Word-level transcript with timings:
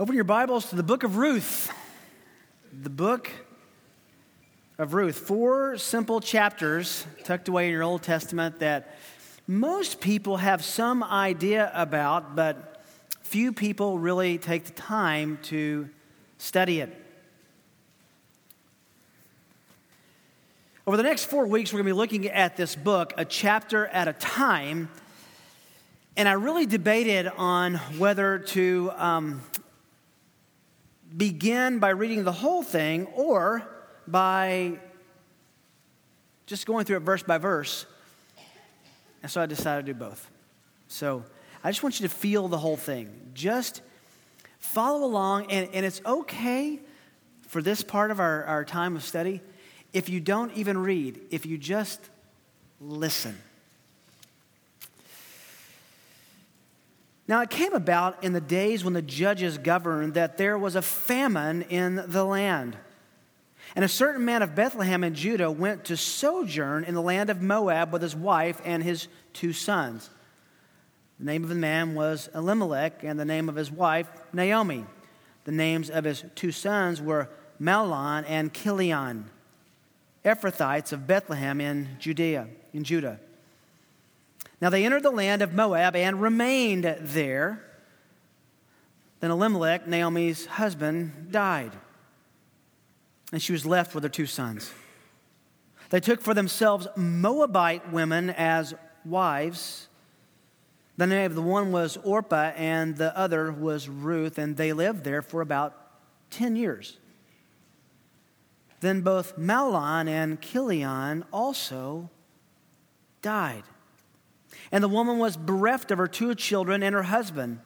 Open 0.00 0.14
your 0.14 0.24
Bibles 0.24 0.70
to 0.70 0.76
the 0.76 0.82
book 0.82 1.02
of 1.02 1.18
Ruth. 1.18 1.70
The 2.72 2.88
book 2.88 3.30
of 4.78 4.94
Ruth. 4.94 5.18
Four 5.18 5.76
simple 5.76 6.22
chapters 6.22 7.06
tucked 7.24 7.48
away 7.48 7.66
in 7.66 7.72
your 7.72 7.82
Old 7.82 8.02
Testament 8.02 8.60
that 8.60 8.96
most 9.46 10.00
people 10.00 10.38
have 10.38 10.64
some 10.64 11.04
idea 11.04 11.70
about, 11.74 12.34
but 12.34 12.82
few 13.20 13.52
people 13.52 13.98
really 13.98 14.38
take 14.38 14.64
the 14.64 14.72
time 14.72 15.38
to 15.42 15.90
study 16.38 16.80
it. 16.80 16.96
Over 20.86 20.96
the 20.96 21.02
next 21.02 21.26
four 21.26 21.46
weeks, 21.46 21.74
we're 21.74 21.82
going 21.82 21.88
to 21.88 21.94
be 21.94 21.98
looking 21.98 22.26
at 22.28 22.56
this 22.56 22.74
book 22.74 23.12
a 23.18 23.26
chapter 23.26 23.86
at 23.88 24.08
a 24.08 24.14
time. 24.14 24.88
And 26.16 26.26
I 26.26 26.32
really 26.32 26.64
debated 26.64 27.26
on 27.36 27.74
whether 27.98 28.38
to 28.38 28.92
um, 28.96 29.42
begin 31.16 31.78
by 31.78 31.90
reading 31.90 32.24
the 32.24 32.32
whole 32.32 32.62
thing 32.62 33.06
or 33.14 33.68
by 34.06 34.78
just 36.46 36.66
going 36.66 36.84
through 36.84 36.96
it 36.96 37.00
verse 37.00 37.22
by 37.22 37.38
verse. 37.38 37.86
And 39.22 39.30
so 39.30 39.40
I 39.40 39.46
decided 39.46 39.86
to 39.86 39.92
do 39.92 39.98
both. 39.98 40.30
So 40.88 41.24
I 41.62 41.70
just 41.70 41.82
want 41.82 42.00
you 42.00 42.08
to 42.08 42.14
feel 42.14 42.48
the 42.48 42.58
whole 42.58 42.76
thing. 42.76 43.30
Just 43.34 43.82
follow 44.58 45.04
along, 45.04 45.50
and, 45.50 45.68
and 45.72 45.84
it's 45.84 46.00
okay 46.04 46.80
for 47.42 47.62
this 47.62 47.82
part 47.82 48.10
of 48.10 48.20
our, 48.20 48.44
our 48.44 48.64
time 48.64 48.96
of 48.96 49.02
study 49.02 49.40
if 49.92 50.08
you 50.08 50.20
don't 50.20 50.52
even 50.54 50.78
read, 50.78 51.20
if 51.30 51.46
you 51.46 51.58
just 51.58 52.00
listen. 52.80 53.36
Now, 57.30 57.42
it 57.42 57.50
came 57.50 57.74
about 57.74 58.24
in 58.24 58.32
the 58.32 58.40
days 58.40 58.82
when 58.82 58.92
the 58.92 59.00
judges 59.00 59.56
governed 59.56 60.14
that 60.14 60.36
there 60.36 60.58
was 60.58 60.74
a 60.74 60.82
famine 60.82 61.62
in 61.62 62.02
the 62.08 62.24
land. 62.24 62.76
And 63.76 63.84
a 63.84 63.88
certain 63.88 64.24
man 64.24 64.42
of 64.42 64.56
Bethlehem 64.56 65.04
in 65.04 65.14
Judah 65.14 65.48
went 65.48 65.84
to 65.84 65.96
sojourn 65.96 66.82
in 66.82 66.96
the 66.96 67.00
land 67.00 67.30
of 67.30 67.40
Moab 67.40 67.92
with 67.92 68.02
his 68.02 68.16
wife 68.16 68.60
and 68.64 68.82
his 68.82 69.06
two 69.32 69.52
sons. 69.52 70.10
The 71.20 71.26
name 71.26 71.44
of 71.44 71.50
the 71.50 71.54
man 71.54 71.94
was 71.94 72.28
Elimelech, 72.34 73.04
and 73.04 73.16
the 73.16 73.24
name 73.24 73.48
of 73.48 73.54
his 73.54 73.70
wife, 73.70 74.08
Naomi. 74.32 74.84
The 75.44 75.52
names 75.52 75.88
of 75.88 76.02
his 76.02 76.24
two 76.34 76.50
sons 76.50 77.00
were 77.00 77.28
Mahlon 77.60 78.24
and 78.26 78.52
Chilion. 78.52 79.30
Ephrathites 80.24 80.92
of 80.92 81.06
Bethlehem 81.06 81.60
in 81.60 81.90
Judea, 82.00 82.48
in 82.72 82.82
Judah. 82.82 83.20
Now 84.60 84.70
they 84.70 84.84
entered 84.84 85.02
the 85.02 85.10
land 85.10 85.42
of 85.42 85.54
Moab 85.54 85.96
and 85.96 86.20
remained 86.20 86.84
there. 87.00 87.64
Then 89.20 89.30
Elimelech, 89.30 89.86
Naomi's 89.86 90.46
husband, 90.46 91.28
died, 91.30 91.72
and 93.32 93.42
she 93.42 93.52
was 93.52 93.66
left 93.66 93.94
with 93.94 94.02
her 94.02 94.10
two 94.10 94.26
sons. 94.26 94.72
They 95.90 96.00
took 96.00 96.20
for 96.20 96.34
themselves 96.34 96.88
Moabite 96.96 97.92
women 97.92 98.30
as 98.30 98.74
wives. 99.04 99.88
The 100.96 101.06
name 101.06 101.26
of 101.26 101.34
the 101.34 101.42
one 101.42 101.72
was 101.72 101.96
Orpah, 101.98 102.52
and 102.56 102.96
the 102.96 103.16
other 103.16 103.52
was 103.52 103.88
Ruth, 103.88 104.38
and 104.38 104.56
they 104.56 104.72
lived 104.72 105.04
there 105.04 105.22
for 105.22 105.40
about 105.40 105.76
10 106.30 106.56
years. 106.56 106.98
Then 108.80 109.02
both 109.02 109.36
Mahlon 109.36 110.08
and 110.08 110.40
Chilion 110.40 111.24
also 111.32 112.08
died. 113.20 113.64
And 114.72 114.82
the 114.82 114.88
woman 114.88 115.18
was 115.18 115.36
bereft 115.36 115.90
of 115.90 115.98
her 115.98 116.06
two 116.06 116.34
children 116.34 116.82
and 116.82 116.94
her 116.94 117.04
husband. 117.04 117.60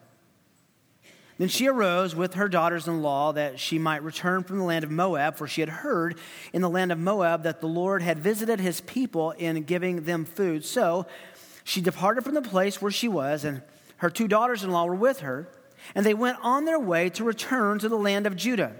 Then 1.39 1.49
she 1.49 1.67
arose 1.67 2.15
with 2.15 2.35
her 2.35 2.49
daughters 2.49 2.87
in 2.87 3.03
law 3.03 3.33
that 3.33 3.59
she 3.59 3.79
might 3.79 4.05
return 4.05 4.45
from 4.45 4.59
the 4.59 4.65
land 4.65 4.85
of 4.85 4.91
Moab, 4.91 5.37
for 5.37 5.49
she 5.49 5.61
had 5.61 5.69
heard 5.69 6.17
in 6.53 6.63
the 6.63 6.71
land 6.71 6.93
of 6.93 6.99
Moab 6.99 7.43
that 7.43 7.61
the 7.61 7.67
Lord 7.67 8.03
had 8.03 8.21
visited 8.21 8.61
his 8.61 8.81
people 8.83 9.33
in 9.33 9.65
giving 9.65 10.05
them 10.05 10.25
food. 10.25 10.65
So 10.65 11.07
she 11.65 11.81
departed 11.81 12.23
from 12.23 12.35
the 12.35 12.43
place 12.43 12.81
where 12.81 12.93
she 12.93 13.09
was, 13.09 13.45
and 13.45 13.63
her 13.97 14.11
two 14.11 14.29
daughters 14.29 14.63
in 14.63 14.71
law 14.71 14.85
were 14.85 14.95
with 14.95 15.21
her, 15.21 15.49
and 15.95 16.07
they 16.07 16.15
went 16.15 16.39
on 16.41 16.67
their 16.67 16.79
way 16.79 17.11
to 17.11 17.25
return 17.25 17.81
to 17.81 17.89
the 17.89 17.99
land 17.99 18.27
of 18.27 18.37
Judah. 18.37 18.77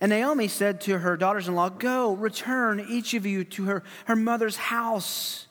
And 0.00 0.10
Naomi 0.10 0.48
said 0.48 0.80
to 0.82 0.98
her 0.98 1.16
daughters 1.16 1.48
in 1.48 1.54
law, 1.54 1.68
Go, 1.68 2.14
return 2.14 2.84
each 2.88 3.14
of 3.14 3.26
you 3.26 3.44
to 3.44 3.64
her, 3.64 3.82
her 4.06 4.16
mother's 4.16 4.56
house. 4.56 5.46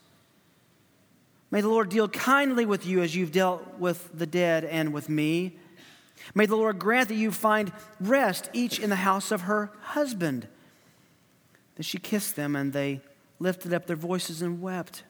May 1.52 1.60
the 1.60 1.68
Lord 1.68 1.90
deal 1.90 2.08
kindly 2.08 2.66
with 2.66 2.86
you 2.86 3.02
as 3.02 3.14
you've 3.14 3.34
dealt 3.34 3.78
with 3.78 4.10
the 4.18 4.26
dead 4.26 4.64
and 4.64 4.94
with 4.94 5.10
me. 5.10 5.58
May 6.34 6.46
the 6.46 6.56
Lord 6.56 6.80
grant 6.80 7.10
that 7.10 7.16
you 7.16 7.32
find 7.32 7.74
rest 8.00 8.50
each 8.54 8.80
in 8.80 8.90
the 8.90 8.96
house 8.96 9.32
of 9.32 9.42
her 9.42 9.72
husband. 9.82 10.48
Then 11.76 11.84
she 11.84 11.98
kissed 11.98 12.38
them, 12.38 12.56
and 12.56 12.72
they 12.72 13.02
lifted 13.40 13.74
up 13.74 13.86
their 13.86 13.98
voices 13.98 14.42
and 14.42 14.62
wept. 14.62 15.04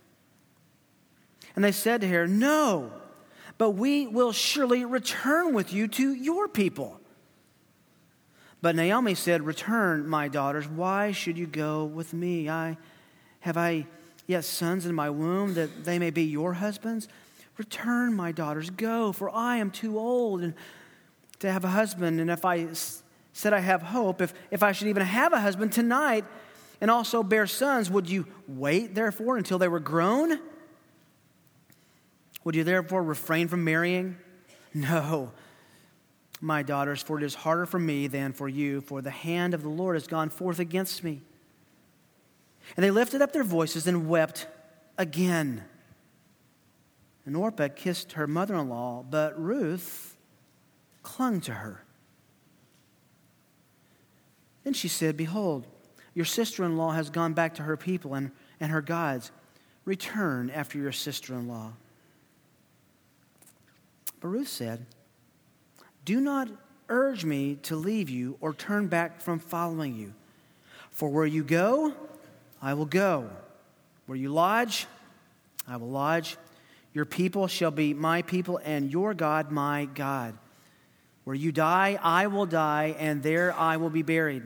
And 1.56 1.63
they 1.63 1.72
said 1.72 2.02
to 2.02 2.07
her, 2.07 2.28
No, 2.28 2.91
but 3.59 3.72
we 3.72 4.08
will 4.08 4.31
surely 4.31 4.84
return 4.84 5.53
with 5.53 5.72
you 5.72 5.88
to 5.90 6.13
your 6.13 6.47
people. 6.47 7.00
But 8.62 8.75
Naomi 8.75 9.16
said, 9.16 9.44
Return, 9.44 10.08
my 10.08 10.28
daughters. 10.28 10.68
Why 10.68 11.12
should 11.12 11.38
you 11.38 11.46
go 11.46 11.84
with 11.84 12.13
me? 12.13 12.50
I 12.50 12.78
have 13.41 13.58
I 13.58 13.85
yet 14.31 14.43
sons 14.43 14.85
in 14.85 14.95
my 14.95 15.09
womb 15.09 15.53
that 15.53 15.85
they 15.85 15.99
may 15.99 16.09
be 16.09 16.23
your 16.23 16.53
husbands? 16.53 17.07
Return, 17.57 18.13
my 18.13 18.31
daughters. 18.31 18.69
Go, 18.69 19.11
for 19.11 19.29
I 19.29 19.57
am 19.57 19.71
too 19.71 19.99
old 19.99 20.53
to 21.39 21.51
have 21.51 21.63
a 21.63 21.69
husband. 21.69 22.19
And 22.19 22.31
if 22.31 22.43
I 22.43 22.67
said 23.33 23.53
I 23.53 23.59
have 23.59 23.81
hope, 23.81 24.21
if, 24.21 24.33
if 24.49 24.63
I 24.63 24.71
should 24.71 24.87
even 24.87 25.03
have 25.03 25.33
a 25.33 25.39
husband 25.39 25.71
tonight 25.71 26.25
and 26.79 26.89
also 26.89 27.21
bear 27.21 27.45
sons, 27.45 27.91
would 27.91 28.09
you 28.09 28.25
wait, 28.47 28.95
therefore, 28.95 29.37
until 29.37 29.59
they 29.59 29.67
were 29.67 29.79
grown? 29.79 30.39
Would 32.43 32.55
you 32.55 32.63
therefore 32.63 33.03
refrain 33.03 33.47
from 33.47 33.63
marrying? 33.63 34.17
No 34.73 35.31
my 36.41 36.63
daughters, 36.63 37.03
for 37.03 37.19
it 37.19 37.23
is 37.23 37.35
harder 37.35 37.67
for 37.67 37.79
me 37.79 38.07
than 38.07 38.33
for 38.33 38.49
you, 38.49 38.81
for 38.81 39.01
the 39.01 39.11
hand 39.11 39.53
of 39.53 39.61
the 39.61 39.69
Lord 39.69 39.95
has 39.95 40.07
gone 40.07 40.29
forth 40.29 40.59
against 40.59 41.03
me. 41.03 41.21
And 42.75 42.83
they 42.83 42.91
lifted 42.91 43.22
up 43.22 43.33
their 43.33 43.44
voices 43.44 43.88
and 43.88 44.07
wept 44.07 44.47
again. 44.97 45.63
And 47.25 47.35
Orpah 47.35 47.69
kissed 47.75 48.13
her 48.13 48.27
mother 48.27 48.55
in 48.55 48.69
law, 48.69 49.05
but 49.07 49.39
Ruth 49.39 50.17
clung 51.03 51.41
to 51.41 51.53
her. 51.53 51.83
Then 54.63 54.73
she 54.73 54.88
said, 54.88 55.17
Behold, 55.17 55.67
your 56.13 56.25
sister 56.25 56.63
in 56.63 56.77
law 56.77 56.91
has 56.91 57.09
gone 57.09 57.33
back 57.33 57.55
to 57.55 57.63
her 57.63 57.77
people 57.77 58.13
and, 58.13 58.31
and 58.59 58.72
her 58.72 58.81
gods. 58.81 59.31
Return 59.85 60.49
after 60.49 60.78
your 60.78 60.91
sister 60.91 61.33
in 61.33 61.47
law. 61.47 61.73
But 64.19 64.28
Ruth 64.28 64.47
said, 64.47 64.85
do 66.05 66.19
not 66.19 66.49
urge 66.89 67.25
me 67.25 67.55
to 67.63 67.75
leave 67.75 68.09
you 68.09 68.38
or 68.41 68.53
turn 68.53 68.88
back 68.88 69.22
from 69.22 69.39
following 69.39 69.95
you. 69.95 70.13
For 70.89 71.09
where 71.09 71.25
you 71.25 71.43
go, 71.43 71.93
I 72.61 72.73
will 72.73 72.85
go. 72.85 73.29
Where 74.05 74.17
you 74.17 74.29
lodge, 74.29 74.88
I 75.67 75.77
will 75.77 75.89
lodge. 75.89 76.38
Your 76.94 77.05
people 77.05 77.47
shall 77.47 77.72
be 77.72 77.94
my 77.94 78.22
people, 78.22 78.59
and 78.63 78.91
your 78.91 79.13
God 79.13 79.51
my 79.51 79.85
God. 79.85 80.38
Where 81.23 81.35
you 81.35 81.51
die, 81.51 81.99
I 82.01 82.27
will 82.27 82.45
die, 82.45 82.95
and 82.99 83.23
there 83.23 83.53
I 83.53 83.77
will 83.77 83.89
be 83.89 84.01
buried. 84.01 84.44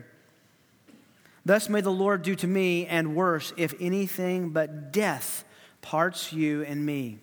Thus 1.45 1.69
may 1.69 1.81
the 1.81 1.91
Lord 1.91 2.21
do 2.21 2.35
to 2.35 2.47
me, 2.47 2.85
and 2.85 3.15
worse, 3.15 3.53
if 3.57 3.73
anything 3.79 4.49
but 4.49 4.91
death 4.91 5.43
parts 5.81 6.33
you 6.33 6.63
and 6.63 6.85
me. 6.85 7.19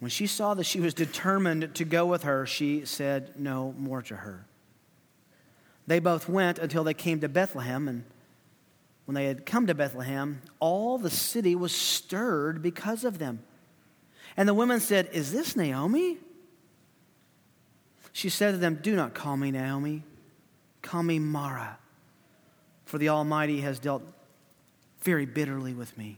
When 0.00 0.10
she 0.10 0.26
saw 0.26 0.54
that 0.54 0.64
she 0.64 0.80
was 0.80 0.94
determined 0.94 1.74
to 1.76 1.84
go 1.84 2.06
with 2.06 2.24
her, 2.24 2.44
she 2.44 2.84
said 2.84 3.38
no 3.38 3.74
more 3.78 4.02
to 4.02 4.16
her. 4.16 4.46
They 5.86 6.00
both 6.00 6.28
went 6.28 6.58
until 6.58 6.82
they 6.82 6.94
came 6.94 7.20
to 7.20 7.28
Bethlehem, 7.28 7.88
and 7.88 8.04
when 9.12 9.22
they 9.22 9.28
had 9.28 9.44
come 9.44 9.66
to 9.66 9.74
Bethlehem, 9.74 10.40
all 10.58 10.96
the 10.96 11.10
city 11.10 11.54
was 11.54 11.70
stirred 11.70 12.62
because 12.62 13.04
of 13.04 13.18
them. 13.18 13.42
And 14.38 14.48
the 14.48 14.54
women 14.54 14.80
said, 14.80 15.10
Is 15.12 15.32
this 15.32 15.54
Naomi? 15.54 16.16
She 18.10 18.30
said 18.30 18.52
to 18.52 18.56
them, 18.56 18.78
Do 18.80 18.96
not 18.96 19.12
call 19.12 19.36
me 19.36 19.50
Naomi, 19.50 20.04
call 20.80 21.02
me 21.02 21.18
Mara, 21.18 21.78
for 22.86 22.96
the 22.96 23.10
Almighty 23.10 23.60
has 23.60 23.78
dealt 23.78 24.02
very 25.02 25.26
bitterly 25.26 25.74
with 25.74 25.98
me. 25.98 26.16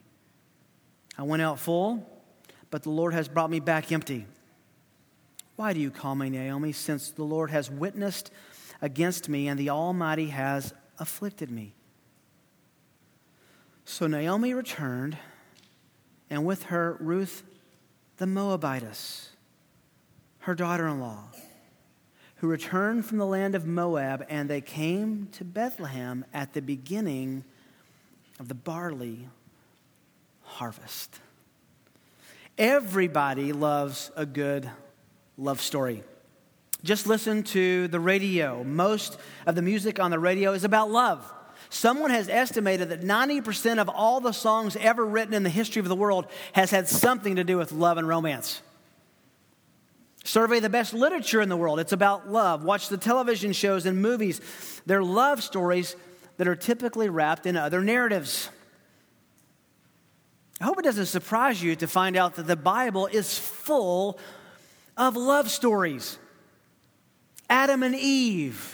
I 1.19 1.25
went 1.25 1.43
out 1.43 1.59
full 1.59 2.09
but 2.71 2.85
the 2.85 2.91
Lord 2.91 3.13
has 3.13 3.27
brought 3.27 3.51
me 3.51 3.59
back 3.59 3.91
empty. 3.91 4.27
Why 5.57 5.73
do 5.73 5.81
you 5.81 5.91
call 5.91 6.15
me 6.15 6.31
Naomi, 6.31 6.71
since 6.71 7.11
the 7.11 7.25
Lord 7.25 7.51
has 7.51 7.69
witnessed 7.71 8.31
against 8.81 9.29
me 9.29 9.49
and 9.49 9.59
the 9.59 9.71
Almighty 9.71 10.27
has 10.27 10.75
afflicted 10.99 11.51
me? 11.51 11.75
So 13.85 14.07
Naomi 14.07 14.55
returned, 14.55 15.17
and 16.31 16.45
with 16.45 16.65
her 16.65 16.97
Ruth 17.01 17.43
the 18.17 18.27
Moabitess, 18.27 19.31
her 20.41 20.55
daughter 20.55 20.89
in 20.89 21.01
law. 21.01 21.25
who 22.45 22.51
returned 22.51 23.07
from 23.07 23.17
the 23.17 23.25
land 23.27 23.55
of 23.55 23.65
Moab, 23.65 24.27
and 24.29 24.51
they 24.51 24.61
came 24.61 25.29
to 25.33 25.45
Bethlehem 25.45 26.27
at 26.35 26.53
the 26.53 26.61
beginning 26.61 27.43
of 28.39 28.49
the 28.49 28.55
barley 28.55 29.29
harvest. 30.43 31.21
Everybody 32.59 33.55
loves 33.55 34.11
a 34.15 34.27
good 34.27 34.69
love 35.39 35.63
story. 35.63 36.03
Just 36.83 37.07
listen 37.07 37.43
to 37.45 37.89
the 37.89 37.99
radio. 37.99 38.63
Most 38.63 39.19
of 39.47 39.55
the 39.55 39.63
music 39.63 39.99
on 39.99 40.11
the 40.11 40.19
radio 40.19 40.53
is 40.53 40.65
about 40.65 40.91
love. 40.91 41.33
Someone 41.75 42.11
has 42.11 42.29
estimated 42.29 42.91
that 42.91 43.01
90% 43.01 43.79
of 43.81 43.89
all 43.89 44.21
the 44.21 44.31
songs 44.31 44.77
ever 44.77 45.05
written 45.05 45.35
in 45.35 45.43
the 45.43 45.51
history 45.51 45.81
of 45.81 45.89
the 45.89 45.97
world 45.97 46.25
has 46.53 46.71
had 46.71 46.89
something 46.89 47.35
to 47.35 47.43
do 47.43 47.59
with 47.59 47.73
love 47.73 47.99
and 47.99 48.07
romance. 48.07 48.63
Survey 50.23 50.61
the 50.61 50.69
best 50.69 50.95
literature 50.95 51.41
in 51.41 51.49
the 51.49 51.57
world. 51.57 51.81
It's 51.81 51.93
about 51.93 52.31
love. 52.31 52.63
Watch 52.63 52.89
the 52.89 52.97
television 52.97 53.53
shows 53.53 53.87
and 53.87 54.01
movies. 54.01 54.41
They're 54.87 55.03
love 55.03 55.43
stories 55.43 55.97
that 56.37 56.47
are 56.47 56.55
typically 56.55 57.09
wrapped 57.09 57.45
in 57.45 57.57
other 57.57 57.83
narratives. 57.83 58.49
I 60.61 60.67
hope 60.67 60.79
it 60.79 60.85
doesn't 60.85 61.07
surprise 61.07 61.61
you 61.61 61.75
to 61.75 61.89
find 61.89 62.17
out 62.17 62.37
that 62.37 62.47
the 62.47 62.55
Bible 62.55 63.07
is 63.07 63.37
full 63.37 64.21
of 64.97 65.17
love 65.17 65.51
stories. 65.51 66.19
Adam 67.51 67.83
and 67.83 67.97
Eve, 67.97 68.74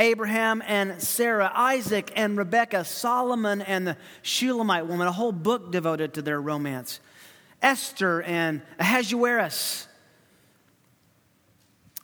Abraham 0.00 0.62
and 0.66 1.00
Sarah, 1.00 1.52
Isaac 1.54 2.10
and 2.16 2.36
Rebekah, 2.36 2.84
Solomon 2.86 3.60
and 3.60 3.86
the 3.86 3.96
Shulamite 4.22 4.86
woman, 4.86 5.06
a 5.06 5.12
whole 5.12 5.30
book 5.30 5.70
devoted 5.70 6.14
to 6.14 6.22
their 6.22 6.40
romance. 6.40 7.00
Esther 7.60 8.22
and 8.22 8.62
Ahasuerus. 8.78 9.86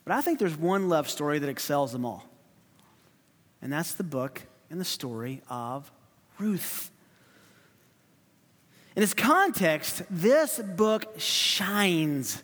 But 0.05 0.13
I 0.13 0.21
think 0.21 0.39
there's 0.39 0.57
one 0.57 0.91
love 0.91 1.09
story 1.09 1.39
that 1.39 1.49
excels 1.49 1.91
them 1.93 2.05
all. 2.05 2.25
And 3.63 3.73
that's 3.73 3.95
the 3.95 4.05
book 4.05 4.43
and 4.71 4.79
the 4.79 4.85
story 4.85 5.41
of 5.49 5.91
Ruth. 6.39 6.91
In 8.95 9.03
its 9.03 9.15
context, 9.15 10.03
this 10.11 10.59
book 10.59 11.19
shines. 11.19 12.43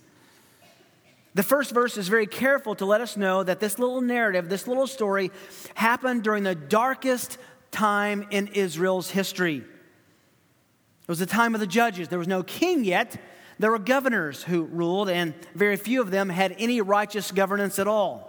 The 1.34 1.43
first 1.43 1.73
verse 1.73 1.96
is 1.96 2.08
very 2.08 2.26
careful 2.26 2.75
to 2.75 2.84
let 2.84 3.00
us 3.00 3.17
know 3.17 3.43
that 3.43 3.58
this 3.58 3.79
little 3.79 4.02
narrative, 4.02 4.49
this 4.49 4.69
little 4.69 4.87
story, 4.87 5.31
happened 5.75 6.23
during 6.23 6.44
the 6.44 6.55
darkest 6.55 7.38
time 7.70 8.26
in 8.31 8.49
Israel's 8.49 9.11
history. 9.11 9.58
It 9.58 11.08
was 11.08 11.19
the 11.19 11.26
time 11.26 11.55
of 11.55 11.61
the 11.61 11.67
judges. 11.67 12.08
There 12.08 12.19
was 12.19 12.29
no 12.29 12.43
king 12.43 12.84
yet. 12.84 13.17
There 13.58 13.70
were 13.70 13.79
governors 13.79 14.43
who 14.43 14.64
ruled, 14.64 15.08
and 15.08 15.34
very 15.55 15.76
few 15.76 16.00
of 16.00 16.11
them 16.11 16.29
had 16.29 16.55
any 16.58 16.81
righteous 16.81 17.32
governance 17.32 17.79
at 17.79 17.88
all. 17.88 18.29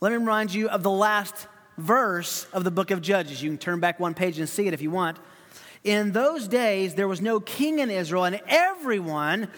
Let 0.00 0.10
me 0.10 0.16
remind 0.16 0.52
you 0.52 0.68
of 0.68 0.82
the 0.82 0.90
last 0.90 1.46
verse 1.78 2.46
of 2.52 2.64
the 2.64 2.70
book 2.70 2.90
of 2.90 3.00
Judges. 3.00 3.42
You 3.42 3.50
can 3.50 3.58
turn 3.58 3.80
back 3.80 4.00
one 4.00 4.14
page 4.14 4.38
and 4.38 4.48
see 4.48 4.66
it 4.66 4.74
if 4.74 4.82
you 4.82 4.90
want. 4.90 5.18
In 5.82 6.12
those 6.12 6.46
days, 6.46 6.94
there 6.94 7.08
was 7.08 7.20
no 7.20 7.40
king 7.40 7.78
in 7.78 7.90
Israel, 7.90 8.24
and 8.24 8.40
everyone 8.46 9.48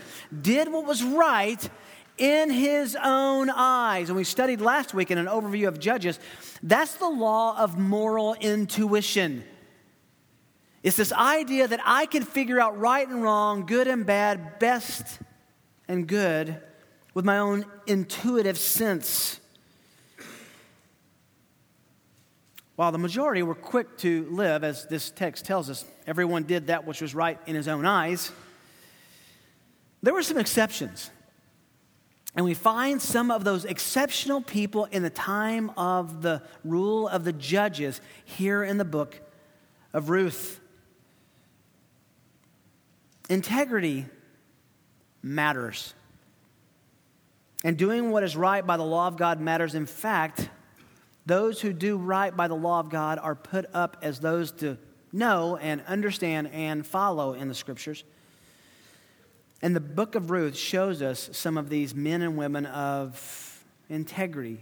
did 0.41 0.71
what 0.71 0.87
was 0.87 1.03
right 1.03 1.69
in 2.17 2.51
his 2.51 2.97
own 3.03 3.51
eyes. 3.51 4.09
And 4.09 4.17
we 4.17 4.25
studied 4.25 4.61
last 4.61 4.95
week 4.95 5.11
in 5.11 5.19
an 5.19 5.27
overview 5.27 5.67
of 5.67 5.81
Judges. 5.81 6.21
That's 6.63 6.95
the 6.95 7.09
law 7.09 7.59
of 7.59 7.79
moral 7.79 8.35
intuition. 8.35 9.43
It's 10.83 10.97
this 10.97 11.13
idea 11.13 11.67
that 11.69 11.81
I 11.85 12.07
can 12.07 12.23
figure 12.25 12.61
out 12.61 12.79
right 12.79 13.07
and 13.07 13.23
wrong, 13.23 13.67
good 13.67 13.89
and 13.89 14.07
bad, 14.07 14.59
best 14.59 15.19
and 15.89 16.07
good 16.07 16.61
with 17.15 17.25
my 17.25 17.39
own 17.39 17.65
intuitive 17.87 18.59
sense. 18.59 19.41
While 22.83 22.91
the 22.91 22.99
majority 22.99 23.45
were 23.45 23.55
quick 23.55 23.97
to 23.99 24.27
live, 24.29 24.65
as 24.65 24.87
this 24.87 25.13
text 25.13 25.45
tells 25.45 25.71
us, 25.71 25.85
everyone 26.05 26.43
did 26.43 26.67
that 26.67 26.85
which 26.85 27.01
was 27.01 27.15
right 27.15 27.39
in 27.47 27.55
his 27.55 27.69
own 27.69 27.87
eyes. 27.87 28.33
There 30.03 30.13
were 30.13 30.25
some 30.25 30.37
exceptions. 30.37 31.09
And 32.35 32.45
we 32.45 32.55
find 32.55 33.01
some 33.01 33.31
of 33.31 33.45
those 33.45 33.65
exceptional 33.65 34.41
people 34.41 34.87
in 34.87 35.05
the 35.05 35.11
time 35.11 35.71
of 35.77 36.23
the 36.23 36.43
rule 36.65 37.07
of 37.07 37.23
the 37.23 37.33
judges 37.33 38.01
here 38.25 38.65
in 38.65 38.79
the 38.79 38.85
book 38.85 39.21
of 39.93 40.11
Ruth. 40.11 40.59
Integrity 43.31 44.07
matters. 45.23 45.95
And 47.63 47.77
doing 47.77 48.11
what 48.11 48.25
is 48.25 48.37
right 48.37 48.67
by 48.67 48.77
the 48.77 48.83
law 48.83 49.07
of 49.07 49.17
God 49.17 49.41
matters. 49.41 49.77
In 49.77 49.87
fact, 49.87 50.49
those 51.27 51.61
who 51.61 51.73
do 51.73 51.97
right 51.97 52.37
by 52.37 52.49
the 52.49 52.55
law 52.55 52.81
of 52.81 52.91
God 52.91 53.19
are 53.19 53.35
put 53.35 53.67
up 53.73 53.97
as 54.03 54.21
those 54.21 54.51
to 54.53 54.77
know 55.13 55.57
and 55.57 55.83
understand 55.87 56.49
and 56.53 56.87
follow 56.87 57.35
in 57.35 57.49
the 57.49 57.55
scriptures. 57.55 58.05
And 59.61 59.77
the 59.77 59.81
book 59.81 60.17
of 60.17 60.31
Ruth 60.31 60.57
shows 60.57 61.03
us 61.03 61.31
some 61.33 61.57
of 61.57 61.69
these 61.69 61.95
men 61.95 62.23
and 62.23 62.37
women 62.37 62.67
of 62.67 63.65
integrity, 63.89 64.59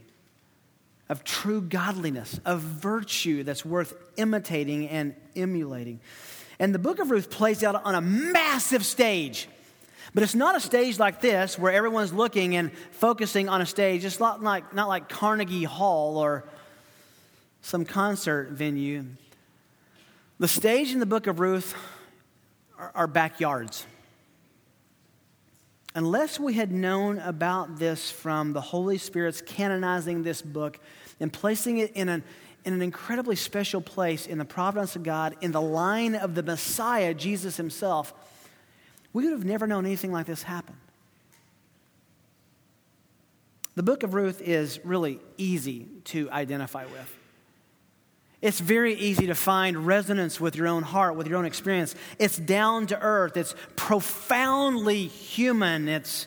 of 1.09 1.25
true 1.25 1.63
godliness, 1.63 2.39
of 2.45 2.61
virtue 2.61 3.43
that's 3.43 3.65
worth 3.65 3.95
imitating 4.19 4.89
and 4.89 5.15
emulating. 5.35 6.01
And 6.59 6.75
the 6.75 6.79
book 6.79 6.99
of 6.99 7.11
Ruth 7.11 7.31
plays 7.31 7.65
out 7.65 7.83
on 7.87 7.95
a 7.95 8.03
massive 8.03 8.85
stage. 8.85 9.49
But 10.13 10.23
it's 10.23 10.35
not 10.35 10.57
a 10.57 10.61
stage 10.61 10.99
like 10.99 11.21
this 11.21 11.59
where 11.59 11.73
everyone's 11.73 12.13
looking 12.13 12.57
and 12.57 12.73
focusing 12.93 13.49
on 13.49 13.61
a 13.61 13.67
stage. 13.67 14.05
It's 14.05 14.19
not 14.19 14.43
like, 14.43 14.75
not 14.75 14.89
like 14.89 15.09
Carnegie 15.09 15.65
Hall 15.65 16.17
or 16.17 16.45
some 17.63 17.85
concert 17.85 18.51
venue. 18.51 19.05
The 20.39 20.49
stage 20.49 20.93
in 20.93 20.99
the 20.99 21.07
book 21.07 21.27
of 21.27 21.39
Ruth 21.39 21.75
are, 22.79 22.91
are 22.95 23.07
backyards. 23.07 23.87
Unless 25.95 26.41
we 26.41 26.55
had 26.55 26.73
known 26.73 27.19
about 27.19 27.79
this 27.79 28.11
from 28.11 28.53
the 28.53 28.61
Holy 28.61 28.97
Spirit's 28.97 29.41
canonizing 29.43 30.23
this 30.23 30.41
book 30.41 30.79
and 31.19 31.33
placing 31.33 31.79
it 31.79 31.93
in 31.93 32.09
an, 32.09 32.23
in 32.65 32.73
an 32.73 32.83
incredibly 32.83 33.37
special 33.37 33.81
place 33.81 34.27
in 34.27 34.39
the 34.39 34.45
providence 34.45 34.95
of 34.95 35.03
God, 35.03 35.37
in 35.41 35.51
the 35.53 35.61
line 35.61 36.15
of 36.15 36.35
the 36.35 36.43
Messiah, 36.43 37.13
Jesus 37.13 37.57
himself, 37.57 38.15
we 39.13 39.25
would 39.25 39.33
have 39.33 39.45
never 39.45 39.67
known 39.67 39.87
anything 39.87 40.13
like 40.13 40.27
this 40.27 40.43
happen. 40.43 40.77
The 43.75 43.83
book 43.83 44.03
of 44.03 44.15
Ruth 44.15 44.43
is 44.43 44.79
really 44.85 45.21
easy 45.37 45.87
to 46.05 46.31
identify 46.31 46.85
with. 46.85 47.17
It's 48.43 48.59
very 48.59 48.95
easy 48.95 49.27
to 49.27 49.35
find 49.35 49.87
resonance 49.87 50.41
with 50.41 50.57
your 50.57 50.67
own 50.67 50.83
heart, 50.83 51.15
with 51.15 51.27
your 51.27 51.37
own 51.37 51.45
experience. 51.45 51.95
It's 52.19 52.39
down 52.39 52.87
to 52.89 53.01
earth, 53.01 53.37
it's 53.37 53.55
profoundly 53.77 55.07
human. 55.07 55.89
It's 55.89 56.27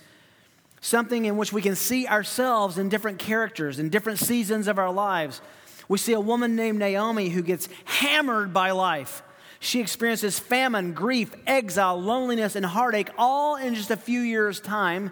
something 0.79 1.25
in 1.25 1.37
which 1.37 1.51
we 1.51 1.61
can 1.61 1.75
see 1.75 2.07
ourselves 2.07 2.77
in 2.77 2.89
different 2.89 3.17
characters, 3.17 3.79
in 3.79 3.89
different 3.89 4.19
seasons 4.19 4.67
of 4.67 4.77
our 4.77 4.91
lives. 4.91 5.41
We 5.87 5.97
see 5.97 6.13
a 6.13 6.19
woman 6.19 6.55
named 6.55 6.79
Naomi 6.79 7.29
who 7.29 7.41
gets 7.41 7.67
hammered 7.85 8.53
by 8.53 8.71
life. 8.71 9.23
She 9.63 9.79
experiences 9.79 10.39
famine, 10.39 10.93
grief, 10.93 11.33
exile, 11.47 11.99
loneliness, 11.99 12.55
and 12.55 12.65
heartache 12.65 13.09
all 13.17 13.55
in 13.55 13.75
just 13.75 13.91
a 13.91 13.97
few 13.97 14.21
years' 14.21 14.59
time. 14.59 15.11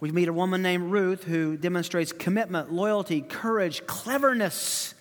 We 0.00 0.10
meet 0.10 0.28
a 0.28 0.32
woman 0.32 0.62
named 0.62 0.90
Ruth 0.90 1.24
who 1.24 1.56
demonstrates 1.56 2.12
commitment, 2.12 2.72
loyalty, 2.72 3.22
courage, 3.22 3.86
cleverness 3.86 4.94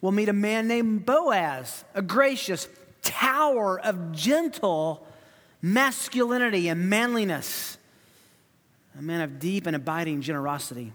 We'll 0.00 0.12
meet 0.12 0.28
a 0.28 0.34
man 0.34 0.68
named 0.68 1.06
Boaz, 1.06 1.84
a 1.94 2.02
gracious 2.02 2.68
tower 3.02 3.80
of 3.80 4.12
gentle 4.12 5.04
masculinity 5.60 6.68
and 6.68 6.88
manliness, 6.88 7.78
a 8.96 9.02
man 9.02 9.22
of 9.22 9.40
deep 9.40 9.66
and 9.66 9.74
abiding 9.74 10.22
generosity. 10.22 10.92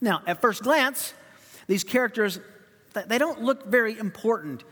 Now, 0.00 0.22
at 0.26 0.40
first 0.40 0.62
glance, 0.62 1.12
these 1.66 1.84
characters 1.84 2.40
they 3.04 3.18
don't 3.18 3.42
look 3.42 3.66
very 3.66 3.98
important. 3.98 4.64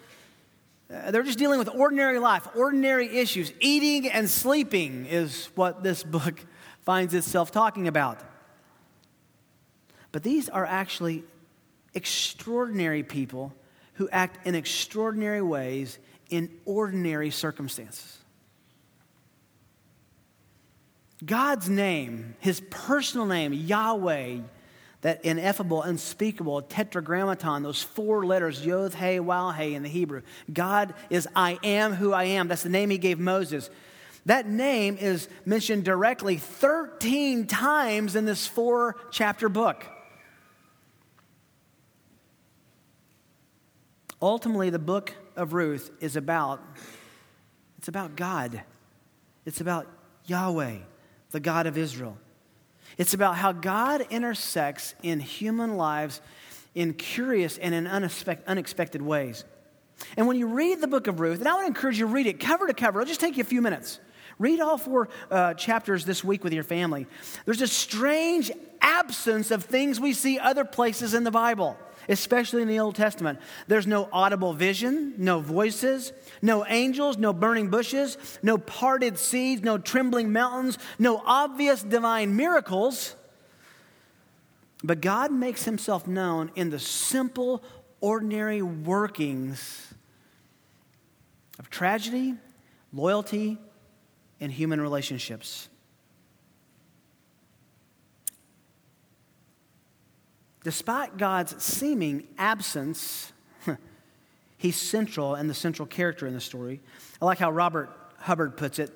Uh, 0.92 1.10
they're 1.10 1.22
just 1.22 1.38
dealing 1.38 1.58
with 1.58 1.68
ordinary 1.68 2.18
life, 2.18 2.46
ordinary 2.54 3.18
issues. 3.18 3.52
Eating 3.60 4.10
and 4.10 4.28
sleeping 4.28 5.06
is 5.06 5.48
what 5.54 5.82
this 5.82 6.02
book 6.02 6.44
finds 6.82 7.14
itself 7.14 7.50
talking 7.50 7.88
about. 7.88 8.20
But 10.12 10.22
these 10.22 10.48
are 10.48 10.64
actually 10.64 11.24
extraordinary 11.94 13.02
people 13.02 13.52
who 13.94 14.08
act 14.10 14.46
in 14.46 14.54
extraordinary 14.54 15.42
ways 15.42 15.98
in 16.30 16.50
ordinary 16.64 17.30
circumstances. 17.30 18.18
God's 21.24 21.68
name, 21.68 22.34
his 22.40 22.60
personal 22.70 23.26
name, 23.26 23.52
Yahweh, 23.52 24.38
that 25.04 25.22
ineffable, 25.22 25.82
unspeakable, 25.82 26.62
tetragrammaton, 26.62 27.62
those 27.62 27.82
four 27.82 28.24
letters, 28.24 28.64
Yod, 28.64 28.94
He, 28.94 29.20
Waw, 29.20 29.52
He 29.52 29.74
in 29.74 29.82
the 29.82 29.88
Hebrew. 29.90 30.22
God 30.50 30.94
is 31.10 31.28
I 31.36 31.58
am 31.62 31.92
who 31.92 32.14
I 32.14 32.24
am. 32.24 32.48
That's 32.48 32.62
the 32.62 32.70
name 32.70 32.88
he 32.88 32.96
gave 32.96 33.18
Moses. 33.18 33.68
That 34.24 34.48
name 34.48 34.96
is 34.98 35.28
mentioned 35.44 35.84
directly 35.84 36.38
13 36.38 37.46
times 37.46 38.16
in 38.16 38.24
this 38.24 38.46
four 38.46 38.96
chapter 39.10 39.50
book. 39.50 39.84
Ultimately, 44.22 44.70
the 44.70 44.78
book 44.78 45.12
of 45.36 45.52
Ruth 45.52 45.90
is 46.00 46.16
about 46.16 46.62
it's 47.76 47.88
about 47.88 48.16
God. 48.16 48.62
It's 49.44 49.60
about 49.60 49.86
Yahweh, 50.24 50.78
the 51.30 51.40
God 51.40 51.66
of 51.66 51.76
Israel. 51.76 52.16
It's 52.98 53.14
about 53.14 53.36
how 53.36 53.52
God 53.52 54.06
intersects 54.10 54.94
in 55.02 55.20
human 55.20 55.76
lives 55.76 56.20
in 56.74 56.94
curious 56.94 57.58
and 57.58 57.74
in 57.74 57.86
unexpected 57.86 59.02
ways. 59.02 59.44
And 60.16 60.26
when 60.26 60.36
you 60.36 60.48
read 60.48 60.80
the 60.80 60.88
book 60.88 61.06
of 61.06 61.20
Ruth, 61.20 61.38
and 61.38 61.48
I 61.48 61.54
would 61.56 61.66
encourage 61.66 61.98
you 61.98 62.06
to 62.06 62.12
read 62.12 62.26
it 62.26 62.40
cover 62.40 62.66
to 62.66 62.74
cover, 62.74 63.00
it'll 63.00 63.08
just 63.08 63.20
take 63.20 63.36
you 63.36 63.42
a 63.42 63.46
few 63.46 63.62
minutes. 63.62 64.00
Read 64.38 64.60
all 64.60 64.76
four 64.76 65.08
uh, 65.30 65.54
chapters 65.54 66.04
this 66.04 66.24
week 66.24 66.42
with 66.42 66.52
your 66.52 66.64
family. 66.64 67.06
There's 67.44 67.60
a 67.60 67.68
strange 67.68 68.50
absence 68.80 69.50
of 69.50 69.64
things 69.64 70.00
we 70.00 70.12
see 70.12 70.38
other 70.38 70.64
places 70.64 71.14
in 71.14 71.22
the 71.24 71.30
Bible 71.30 71.76
especially 72.08 72.62
in 72.62 72.68
the 72.68 72.80
Old 72.80 72.94
Testament. 72.94 73.38
There's 73.66 73.86
no 73.86 74.08
audible 74.12 74.52
vision, 74.52 75.14
no 75.18 75.40
voices, 75.40 76.12
no 76.42 76.66
angels, 76.66 77.18
no 77.18 77.32
burning 77.32 77.68
bushes, 77.68 78.18
no 78.42 78.58
parted 78.58 79.18
seas, 79.18 79.62
no 79.62 79.78
trembling 79.78 80.32
mountains, 80.32 80.78
no 80.98 81.22
obvious 81.24 81.82
divine 81.82 82.36
miracles. 82.36 83.16
But 84.82 85.00
God 85.00 85.32
makes 85.32 85.64
himself 85.64 86.06
known 86.06 86.50
in 86.54 86.70
the 86.70 86.78
simple, 86.78 87.62
ordinary 88.00 88.60
workings 88.60 89.94
of 91.58 91.70
tragedy, 91.70 92.34
loyalty, 92.92 93.58
and 94.40 94.52
human 94.52 94.80
relationships. 94.80 95.68
Despite 100.64 101.18
God's 101.18 101.62
seeming 101.62 102.26
absence, 102.38 103.32
he's 104.58 104.76
central 104.76 105.34
and 105.34 105.48
the 105.48 105.54
central 105.54 105.86
character 105.86 106.26
in 106.26 106.32
the 106.32 106.40
story. 106.40 106.80
I 107.20 107.26
like 107.26 107.38
how 107.38 107.50
Robert 107.50 107.90
Hubbard 108.18 108.56
puts 108.56 108.78
it. 108.78 108.90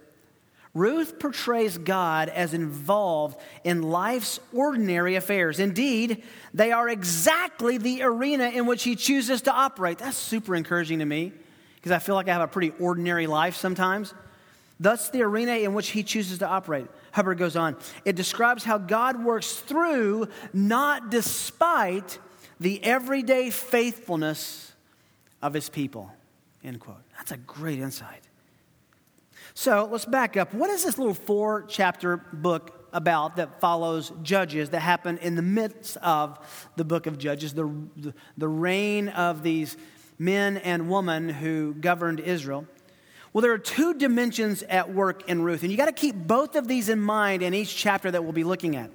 Ruth 0.74 1.18
portrays 1.18 1.76
God 1.76 2.28
as 2.28 2.54
involved 2.54 3.38
in 3.64 3.82
life's 3.82 4.40
ordinary 4.54 5.16
affairs. 5.16 5.60
Indeed, 5.60 6.22
they 6.54 6.72
are 6.72 6.88
exactly 6.88 7.78
the 7.78 8.02
arena 8.02 8.48
in 8.48 8.66
which 8.66 8.84
he 8.84 8.96
chooses 8.96 9.42
to 9.42 9.52
operate. 9.52 9.98
That's 9.98 10.16
super 10.16 10.54
encouraging 10.54 11.00
to 11.00 11.04
me 11.04 11.32
because 11.76 11.92
I 11.92 11.98
feel 11.98 12.14
like 12.14 12.28
I 12.28 12.32
have 12.32 12.42
a 12.42 12.48
pretty 12.48 12.72
ordinary 12.80 13.26
life 13.26 13.56
sometimes. 13.56 14.14
Thus, 14.80 15.10
the 15.10 15.22
arena 15.22 15.52
in 15.52 15.74
which 15.74 15.90
he 15.90 16.02
chooses 16.02 16.38
to 16.38 16.46
operate. 16.46 16.86
Hubbard 17.12 17.38
goes 17.38 17.56
on. 17.56 17.76
It 18.04 18.16
describes 18.16 18.64
how 18.64 18.78
God 18.78 19.22
works 19.22 19.56
through, 19.56 20.28
not 20.52 21.10
despite, 21.10 22.18
the 22.60 22.82
everyday 22.84 23.50
faithfulness 23.50 24.72
of 25.42 25.54
his 25.54 25.68
people. 25.68 26.10
End 26.64 26.80
quote. 26.80 27.02
That's 27.16 27.32
a 27.32 27.36
great 27.36 27.78
insight. 27.78 28.22
So 29.54 29.88
let's 29.90 30.04
back 30.04 30.36
up. 30.36 30.54
What 30.54 30.70
is 30.70 30.84
this 30.84 30.98
little 30.98 31.14
four 31.14 31.64
chapter 31.68 32.16
book 32.16 32.88
about 32.92 33.36
that 33.36 33.60
follows 33.60 34.12
Judges 34.22 34.70
that 34.70 34.80
happen 34.80 35.18
in 35.18 35.34
the 35.34 35.42
midst 35.42 35.96
of 35.98 36.38
the 36.76 36.84
book 36.84 37.06
of 37.06 37.18
Judges, 37.18 37.54
the, 37.54 37.66
the, 37.96 38.14
the 38.36 38.48
reign 38.48 39.08
of 39.08 39.42
these 39.42 39.76
men 40.18 40.56
and 40.58 40.90
women 40.90 41.28
who 41.28 41.74
governed 41.74 42.20
Israel? 42.20 42.66
Well, 43.38 43.42
there 43.44 43.52
are 43.52 43.58
two 43.58 43.94
dimensions 43.94 44.64
at 44.64 44.92
work 44.92 45.28
in 45.28 45.42
Ruth, 45.42 45.62
and 45.62 45.70
you 45.70 45.76
got 45.76 45.86
to 45.86 45.92
keep 45.92 46.16
both 46.16 46.56
of 46.56 46.66
these 46.66 46.88
in 46.88 47.00
mind 47.00 47.40
in 47.40 47.54
each 47.54 47.76
chapter 47.76 48.10
that 48.10 48.24
we'll 48.24 48.32
be 48.32 48.42
looking 48.42 48.74
at. 48.74 48.90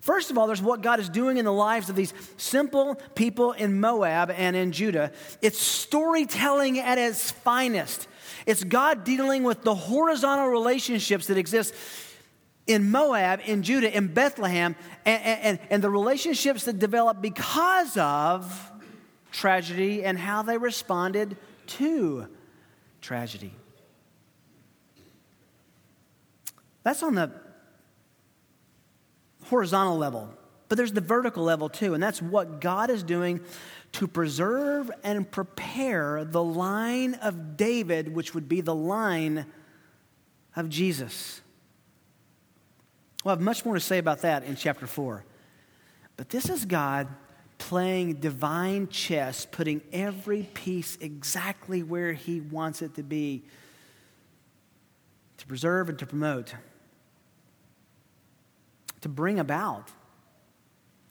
First 0.00 0.30
of 0.30 0.38
all, 0.38 0.46
there's 0.46 0.62
what 0.62 0.80
God 0.80 1.00
is 1.00 1.08
doing 1.08 1.38
in 1.38 1.44
the 1.44 1.52
lives 1.52 1.90
of 1.90 1.96
these 1.96 2.14
simple 2.36 2.94
people 3.16 3.50
in 3.50 3.80
Moab 3.80 4.30
and 4.30 4.54
in 4.54 4.70
Judah. 4.70 5.10
It's 5.42 5.58
storytelling 5.58 6.78
at 6.78 6.98
its 6.98 7.32
finest. 7.32 8.06
It's 8.46 8.62
God 8.62 9.02
dealing 9.02 9.42
with 9.42 9.64
the 9.64 9.74
horizontal 9.74 10.46
relationships 10.46 11.26
that 11.26 11.36
exist 11.36 11.74
in 12.68 12.92
Moab, 12.92 13.40
in 13.44 13.64
Judah, 13.64 13.92
in 13.92 14.06
Bethlehem, 14.06 14.76
and, 15.04 15.20
and, 15.24 15.58
and 15.68 15.82
the 15.82 15.90
relationships 15.90 16.62
that 16.66 16.78
develop 16.78 17.20
because 17.20 17.96
of 17.96 18.70
tragedy 19.32 20.04
and 20.04 20.16
how 20.16 20.42
they 20.42 20.58
responded 20.58 21.36
to 21.66 22.28
tragedy. 23.00 23.52
That's 26.82 27.02
on 27.02 27.14
the 27.14 27.32
horizontal 29.44 29.96
level, 29.98 30.30
but 30.68 30.76
there's 30.76 30.92
the 30.92 31.00
vertical 31.00 31.42
level 31.44 31.68
too, 31.68 31.94
and 31.94 32.02
that's 32.02 32.20
what 32.20 32.60
God 32.60 32.90
is 32.90 33.02
doing 33.02 33.40
to 33.92 34.06
preserve 34.06 34.90
and 35.02 35.30
prepare 35.30 36.24
the 36.24 36.42
line 36.42 37.14
of 37.14 37.56
David, 37.56 38.14
which 38.14 38.34
would 38.34 38.48
be 38.48 38.60
the 38.60 38.74
line 38.74 39.46
of 40.56 40.68
Jesus. 40.68 41.40
We'll 43.24 43.34
have 43.34 43.40
much 43.40 43.64
more 43.64 43.74
to 43.74 43.80
say 43.80 43.98
about 43.98 44.22
that 44.22 44.44
in 44.44 44.56
chapter 44.56 44.86
4. 44.86 45.24
But 46.16 46.28
this 46.28 46.48
is 46.48 46.64
God 46.64 47.08
playing 47.58 48.14
divine 48.14 48.88
chess, 48.88 49.46
putting 49.50 49.82
every 49.92 50.44
piece 50.54 50.96
exactly 51.00 51.82
where 51.82 52.12
he 52.12 52.40
wants 52.40 52.80
it 52.82 52.94
to 52.94 53.02
be 53.02 53.42
to 55.36 55.46
preserve 55.46 55.88
and 55.88 55.98
to 55.98 56.06
promote, 56.06 56.54
to 59.00 59.08
bring 59.08 59.38
about 59.38 59.90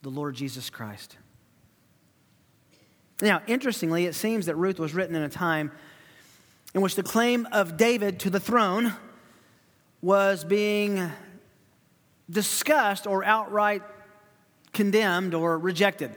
the 0.02 0.10
Lord 0.10 0.36
Jesus 0.36 0.70
Christ. 0.70 1.18
Now, 3.22 3.42
interestingly, 3.48 4.06
it 4.06 4.16
seems 4.16 4.46
that 4.46 4.56
Ruth 4.56 4.80
was 4.80 4.94
written 4.94 5.16
in 5.16 5.24
a 5.24 5.30
time 5.30 5.72
in 6.74 6.82
which 6.82 6.96
the 6.96 7.04
claim 7.04 7.48
of 7.52 7.78
David 7.78 8.20
to 8.22 8.30
the 8.30 8.40
throne 8.40 8.94
was 10.02 10.44
being 10.44 11.10
discussed 12.30 13.08
or 13.08 13.24
outright 13.24 13.82
condemned 14.74 15.34
or 15.34 15.58
rejected. 15.58 16.12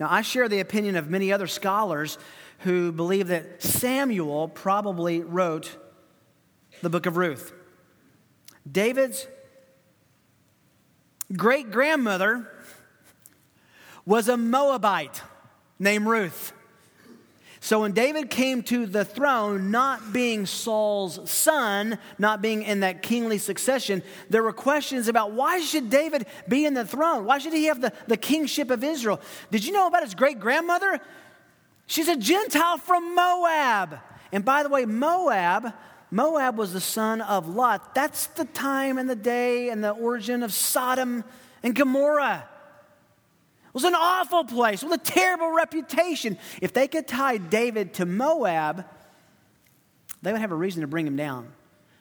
Now, 0.00 0.08
I 0.10 0.22
share 0.22 0.48
the 0.48 0.60
opinion 0.60 0.96
of 0.96 1.08
many 1.08 1.32
other 1.32 1.46
scholars 1.46 2.18
who 2.60 2.90
believe 2.92 3.28
that 3.28 3.62
Samuel 3.62 4.48
probably 4.48 5.20
wrote 5.20 5.76
the 6.82 6.90
book 6.90 7.06
of 7.06 7.16
Ruth. 7.16 7.52
David's 8.70 9.26
great 11.36 11.70
grandmother 11.70 12.50
was 14.06 14.28
a 14.28 14.36
Moabite 14.36 15.22
named 15.78 16.06
Ruth. 16.06 16.53
So 17.64 17.80
when 17.80 17.92
David 17.92 18.28
came 18.28 18.62
to 18.64 18.84
the 18.84 19.06
throne, 19.06 19.70
not 19.70 20.12
being 20.12 20.44
Saul's 20.44 21.30
son, 21.30 21.98
not 22.18 22.42
being 22.42 22.62
in 22.62 22.80
that 22.80 23.00
kingly 23.00 23.38
succession, 23.38 24.02
there 24.28 24.42
were 24.42 24.52
questions 24.52 25.08
about 25.08 25.32
why 25.32 25.60
should 25.60 25.88
David 25.88 26.26
be 26.46 26.66
in 26.66 26.74
the 26.74 26.84
throne? 26.84 27.24
Why 27.24 27.38
should 27.38 27.54
he 27.54 27.64
have 27.64 27.80
the, 27.80 27.94
the 28.06 28.18
kingship 28.18 28.70
of 28.70 28.84
Israel? 28.84 29.18
Did 29.50 29.64
you 29.64 29.72
know 29.72 29.86
about 29.86 30.02
his 30.02 30.14
great 30.14 30.38
grandmother? 30.38 31.00
She's 31.86 32.08
a 32.08 32.18
Gentile 32.18 32.76
from 32.76 33.14
Moab. 33.14 33.98
And 34.30 34.44
by 34.44 34.62
the 34.62 34.68
way, 34.68 34.84
Moab, 34.84 35.72
Moab 36.10 36.58
was 36.58 36.74
the 36.74 36.82
son 36.82 37.22
of 37.22 37.48
Lot. 37.48 37.94
That's 37.94 38.26
the 38.26 38.44
time 38.44 38.98
and 38.98 39.08
the 39.08 39.16
day 39.16 39.70
and 39.70 39.82
the 39.82 39.92
origin 39.92 40.42
of 40.42 40.52
Sodom 40.52 41.24
and 41.62 41.74
Gomorrah 41.74 42.46
was 43.74 43.84
an 43.84 43.94
awful 43.94 44.44
place 44.44 44.82
with 44.82 44.92
a 44.92 45.04
terrible 45.04 45.52
reputation. 45.52 46.38
If 46.62 46.72
they 46.72 46.88
could 46.88 47.06
tie 47.06 47.36
David 47.36 47.94
to 47.94 48.06
Moab, 48.06 48.86
they 50.22 50.32
would 50.32 50.40
have 50.40 50.52
a 50.52 50.56
reason 50.56 50.80
to 50.80 50.86
bring 50.86 51.06
him 51.06 51.16
down. 51.16 51.52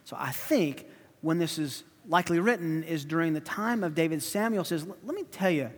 So 0.06 0.16
I 0.18 0.32
think 0.32 0.86
when 1.22 1.40
this 1.40 1.58
is 1.58 1.84
likely 2.08 2.40
written 2.40 2.84
is 2.84 3.06
during 3.06 3.34
the 3.34 3.42
time 3.42 3.84
of 3.84 3.96
David. 3.96 4.22
Samuel 4.22 4.64
says, 4.64 4.86
Let 4.86 5.16
me 5.16 5.24
tell 5.24 5.50
you, 5.50 5.72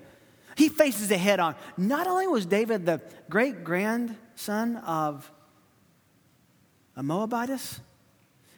he 0.55 0.69
faces 0.69 1.11
it 1.11 1.19
head 1.19 1.39
on. 1.39 1.55
Not 1.77 2.07
only 2.07 2.27
was 2.27 2.45
David 2.45 2.85
the 2.85 3.01
great 3.29 3.63
grandson 3.63 4.77
of 4.77 5.31
a 6.95 7.03
Moabitess, 7.03 7.79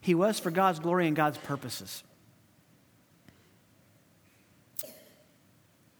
he 0.01 0.15
was 0.15 0.39
for 0.39 0.51
God's 0.51 0.79
glory 0.79 1.07
and 1.07 1.15
God's 1.15 1.37
purposes. 1.39 2.03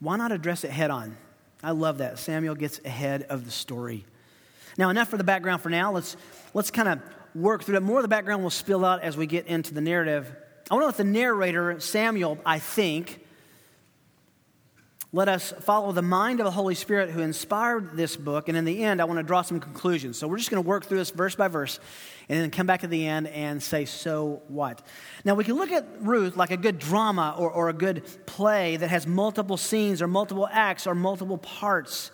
Why 0.00 0.16
not 0.16 0.30
address 0.30 0.64
it 0.64 0.70
head 0.70 0.90
on? 0.90 1.16
I 1.62 1.72
love 1.72 1.98
that. 1.98 2.18
Samuel 2.18 2.54
gets 2.54 2.80
ahead 2.84 3.24
of 3.24 3.44
the 3.44 3.50
story. 3.50 4.04
Now, 4.76 4.90
enough 4.90 5.08
for 5.08 5.16
the 5.16 5.24
background 5.24 5.60
for 5.60 5.70
now. 5.70 5.92
Let's, 5.92 6.16
let's 6.54 6.70
kind 6.70 6.88
of 6.88 7.00
work 7.34 7.64
through 7.64 7.74
that. 7.74 7.82
More 7.82 7.98
of 7.98 8.02
the 8.02 8.08
background 8.08 8.42
will 8.42 8.50
spill 8.50 8.84
out 8.84 9.02
as 9.02 9.16
we 9.16 9.26
get 9.26 9.46
into 9.46 9.74
the 9.74 9.80
narrative. 9.80 10.30
I 10.70 10.74
want 10.74 10.82
to 10.82 10.86
let 10.86 10.96
the 10.96 11.04
narrator, 11.04 11.80
Samuel, 11.80 12.38
I 12.46 12.58
think, 12.58 13.24
let 15.10 15.26
us 15.26 15.54
follow 15.60 15.92
the 15.92 16.02
mind 16.02 16.38
of 16.38 16.44
the 16.44 16.50
Holy 16.50 16.74
Spirit 16.74 17.08
who 17.08 17.20
inspired 17.20 17.96
this 17.96 18.14
book. 18.14 18.48
And 18.48 18.58
in 18.58 18.66
the 18.66 18.84
end, 18.84 19.00
I 19.00 19.04
want 19.04 19.18
to 19.18 19.22
draw 19.22 19.40
some 19.40 19.58
conclusions. 19.58 20.18
So 20.18 20.28
we're 20.28 20.36
just 20.36 20.50
going 20.50 20.62
to 20.62 20.68
work 20.68 20.84
through 20.84 20.98
this 20.98 21.10
verse 21.10 21.34
by 21.34 21.48
verse 21.48 21.80
and 22.28 22.38
then 22.38 22.50
come 22.50 22.66
back 22.66 22.84
at 22.84 22.90
the 22.90 23.06
end 23.06 23.26
and 23.28 23.62
say, 23.62 23.86
so 23.86 24.42
what? 24.48 24.86
Now, 25.24 25.34
we 25.34 25.44
can 25.44 25.54
look 25.54 25.72
at 25.72 25.86
Ruth 26.00 26.36
like 26.36 26.50
a 26.50 26.58
good 26.58 26.78
drama 26.78 27.34
or, 27.38 27.50
or 27.50 27.70
a 27.70 27.72
good 27.72 28.04
play 28.26 28.76
that 28.76 28.88
has 28.88 29.06
multiple 29.06 29.56
scenes 29.56 30.02
or 30.02 30.08
multiple 30.08 30.46
acts 30.52 30.86
or 30.86 30.94
multiple 30.94 31.38
parts. 31.38 32.10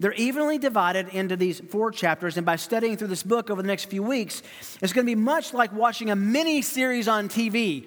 They're 0.00 0.12
evenly 0.14 0.58
divided 0.58 1.10
into 1.10 1.36
these 1.36 1.60
four 1.60 1.92
chapters, 1.92 2.36
and 2.36 2.44
by 2.44 2.56
studying 2.56 2.96
through 2.96 3.08
this 3.08 3.22
book 3.22 3.48
over 3.48 3.62
the 3.62 3.68
next 3.68 3.84
few 3.84 4.02
weeks, 4.02 4.42
it's 4.82 4.92
going 4.92 5.06
to 5.06 5.10
be 5.10 5.14
much 5.14 5.54
like 5.54 5.72
watching 5.72 6.10
a 6.10 6.16
mini 6.16 6.62
series 6.62 7.06
on 7.06 7.28
TV 7.28 7.86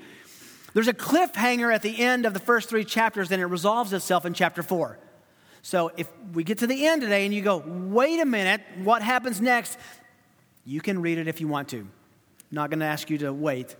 there's 0.74 0.88
a 0.88 0.94
cliffhanger 0.94 1.74
at 1.74 1.82
the 1.82 2.00
end 2.00 2.26
of 2.26 2.34
the 2.34 2.40
first 2.40 2.70
three 2.70 2.86
chapters, 2.86 3.32
and 3.32 3.42
it 3.42 3.46
resolves 3.46 3.94
itself 3.94 4.26
in 4.26 4.34
chapter 4.34 4.62
four. 4.62 5.00
So 5.62 5.92
if 5.98 6.10
we 6.34 6.44
get 6.44 6.60
to 6.60 6.68
the 6.68 6.86
end 6.86 7.02
today 7.02 7.26
and 7.26 7.34
you 7.34 7.42
go, 7.42 7.58
wait 7.58 8.20
a 8.20 8.26
minute, 8.26 8.62
what 8.84 9.02
happens 9.02 9.42
next? 9.42 9.78
You 10.66 10.82
can 10.82 11.02
read 11.02 11.18
it 11.18 11.28
if 11.28 11.42
you 11.42 11.48
want 11.48 11.70
to. 11.70 11.88
Not 12.52 12.70
going 12.70 12.80
to 12.80 12.86
ask 12.86 13.10
you 13.10 13.18
to 13.20 13.34
wait. 13.34 13.76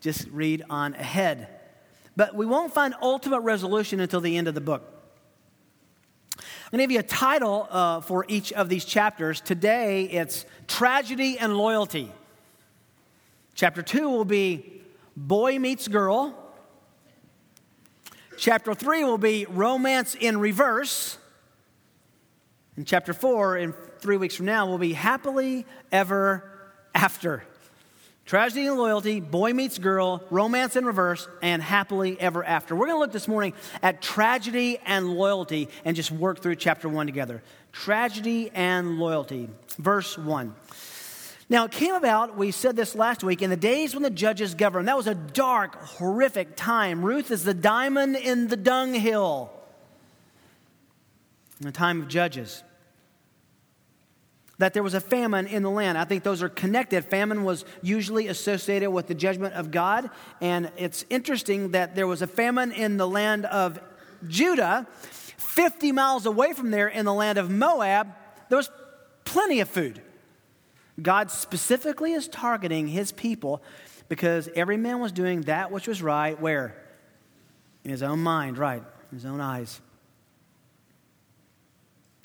Just 0.00 0.28
read 0.28 0.62
on 0.70 0.94
ahead. 0.94 1.48
But 2.16 2.34
we 2.34 2.46
won't 2.46 2.72
find 2.72 2.94
ultimate 3.02 3.40
resolution 3.40 4.00
until 4.00 4.20
the 4.20 4.36
end 4.36 4.46
of 4.46 4.54
the 4.54 4.60
book. 4.60 4.82
I'm 6.38 6.78
going 6.78 6.78
to 6.78 6.84
give 6.84 6.90
you 6.92 7.00
a 7.00 7.02
title 7.02 7.68
uh, 7.70 8.00
for 8.00 8.24
each 8.28 8.52
of 8.52 8.68
these 8.68 8.84
chapters. 8.84 9.40
Today, 9.40 10.04
it's 10.04 10.44
Tragedy 10.68 11.38
and 11.38 11.56
Loyalty. 11.56 12.12
Chapter 13.54 13.82
2 13.82 14.08
will 14.08 14.24
be 14.24 14.83
Boy 15.16 15.58
Meets 15.58 15.88
Girl. 15.88 16.34
Chapter 18.36 18.74
3 18.74 19.04
will 19.04 19.18
be 19.18 19.46
Romance 19.48 20.14
in 20.14 20.38
Reverse. 20.38 21.18
And 22.76 22.86
chapter 22.86 23.12
4, 23.12 23.58
in 23.58 23.74
three 24.00 24.16
weeks 24.16 24.34
from 24.34 24.46
now, 24.46 24.66
will 24.66 24.78
be 24.78 24.92
Happily 24.92 25.66
Ever 25.92 26.50
After. 26.94 27.44
Tragedy 28.26 28.66
and 28.66 28.78
loyalty, 28.78 29.20
boy 29.20 29.52
meets 29.52 29.76
girl, 29.78 30.24
romance 30.30 30.76
in 30.76 30.86
reverse, 30.86 31.28
and 31.42 31.62
happily 31.62 32.18
ever 32.18 32.42
after. 32.42 32.74
We're 32.74 32.86
going 32.86 32.96
to 32.96 33.00
look 33.00 33.12
this 33.12 33.28
morning 33.28 33.52
at 33.82 34.00
tragedy 34.00 34.78
and 34.86 35.12
loyalty 35.12 35.68
and 35.84 35.94
just 35.94 36.10
work 36.10 36.40
through 36.40 36.56
chapter 36.56 36.88
1 36.88 37.06
together. 37.06 37.42
Tragedy 37.70 38.50
and 38.54 38.98
loyalty. 38.98 39.50
Verse 39.76 40.16
1. 40.16 40.54
Now, 41.48 41.66
it 41.66 41.72
came 41.72 41.94
about, 41.94 42.36
we 42.36 42.50
said 42.50 42.74
this 42.74 42.94
last 42.94 43.22
week, 43.22 43.42
in 43.42 43.50
the 43.50 43.56
days 43.56 43.94
when 43.94 44.02
the 44.02 44.10
judges 44.10 44.54
governed. 44.54 44.88
That 44.88 44.96
was 44.96 45.06
a 45.06 45.14
dark, 45.14 45.76
horrific 45.76 46.56
time. 46.56 47.04
Ruth 47.04 47.30
is 47.30 47.44
the 47.44 47.54
diamond 47.54 48.16
in 48.16 48.48
the 48.48 48.56
dunghill 48.56 49.50
in 51.60 51.66
the 51.66 51.72
time 51.72 52.02
of 52.02 52.08
judges. 52.08 52.62
That 54.58 54.72
there 54.72 54.82
was 54.82 54.94
a 54.94 55.00
famine 55.00 55.46
in 55.46 55.62
the 55.62 55.70
land. 55.70 55.98
I 55.98 56.04
think 56.04 56.22
those 56.22 56.42
are 56.42 56.48
connected. 56.48 57.04
Famine 57.04 57.44
was 57.44 57.64
usually 57.82 58.28
associated 58.28 58.90
with 58.90 59.08
the 59.08 59.14
judgment 59.14 59.54
of 59.54 59.70
God. 59.70 60.10
And 60.40 60.70
it's 60.76 61.04
interesting 61.10 61.72
that 61.72 61.94
there 61.94 62.06
was 62.06 62.22
a 62.22 62.26
famine 62.26 62.72
in 62.72 62.96
the 62.96 63.08
land 63.08 63.46
of 63.46 63.80
Judah, 64.28 64.86
50 65.36 65.92
miles 65.92 66.24
away 66.24 66.52
from 66.52 66.70
there 66.70 66.88
in 66.88 67.04
the 67.04 67.12
land 67.12 67.36
of 67.36 67.50
Moab. 67.50 68.08
There 68.48 68.56
was 68.56 68.70
plenty 69.24 69.60
of 69.60 69.68
food. 69.68 70.00
God 71.00 71.30
specifically 71.30 72.12
is 72.12 72.28
targeting 72.28 72.88
his 72.88 73.12
people 73.12 73.62
because 74.08 74.48
every 74.54 74.76
man 74.76 75.00
was 75.00 75.12
doing 75.12 75.42
that 75.42 75.70
which 75.70 75.88
was 75.88 76.02
right, 76.02 76.40
where? 76.40 76.76
In 77.84 77.90
his 77.90 78.02
own 78.02 78.20
mind, 78.20 78.58
right, 78.58 78.82
in 79.10 79.18
his 79.18 79.26
own 79.26 79.40
eyes. 79.40 79.80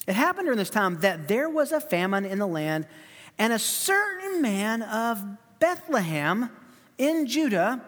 It 0.06 0.14
happened 0.14 0.46
during 0.46 0.58
this 0.58 0.70
time 0.70 1.00
that 1.00 1.28
there 1.28 1.48
was 1.48 1.72
a 1.72 1.80
famine 1.80 2.24
in 2.24 2.38
the 2.38 2.46
land, 2.46 2.86
and 3.38 3.52
a 3.52 3.58
certain 3.58 4.42
man 4.42 4.82
of 4.82 5.22
Bethlehem 5.58 6.50
in 6.98 7.26
Judah 7.26 7.82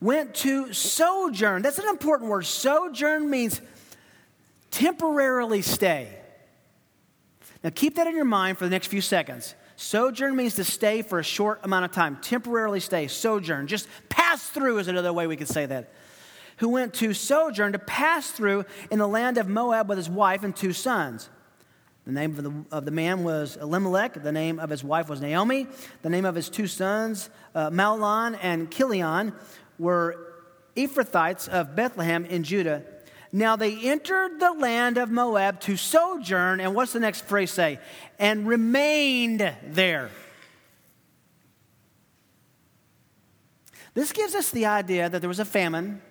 went 0.00 0.34
to 0.34 0.72
sojourn. 0.72 1.62
That's 1.62 1.78
an 1.78 1.88
important 1.88 2.30
word. 2.30 2.46
Sojourn 2.46 3.30
means 3.30 3.60
temporarily 4.70 5.62
stay. 5.62 6.21
Now, 7.62 7.70
keep 7.74 7.96
that 7.96 8.06
in 8.06 8.16
your 8.16 8.24
mind 8.24 8.58
for 8.58 8.64
the 8.64 8.70
next 8.70 8.88
few 8.88 9.00
seconds. 9.00 9.54
Sojourn 9.76 10.36
means 10.36 10.54
to 10.56 10.64
stay 10.64 11.02
for 11.02 11.18
a 11.18 11.24
short 11.24 11.60
amount 11.62 11.84
of 11.84 11.92
time, 11.92 12.16
temporarily 12.20 12.80
stay, 12.80 13.06
sojourn. 13.06 13.66
Just 13.66 13.88
pass 14.08 14.48
through 14.48 14.78
is 14.78 14.88
another 14.88 15.12
way 15.12 15.26
we 15.26 15.36
could 15.36 15.48
say 15.48 15.66
that. 15.66 15.92
Who 16.58 16.68
went 16.68 16.94
to 16.94 17.14
sojourn 17.14 17.72
to 17.72 17.78
pass 17.78 18.30
through 18.30 18.64
in 18.90 18.98
the 18.98 19.08
land 19.08 19.38
of 19.38 19.48
Moab 19.48 19.88
with 19.88 19.98
his 19.98 20.10
wife 20.10 20.44
and 20.44 20.54
two 20.54 20.72
sons. 20.72 21.28
The 22.04 22.12
name 22.12 22.36
of 22.36 22.42
the, 22.42 22.76
of 22.76 22.84
the 22.84 22.90
man 22.90 23.22
was 23.22 23.56
Elimelech. 23.56 24.22
The 24.22 24.32
name 24.32 24.58
of 24.58 24.70
his 24.70 24.82
wife 24.82 25.08
was 25.08 25.20
Naomi. 25.20 25.68
The 26.02 26.10
name 26.10 26.24
of 26.24 26.34
his 26.34 26.48
two 26.48 26.66
sons, 26.66 27.30
uh, 27.54 27.70
and 28.42 28.70
Chilion, 28.72 29.32
were 29.78 30.34
Ephrathites 30.76 31.48
of 31.48 31.76
Bethlehem 31.76 32.24
in 32.24 32.42
Judah. 32.42 32.82
Now 33.32 33.56
they 33.56 33.78
entered 33.88 34.38
the 34.38 34.52
land 34.52 34.98
of 34.98 35.10
Moab 35.10 35.60
to 35.60 35.76
sojourn, 35.78 36.60
and 36.60 36.74
what's 36.74 36.92
the 36.92 37.00
next 37.00 37.24
phrase 37.24 37.50
say? 37.50 37.78
And 38.18 38.46
remained 38.46 39.54
there. 39.66 40.10
This 43.94 44.12
gives 44.12 44.34
us 44.34 44.50
the 44.50 44.66
idea 44.66 45.08
that 45.08 45.20
there 45.20 45.28
was 45.28 45.38
a 45.38 45.46
famine, 45.46 46.02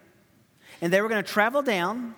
and 0.82 0.92
they 0.92 1.00
were 1.00 1.10
going 1.10 1.24
to 1.24 1.32
travel 1.32 1.62
down, 1.62 2.16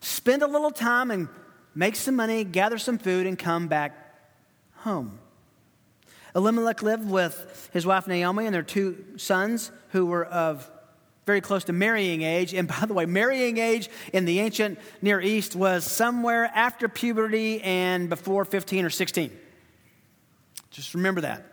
spend 0.00 0.42
a 0.42 0.46
little 0.46 0.70
time, 0.70 1.10
and 1.10 1.28
make 1.74 1.96
some 1.96 2.14
money, 2.14 2.44
gather 2.44 2.78
some 2.78 2.98
food, 2.98 3.26
and 3.26 3.36
come 3.36 3.66
back 3.66 3.92
home. 4.76 5.18
Elimelech 6.34 6.82
lived 6.82 7.10
with 7.10 7.70
his 7.72 7.84
wife 7.86 8.06
Naomi 8.06 8.46
and 8.46 8.54
their 8.54 8.62
two 8.62 9.04
sons, 9.16 9.72
who 9.90 10.06
were 10.06 10.24
of 10.24 10.70
very 11.28 11.42
close 11.42 11.64
to 11.64 11.74
marrying 11.74 12.22
age. 12.22 12.54
And 12.54 12.66
by 12.66 12.86
the 12.86 12.94
way, 12.94 13.04
marrying 13.04 13.58
age 13.58 13.90
in 14.14 14.24
the 14.24 14.40
ancient 14.40 14.78
Near 15.02 15.20
East 15.20 15.54
was 15.54 15.84
somewhere 15.84 16.50
after 16.54 16.88
puberty 16.88 17.60
and 17.60 18.08
before 18.08 18.46
15 18.46 18.86
or 18.86 18.90
16. 18.90 19.30
Just 20.70 20.94
remember 20.94 21.20
that. 21.20 21.44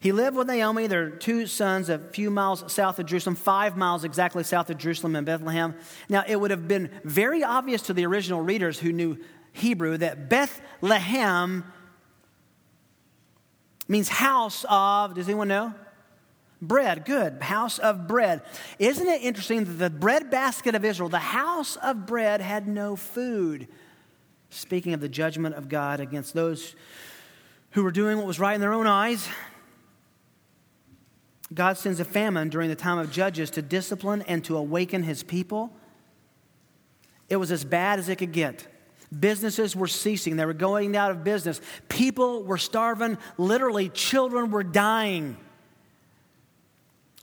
He 0.00 0.12
lived 0.12 0.36
with 0.36 0.48
Naomi, 0.48 0.86
their 0.86 1.08
two 1.08 1.46
sons, 1.46 1.88
a 1.88 1.98
few 1.98 2.30
miles 2.30 2.70
south 2.70 2.98
of 2.98 3.06
Jerusalem, 3.06 3.36
five 3.36 3.74
miles 3.74 4.04
exactly 4.04 4.44
south 4.44 4.68
of 4.68 4.76
Jerusalem 4.76 5.16
in 5.16 5.24
Bethlehem. 5.24 5.74
Now, 6.10 6.24
it 6.28 6.36
would 6.36 6.50
have 6.50 6.68
been 6.68 6.90
very 7.04 7.42
obvious 7.42 7.80
to 7.82 7.94
the 7.94 8.04
original 8.04 8.42
readers 8.42 8.78
who 8.78 8.92
knew 8.92 9.16
Hebrew 9.52 9.96
that 9.96 10.28
Bethlehem 10.28 11.64
means 13.88 14.10
house 14.10 14.66
of, 14.68 15.14
does 15.14 15.26
anyone 15.26 15.48
know? 15.48 15.72
Bread, 16.60 17.04
good. 17.04 17.40
House 17.40 17.78
of 17.78 18.08
bread. 18.08 18.42
Isn't 18.78 19.06
it 19.06 19.22
interesting 19.22 19.64
that 19.64 19.72
the 19.72 19.90
bread 19.90 20.30
basket 20.30 20.74
of 20.74 20.84
Israel, 20.84 21.08
the 21.08 21.18
house 21.18 21.76
of 21.76 22.06
bread, 22.06 22.40
had 22.40 22.66
no 22.66 22.96
food? 22.96 23.68
Speaking 24.50 24.92
of 24.92 25.00
the 25.00 25.08
judgment 25.08 25.54
of 25.54 25.68
God 25.68 26.00
against 26.00 26.34
those 26.34 26.74
who 27.72 27.84
were 27.84 27.92
doing 27.92 28.16
what 28.16 28.26
was 28.26 28.40
right 28.40 28.54
in 28.54 28.60
their 28.60 28.72
own 28.72 28.86
eyes, 28.86 29.28
God 31.52 31.78
sends 31.78 32.00
a 32.00 32.04
famine 32.04 32.48
during 32.48 32.68
the 32.68 32.76
time 32.76 32.98
of 32.98 33.10
Judges 33.10 33.50
to 33.50 33.62
discipline 33.62 34.22
and 34.22 34.44
to 34.44 34.56
awaken 34.56 35.02
his 35.02 35.22
people. 35.22 35.72
It 37.28 37.36
was 37.36 37.52
as 37.52 37.64
bad 37.64 37.98
as 37.98 38.08
it 38.08 38.16
could 38.16 38.32
get. 38.32 38.66
Businesses 39.18 39.74
were 39.74 39.86
ceasing, 39.86 40.36
they 40.36 40.44
were 40.44 40.52
going 40.52 40.94
out 40.96 41.10
of 41.10 41.24
business. 41.24 41.60
People 41.88 42.42
were 42.42 42.58
starving, 42.58 43.16
literally, 43.38 43.88
children 43.88 44.50
were 44.50 44.64
dying. 44.64 45.36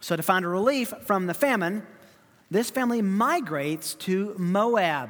So, 0.06 0.16
to 0.16 0.22
find 0.22 0.46
a 0.46 0.48
relief 0.48 0.94
from 1.02 1.26
the 1.26 1.34
famine, 1.34 1.82
this 2.52 2.70
family 2.70 3.02
migrates 3.02 3.96
to 3.96 4.36
Moab. 4.38 5.10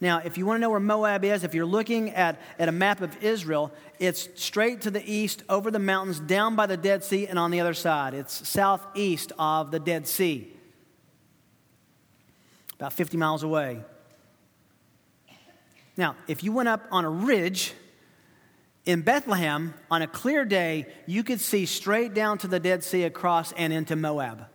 Now, 0.00 0.22
if 0.24 0.38
you 0.38 0.46
want 0.46 0.56
to 0.56 0.60
know 0.62 0.70
where 0.70 0.80
Moab 0.80 1.26
is, 1.26 1.44
if 1.44 1.54
you're 1.54 1.66
looking 1.66 2.08
at, 2.08 2.40
at 2.58 2.70
a 2.70 2.72
map 2.72 3.02
of 3.02 3.22
Israel, 3.22 3.70
it's 3.98 4.30
straight 4.34 4.80
to 4.80 4.90
the 4.90 5.04
east, 5.04 5.42
over 5.50 5.70
the 5.70 5.78
mountains, 5.78 6.20
down 6.20 6.56
by 6.56 6.64
the 6.64 6.78
Dead 6.78 7.04
Sea, 7.04 7.26
and 7.26 7.38
on 7.38 7.50
the 7.50 7.60
other 7.60 7.74
side. 7.74 8.14
It's 8.14 8.48
southeast 8.48 9.30
of 9.38 9.70
the 9.70 9.78
Dead 9.78 10.08
Sea, 10.08 10.50
about 12.76 12.94
50 12.94 13.18
miles 13.18 13.42
away. 13.42 13.82
Now, 15.98 16.16
if 16.28 16.42
you 16.42 16.50
went 16.50 16.70
up 16.70 16.86
on 16.90 17.04
a 17.04 17.10
ridge 17.10 17.74
in 18.86 19.00
Bethlehem, 19.00 19.74
on 19.90 20.02
a 20.02 20.06
clear 20.06 20.44
day, 20.44 20.86
you 21.06 21.22
could 21.24 21.40
see 21.40 21.64
straight 21.64 22.12
down 22.12 22.38
to 22.38 22.48
the 22.48 22.60
Dead 22.60 22.84
Sea 22.84 23.04
across 23.04 23.52
and 23.52 23.72
into 23.72 23.96
Moab. 23.96 24.46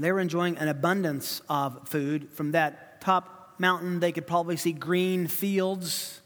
They 0.00 0.10
were 0.10 0.20
enjoying 0.20 0.56
an 0.56 0.68
abundance 0.68 1.42
of 1.48 1.88
food. 1.88 2.30
From 2.32 2.52
that 2.52 3.00
top 3.00 3.54
mountain, 3.58 4.00
they 4.00 4.12
could 4.12 4.26
probably 4.26 4.56
see 4.56 4.72
green 4.72 5.26
fields, 5.26 6.20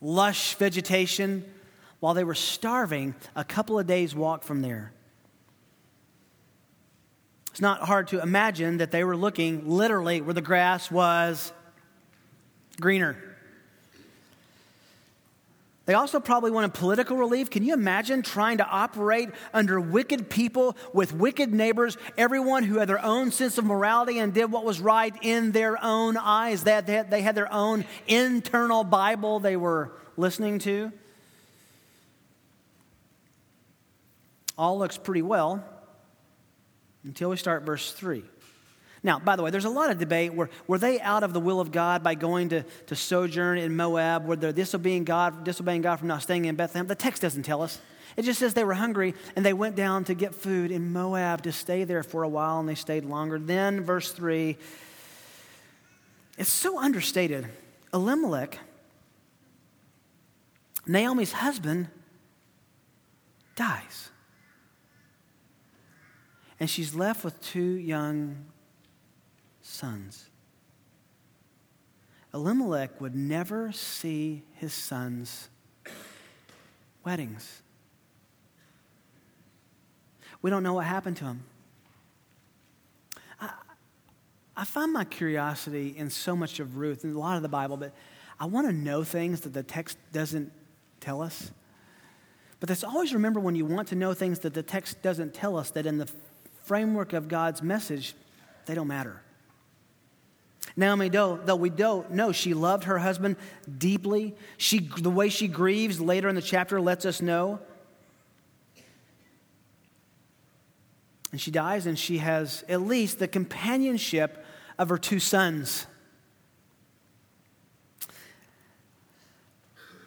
lush 0.00 0.56
vegetation, 0.56 1.44
while 2.00 2.14
they 2.14 2.24
were 2.24 2.34
starving 2.34 3.14
a 3.36 3.44
couple 3.44 3.78
of 3.78 3.86
days' 3.86 4.14
walk 4.14 4.42
from 4.42 4.62
there. 4.62 4.92
It's 7.50 7.60
not 7.60 7.82
hard 7.82 8.08
to 8.08 8.20
imagine 8.20 8.78
that 8.78 8.90
they 8.90 9.04
were 9.04 9.16
looking 9.16 9.68
literally 9.68 10.20
where 10.20 10.34
the 10.34 10.42
grass 10.42 10.90
was 10.90 11.52
greener. 12.78 13.16
They 15.90 15.94
also 15.94 16.20
probably 16.20 16.52
wanted 16.52 16.72
political 16.74 17.16
relief. 17.16 17.50
Can 17.50 17.64
you 17.64 17.74
imagine 17.74 18.22
trying 18.22 18.58
to 18.58 18.64
operate 18.64 19.30
under 19.52 19.80
wicked 19.80 20.30
people 20.30 20.76
with 20.92 21.12
wicked 21.12 21.52
neighbors, 21.52 21.96
everyone 22.16 22.62
who 22.62 22.78
had 22.78 22.88
their 22.88 23.04
own 23.04 23.32
sense 23.32 23.58
of 23.58 23.64
morality 23.64 24.20
and 24.20 24.32
did 24.32 24.52
what 24.52 24.64
was 24.64 24.78
right 24.80 25.12
in 25.20 25.50
their 25.50 25.82
own 25.82 26.16
eyes? 26.16 26.62
They 26.62 26.70
had, 26.70 26.86
they 26.86 27.22
had, 27.22 27.34
their 27.34 27.52
own 27.52 27.84
internal 28.06 28.84
Bible 28.84 29.40
they 29.40 29.56
were 29.56 29.90
listening 30.16 30.60
to. 30.60 30.92
All 34.56 34.78
looks 34.78 34.96
pretty 34.96 35.22
well 35.22 35.64
until 37.02 37.30
we 37.30 37.36
start 37.36 37.64
verse 37.64 37.90
3. 37.90 38.22
Now, 39.02 39.18
by 39.18 39.36
the 39.36 39.42
way, 39.42 39.50
there's 39.50 39.64
a 39.64 39.70
lot 39.70 39.90
of 39.90 39.98
debate. 39.98 40.34
Were, 40.34 40.50
were 40.66 40.78
they 40.78 41.00
out 41.00 41.22
of 41.22 41.32
the 41.32 41.40
will 41.40 41.60
of 41.60 41.72
God 41.72 42.02
by 42.02 42.14
going 42.14 42.50
to, 42.50 42.64
to 42.86 42.96
sojourn 42.96 43.56
in 43.56 43.74
Moab? 43.74 44.26
Were 44.26 44.36
they 44.36 44.52
disobeying 44.52 45.04
God, 45.04 45.44
disobeying 45.44 45.80
God 45.80 45.96
from 45.96 46.08
not 46.08 46.22
staying 46.22 46.44
in 46.44 46.54
Bethlehem? 46.54 46.86
The 46.86 46.94
text 46.94 47.22
doesn't 47.22 47.44
tell 47.44 47.62
us. 47.62 47.80
It 48.16 48.22
just 48.22 48.40
says 48.40 48.52
they 48.52 48.64
were 48.64 48.74
hungry 48.74 49.14
and 49.36 49.46
they 49.46 49.52
went 49.52 49.76
down 49.76 50.04
to 50.04 50.14
get 50.14 50.34
food 50.34 50.70
in 50.70 50.92
Moab 50.92 51.42
to 51.42 51.52
stay 51.52 51.84
there 51.84 52.02
for 52.02 52.24
a 52.24 52.28
while 52.28 52.60
and 52.60 52.68
they 52.68 52.74
stayed 52.74 53.04
longer. 53.04 53.38
Then, 53.38 53.82
verse 53.82 54.12
3, 54.12 54.58
it's 56.36 56.50
so 56.50 56.78
understated. 56.78 57.46
Elimelech, 57.94 58.58
Naomi's 60.86 61.32
husband, 61.32 61.88
dies. 63.56 64.10
And 66.58 66.68
she's 66.68 66.94
left 66.94 67.24
with 67.24 67.40
two 67.42 67.60
young 67.60 68.44
sons. 69.80 70.28
Elimelech 72.34 73.00
would 73.00 73.14
never 73.14 73.72
see 73.72 74.42
his 74.54 74.74
sons' 74.74 75.48
weddings. 77.02 77.62
We 80.42 80.50
don't 80.50 80.62
know 80.62 80.74
what 80.74 80.84
happened 80.84 81.16
to 81.18 81.24
him. 81.24 81.42
I, 83.40 83.50
I 84.54 84.64
find 84.64 84.92
my 84.92 85.04
curiosity 85.04 85.94
in 85.96 86.10
so 86.10 86.36
much 86.36 86.60
of 86.60 86.76
Ruth 86.76 87.04
and 87.04 87.16
a 87.16 87.18
lot 87.18 87.36
of 87.36 87.42
the 87.42 87.48
Bible, 87.48 87.78
but 87.78 87.94
I 88.38 88.44
want 88.44 88.66
to 88.66 88.72
know 88.72 89.02
things 89.02 89.40
that 89.40 89.54
the 89.54 89.62
text 89.62 89.96
doesn't 90.12 90.52
tell 91.00 91.22
us. 91.22 91.50
But 92.60 92.68
let's 92.68 92.84
always 92.84 93.14
remember 93.14 93.40
when 93.40 93.54
you 93.54 93.64
want 93.64 93.88
to 93.88 93.96
know 93.96 94.12
things 94.12 94.40
that 94.40 94.52
the 94.52 94.62
text 94.62 95.00
doesn't 95.00 95.32
tell 95.32 95.56
us, 95.56 95.70
that 95.70 95.86
in 95.86 95.96
the 95.96 96.08
framework 96.64 97.14
of 97.14 97.28
God's 97.28 97.62
message, 97.62 98.14
they 98.66 98.74
don't 98.74 98.86
matter. 98.86 99.22
Naomi, 100.76 101.08
though, 101.08 101.36
though 101.36 101.56
we 101.56 101.70
don't 101.70 102.12
know, 102.12 102.32
she 102.32 102.54
loved 102.54 102.84
her 102.84 102.98
husband 102.98 103.36
deeply. 103.78 104.34
She, 104.56 104.78
the 104.78 105.10
way 105.10 105.28
she 105.28 105.48
grieves 105.48 106.00
later 106.00 106.28
in 106.28 106.34
the 106.34 106.42
chapter 106.42 106.80
lets 106.80 107.04
us 107.04 107.20
know. 107.20 107.60
And 111.32 111.40
she 111.40 111.50
dies, 111.50 111.86
and 111.86 111.98
she 111.98 112.18
has 112.18 112.64
at 112.68 112.80
least 112.80 113.18
the 113.18 113.28
companionship 113.28 114.44
of 114.78 114.88
her 114.88 114.98
two 114.98 115.20
sons. 115.20 115.86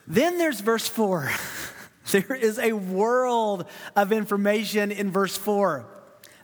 Then 0.06 0.38
there's 0.38 0.60
verse 0.60 0.88
4. 0.88 1.32
there 2.12 2.36
is 2.36 2.60
a 2.60 2.74
world 2.74 3.66
of 3.96 4.12
information 4.12 4.92
in 4.92 5.12
verse 5.12 5.38
4. 5.38 5.86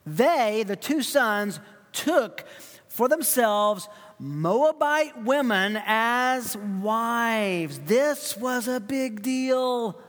They, 0.06 0.64
the 0.66 0.76
two 0.76 1.02
sons, 1.02 1.60
took 1.92 2.46
for 2.88 3.08
themselves 3.08 3.88
Moabite 4.20 5.24
women 5.24 5.82
as 5.86 6.58
wives. 6.58 7.80
This 7.80 8.36
was 8.36 8.68
a 8.68 8.80
big 8.80 9.22
deal. 9.22 10.00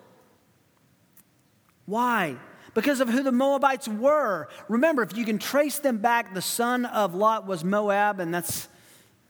Why? 1.87 2.37
Because 2.75 3.01
of 3.01 3.09
who 3.09 3.23
the 3.23 3.33
Moabites 3.33 3.89
were. 3.89 4.49
Remember, 4.69 5.03
if 5.03 5.17
you 5.17 5.25
can 5.25 5.39
trace 5.39 5.79
them 5.79 5.99
back, 5.99 6.35
the 6.35 6.43
son 6.43 6.85
of 6.87 7.15
Lot 7.15 7.47
was 7.47 7.65
Moab, 7.65 8.21
and 8.21 8.35
that's 8.35 8.69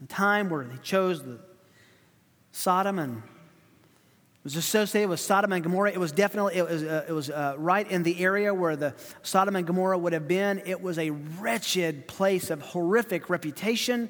the 0.00 0.06
time 0.06 0.48
where 0.48 0.64
he 0.64 0.78
chose 0.78 1.22
the 1.22 1.38
Sodom 2.52 2.98
and 2.98 3.22
it 4.40 4.44
was 4.44 4.56
associated 4.56 5.10
with 5.10 5.20
Sodom 5.20 5.52
and 5.52 5.62
Gomorrah. 5.62 5.92
It 5.92 6.00
was 6.00 6.12
definitely, 6.12 6.56
it 6.56 6.66
was, 6.66 6.82
uh, 6.82 7.04
it 7.06 7.12
was 7.12 7.28
uh, 7.28 7.56
right 7.58 7.88
in 7.90 8.02
the 8.02 8.18
area 8.20 8.54
where 8.54 8.74
the 8.74 8.94
Sodom 9.22 9.54
and 9.54 9.66
Gomorrah 9.66 9.98
would 9.98 10.14
have 10.14 10.26
been. 10.26 10.62
It 10.64 10.80
was 10.80 10.98
a 10.98 11.10
wretched 11.10 12.08
place 12.08 12.48
of 12.48 12.62
horrific 12.62 13.28
reputation. 13.28 14.08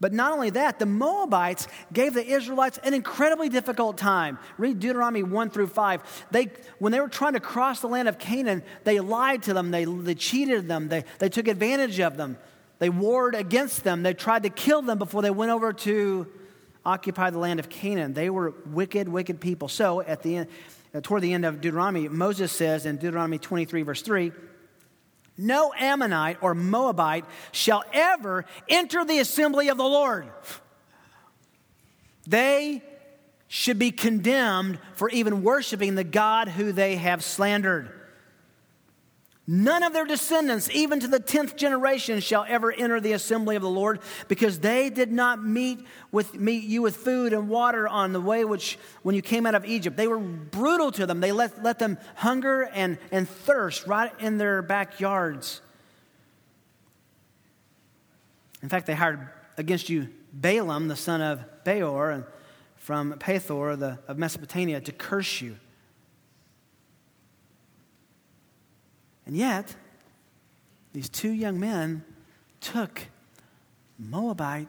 But 0.00 0.12
not 0.12 0.32
only 0.32 0.50
that, 0.50 0.78
the 0.78 0.86
Moabites 0.86 1.66
gave 1.92 2.14
the 2.14 2.24
Israelites 2.24 2.78
an 2.84 2.94
incredibly 2.94 3.48
difficult 3.48 3.98
time. 3.98 4.38
Read 4.56 4.78
Deuteronomy 4.78 5.24
1 5.24 5.50
through 5.50 5.66
5. 5.68 6.26
They, 6.30 6.50
when 6.78 6.92
they 6.92 7.00
were 7.00 7.08
trying 7.08 7.32
to 7.32 7.40
cross 7.40 7.80
the 7.80 7.88
land 7.88 8.08
of 8.08 8.18
Canaan, 8.18 8.62
they 8.84 9.00
lied 9.00 9.42
to 9.44 9.54
them, 9.54 9.70
they, 9.70 9.84
they 9.84 10.14
cheated 10.14 10.68
them, 10.68 10.88
they, 10.88 11.04
they 11.18 11.28
took 11.28 11.48
advantage 11.48 11.98
of 11.98 12.16
them, 12.16 12.38
they 12.78 12.90
warred 12.90 13.34
against 13.34 13.82
them, 13.82 14.04
they 14.04 14.14
tried 14.14 14.44
to 14.44 14.50
kill 14.50 14.82
them 14.82 14.98
before 14.98 15.22
they 15.22 15.30
went 15.30 15.50
over 15.50 15.72
to 15.72 16.28
occupy 16.84 17.30
the 17.30 17.38
land 17.38 17.60
of 17.60 17.68
Canaan. 17.68 18.14
They 18.14 18.30
were 18.30 18.54
wicked, 18.66 19.08
wicked 19.08 19.40
people. 19.40 19.68
So 19.68 20.00
at 20.00 20.22
the 20.22 20.36
end, 20.36 20.48
uh, 20.94 21.00
toward 21.02 21.22
the 21.22 21.32
end 21.34 21.44
of 21.44 21.60
Deuteronomy, 21.60 22.08
Moses 22.08 22.50
says 22.52 22.86
in 22.86 22.96
Deuteronomy 22.96 23.38
23, 23.38 23.82
verse 23.82 24.02
3, 24.02 24.32
no 25.38 25.72
Ammonite 25.78 26.38
or 26.42 26.54
Moabite 26.54 27.24
shall 27.52 27.84
ever 27.92 28.44
enter 28.68 29.04
the 29.04 29.20
assembly 29.20 29.68
of 29.68 29.78
the 29.78 29.84
Lord. 29.84 30.26
They 32.26 32.82
should 33.46 33.78
be 33.78 33.90
condemned 33.90 34.78
for 34.94 35.08
even 35.08 35.42
worshiping 35.42 35.94
the 35.94 36.04
God 36.04 36.48
who 36.48 36.72
they 36.72 36.96
have 36.96 37.24
slandered. 37.24 37.90
None 39.50 39.82
of 39.82 39.94
their 39.94 40.04
descendants, 40.04 40.68
even 40.74 41.00
to 41.00 41.08
the 41.08 41.18
tenth 41.18 41.56
generation, 41.56 42.20
shall 42.20 42.44
ever 42.46 42.70
enter 42.70 43.00
the 43.00 43.12
assembly 43.12 43.56
of 43.56 43.62
the 43.62 43.70
Lord, 43.70 44.00
because 44.28 44.58
they 44.58 44.90
did 44.90 45.10
not 45.10 45.42
meet, 45.42 45.80
with, 46.12 46.34
meet 46.34 46.64
you 46.64 46.82
with 46.82 46.96
food 46.96 47.32
and 47.32 47.48
water 47.48 47.88
on 47.88 48.12
the 48.12 48.20
way 48.20 48.44
which 48.44 48.78
when 49.02 49.14
you 49.14 49.22
came 49.22 49.46
out 49.46 49.54
of 49.54 49.64
Egypt. 49.64 49.96
They 49.96 50.06
were 50.06 50.18
brutal 50.18 50.92
to 50.92 51.06
them. 51.06 51.20
They 51.20 51.32
let, 51.32 51.62
let 51.62 51.78
them 51.78 51.96
hunger 52.16 52.64
and, 52.74 52.98
and 53.10 53.26
thirst 53.26 53.86
right 53.86 54.12
in 54.20 54.36
their 54.36 54.60
backyards. 54.60 55.62
In 58.62 58.68
fact, 58.68 58.84
they 58.84 58.94
hired 58.94 59.30
against 59.56 59.88
you 59.88 60.08
Balaam, 60.30 60.88
the 60.88 60.96
son 60.96 61.22
of 61.22 61.64
Beor, 61.64 62.26
from 62.76 63.14
Pethor 63.14 63.78
the, 63.78 63.98
of 64.06 64.18
Mesopotamia, 64.18 64.82
to 64.82 64.92
curse 64.92 65.40
you. 65.40 65.56
And 69.28 69.36
yet, 69.36 69.76
these 70.94 71.10
two 71.10 71.30
young 71.30 71.60
men 71.60 72.02
took 72.60 73.02
Moabite 73.98 74.68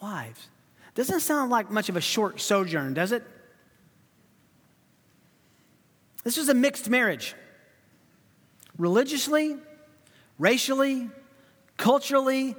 wives. 0.00 0.48
Doesn't 0.94 1.20
sound 1.20 1.50
like 1.50 1.68
much 1.68 1.88
of 1.88 1.96
a 1.96 2.00
short 2.00 2.40
sojourn, 2.40 2.94
does 2.94 3.10
it? 3.10 3.24
This 6.22 6.36
was 6.36 6.48
a 6.48 6.54
mixed 6.54 6.88
marriage. 6.88 7.34
Religiously, 8.78 9.56
racially, 10.38 11.10
culturally, 11.76 12.54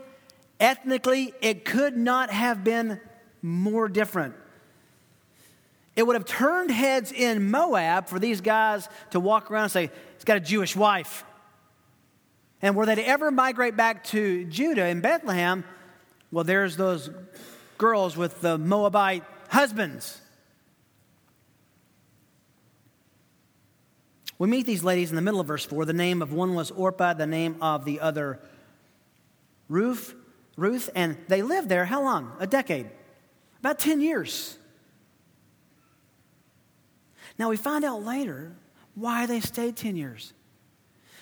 ethnically, 0.60 1.34
it 1.42 1.64
could 1.64 1.96
not 1.96 2.32
have 2.32 2.66
been 2.66 3.00
more 3.42 3.88
different. 3.88 4.36
It 5.96 6.08
would 6.08 6.16
have 6.16 6.26
turned 6.26 6.72
heads 6.72 7.12
in 7.12 7.52
Moab 7.52 8.08
for 8.08 8.18
these 8.18 8.42
guys 8.42 8.90
to 9.12 9.20
walk 9.20 9.52
around 9.52 9.64
and 9.64 9.72
say, 9.72 9.92
He's 10.24 10.26
got 10.26 10.38
a 10.38 10.40
Jewish 10.40 10.74
wife. 10.74 11.26
And 12.62 12.78
were 12.78 12.86
they 12.86 12.96
to 12.96 13.06
ever 13.06 13.30
migrate 13.30 13.76
back 13.76 14.06
to 14.06 14.46
Judah 14.46 14.88
in 14.88 15.02
Bethlehem, 15.02 15.66
well, 16.32 16.46
there's 16.46 16.78
those 16.78 17.10
girls 17.78 18.16
with 18.16 18.40
the 18.40 18.58
Moabite 18.58 19.26
husbands. 19.50 20.22
We 24.40 24.48
meet 24.48 24.66
these 24.66 24.82
ladies 24.82 25.10
in 25.10 25.18
the 25.18 25.22
middle 25.22 25.42
of 25.42 25.48
verse 25.48 25.66
4. 25.66 25.84
The 25.84 25.92
name 25.92 26.22
of 26.22 26.32
one 26.32 26.56
was 26.56 26.72
Orpah, 26.72 27.16
the 27.16 27.28
name 27.28 27.58
of 27.62 27.84
the 27.84 28.00
other 28.00 28.40
Ruth, 29.68 30.16
Ruth, 30.56 30.90
and 30.96 31.18
they 31.28 31.42
lived 31.42 31.68
there 31.68 31.84
how 31.84 32.02
long? 32.02 32.32
A 32.40 32.48
decade. 32.48 32.90
About 33.60 33.78
10 33.78 34.00
years. 34.00 34.58
Now, 37.38 37.50
we 37.50 37.58
find 37.58 37.84
out 37.84 38.06
later 38.06 38.56
why 38.96 39.26
they 39.26 39.40
stayed 39.40 39.76
10 39.76 39.96
years. 39.96 40.34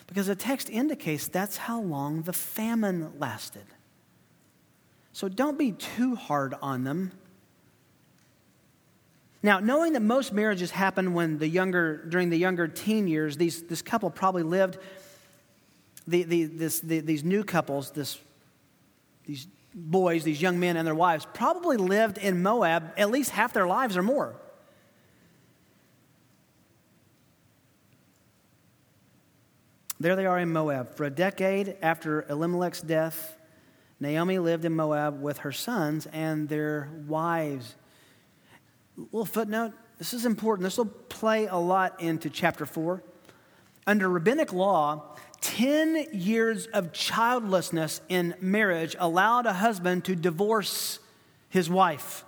Because 0.07 0.27
the 0.27 0.35
text 0.35 0.69
indicates 0.69 1.27
that's 1.27 1.57
how 1.57 1.79
long 1.81 2.23
the 2.23 2.33
famine 2.33 3.13
lasted. 3.17 3.65
So 5.13 5.29
don't 5.29 5.57
be 5.57 5.71
too 5.71 6.15
hard 6.15 6.53
on 6.61 6.83
them. 6.83 7.11
Now, 9.43 9.59
knowing 9.59 9.93
that 9.93 10.01
most 10.01 10.33
marriages 10.33 10.71
happen 10.71 11.13
when 11.13 11.39
the 11.39 11.47
younger, 11.47 12.05
during 12.05 12.29
the 12.29 12.37
younger 12.37 12.67
teen 12.67 13.07
years, 13.07 13.37
these, 13.37 13.63
this 13.63 13.81
couple 13.81 14.09
probably 14.11 14.43
lived 14.43 14.77
the, 16.07 16.23
the, 16.23 16.45
this, 16.45 16.79
the, 16.81 16.99
these 16.99 17.23
new 17.23 17.43
couples, 17.43 17.91
this, 17.91 18.19
these 19.25 19.47
boys, 19.73 20.23
these 20.23 20.41
young 20.41 20.59
men 20.59 20.77
and 20.77 20.85
their 20.85 20.95
wives, 20.95 21.25
probably 21.33 21.77
lived 21.77 22.17
in 22.17 22.43
Moab 22.43 22.91
at 22.97 23.09
least 23.09 23.31
half 23.31 23.53
their 23.53 23.67
lives 23.67 23.97
or 23.97 24.03
more. 24.03 24.35
There 30.01 30.15
they 30.15 30.25
are 30.25 30.39
in 30.39 30.51
Moab. 30.51 30.95
For 30.95 31.03
a 31.03 31.11
decade 31.11 31.77
after 31.83 32.23
Elimelech's 32.27 32.81
death, 32.81 33.37
Naomi 33.99 34.39
lived 34.39 34.65
in 34.65 34.75
Moab 34.75 35.21
with 35.21 35.37
her 35.39 35.51
sons 35.51 36.07
and 36.07 36.49
their 36.49 36.89
wives. 37.07 37.75
Little 38.97 39.25
footnote 39.25 39.73
this 39.99 40.15
is 40.15 40.25
important. 40.25 40.63
This 40.63 40.79
will 40.79 40.87
play 40.87 41.45
a 41.45 41.57
lot 41.57 42.01
into 42.01 42.31
chapter 42.31 42.65
4. 42.65 43.03
Under 43.85 44.09
rabbinic 44.09 44.51
law, 44.51 45.15
10 45.41 46.07
years 46.13 46.65
of 46.65 46.93
childlessness 46.93 48.01
in 48.09 48.33
marriage 48.41 48.95
allowed 48.97 49.45
a 49.45 49.53
husband 49.53 50.05
to 50.05 50.15
divorce 50.15 50.97
his 51.47 51.69
wife. 51.69 52.25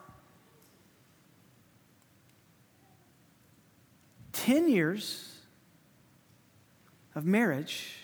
10 4.34 4.70
years 4.70 5.33
of 7.16 7.26
marriage, 7.26 7.96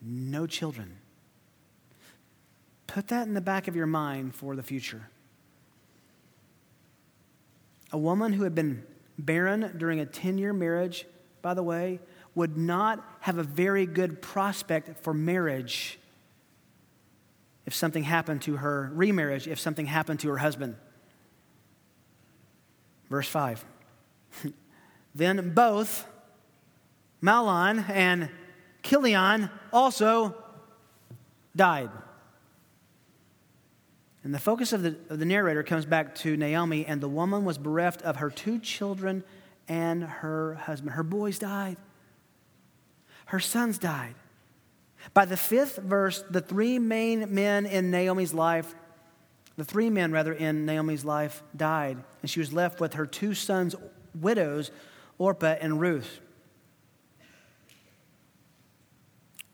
no 0.00 0.46
children. 0.46 0.96
Put 2.86 3.08
that 3.08 3.26
in 3.26 3.34
the 3.34 3.40
back 3.40 3.68
of 3.68 3.76
your 3.76 3.86
mind 3.86 4.34
for 4.34 4.56
the 4.56 4.62
future. 4.62 5.08
A 7.92 7.98
woman 7.98 8.32
who 8.32 8.44
had 8.44 8.54
been 8.54 8.84
barren 9.18 9.74
during 9.76 10.00
a 10.00 10.06
10 10.06 10.38
year 10.38 10.52
marriage, 10.52 11.06
by 11.42 11.54
the 11.54 11.62
way, 11.62 12.00
would 12.34 12.56
not 12.56 13.04
have 13.20 13.38
a 13.38 13.42
very 13.42 13.86
good 13.86 14.22
prospect 14.22 15.02
for 15.02 15.12
marriage 15.12 15.98
if 17.66 17.74
something 17.74 18.04
happened 18.04 18.40
to 18.42 18.56
her, 18.56 18.90
remarriage, 18.94 19.46
if 19.46 19.60
something 19.60 19.86
happened 19.86 20.20
to 20.20 20.28
her 20.30 20.38
husband. 20.38 20.76
Verse 23.10 23.28
5. 23.28 23.64
then 25.14 25.50
both 25.50 26.06
Mahlon 27.22 27.88
and 27.88 28.28
Chilion 28.82 29.50
also 29.72 30.34
died. 31.54 31.90
And 34.24 34.34
the 34.34 34.38
focus 34.38 34.72
of 34.72 34.82
the, 34.82 34.96
of 35.10 35.18
the 35.18 35.24
narrator 35.24 35.62
comes 35.62 35.86
back 35.86 36.14
to 36.16 36.36
Naomi, 36.36 36.84
and 36.84 37.00
the 37.00 37.08
woman 37.08 37.44
was 37.44 37.58
bereft 37.58 38.02
of 38.02 38.16
her 38.16 38.30
two 38.30 38.58
children 38.58 39.24
and 39.68 40.02
her 40.02 40.54
husband. 40.54 40.92
Her 40.92 41.02
boys 41.02 41.38
died, 41.38 41.76
her 43.26 43.40
sons 43.40 43.78
died. 43.78 44.14
By 45.14 45.24
the 45.24 45.36
fifth 45.36 45.76
verse, 45.76 46.24
the 46.28 46.40
three 46.40 46.78
main 46.78 47.32
men 47.34 47.66
in 47.66 47.90
Naomi's 47.90 48.34
life, 48.34 48.74
the 49.56 49.64
three 49.64 49.90
men 49.90 50.12
rather 50.12 50.32
in 50.32 50.66
Naomi's 50.66 51.04
life 51.04 51.42
died, 51.56 51.98
and 52.20 52.30
she 52.30 52.40
was 52.40 52.52
left 52.52 52.80
with 52.80 52.94
her 52.94 53.06
two 53.06 53.34
sons' 53.34 53.74
widows, 54.14 54.70
Orpah 55.18 55.56
and 55.60 55.80
Ruth. 55.80 56.20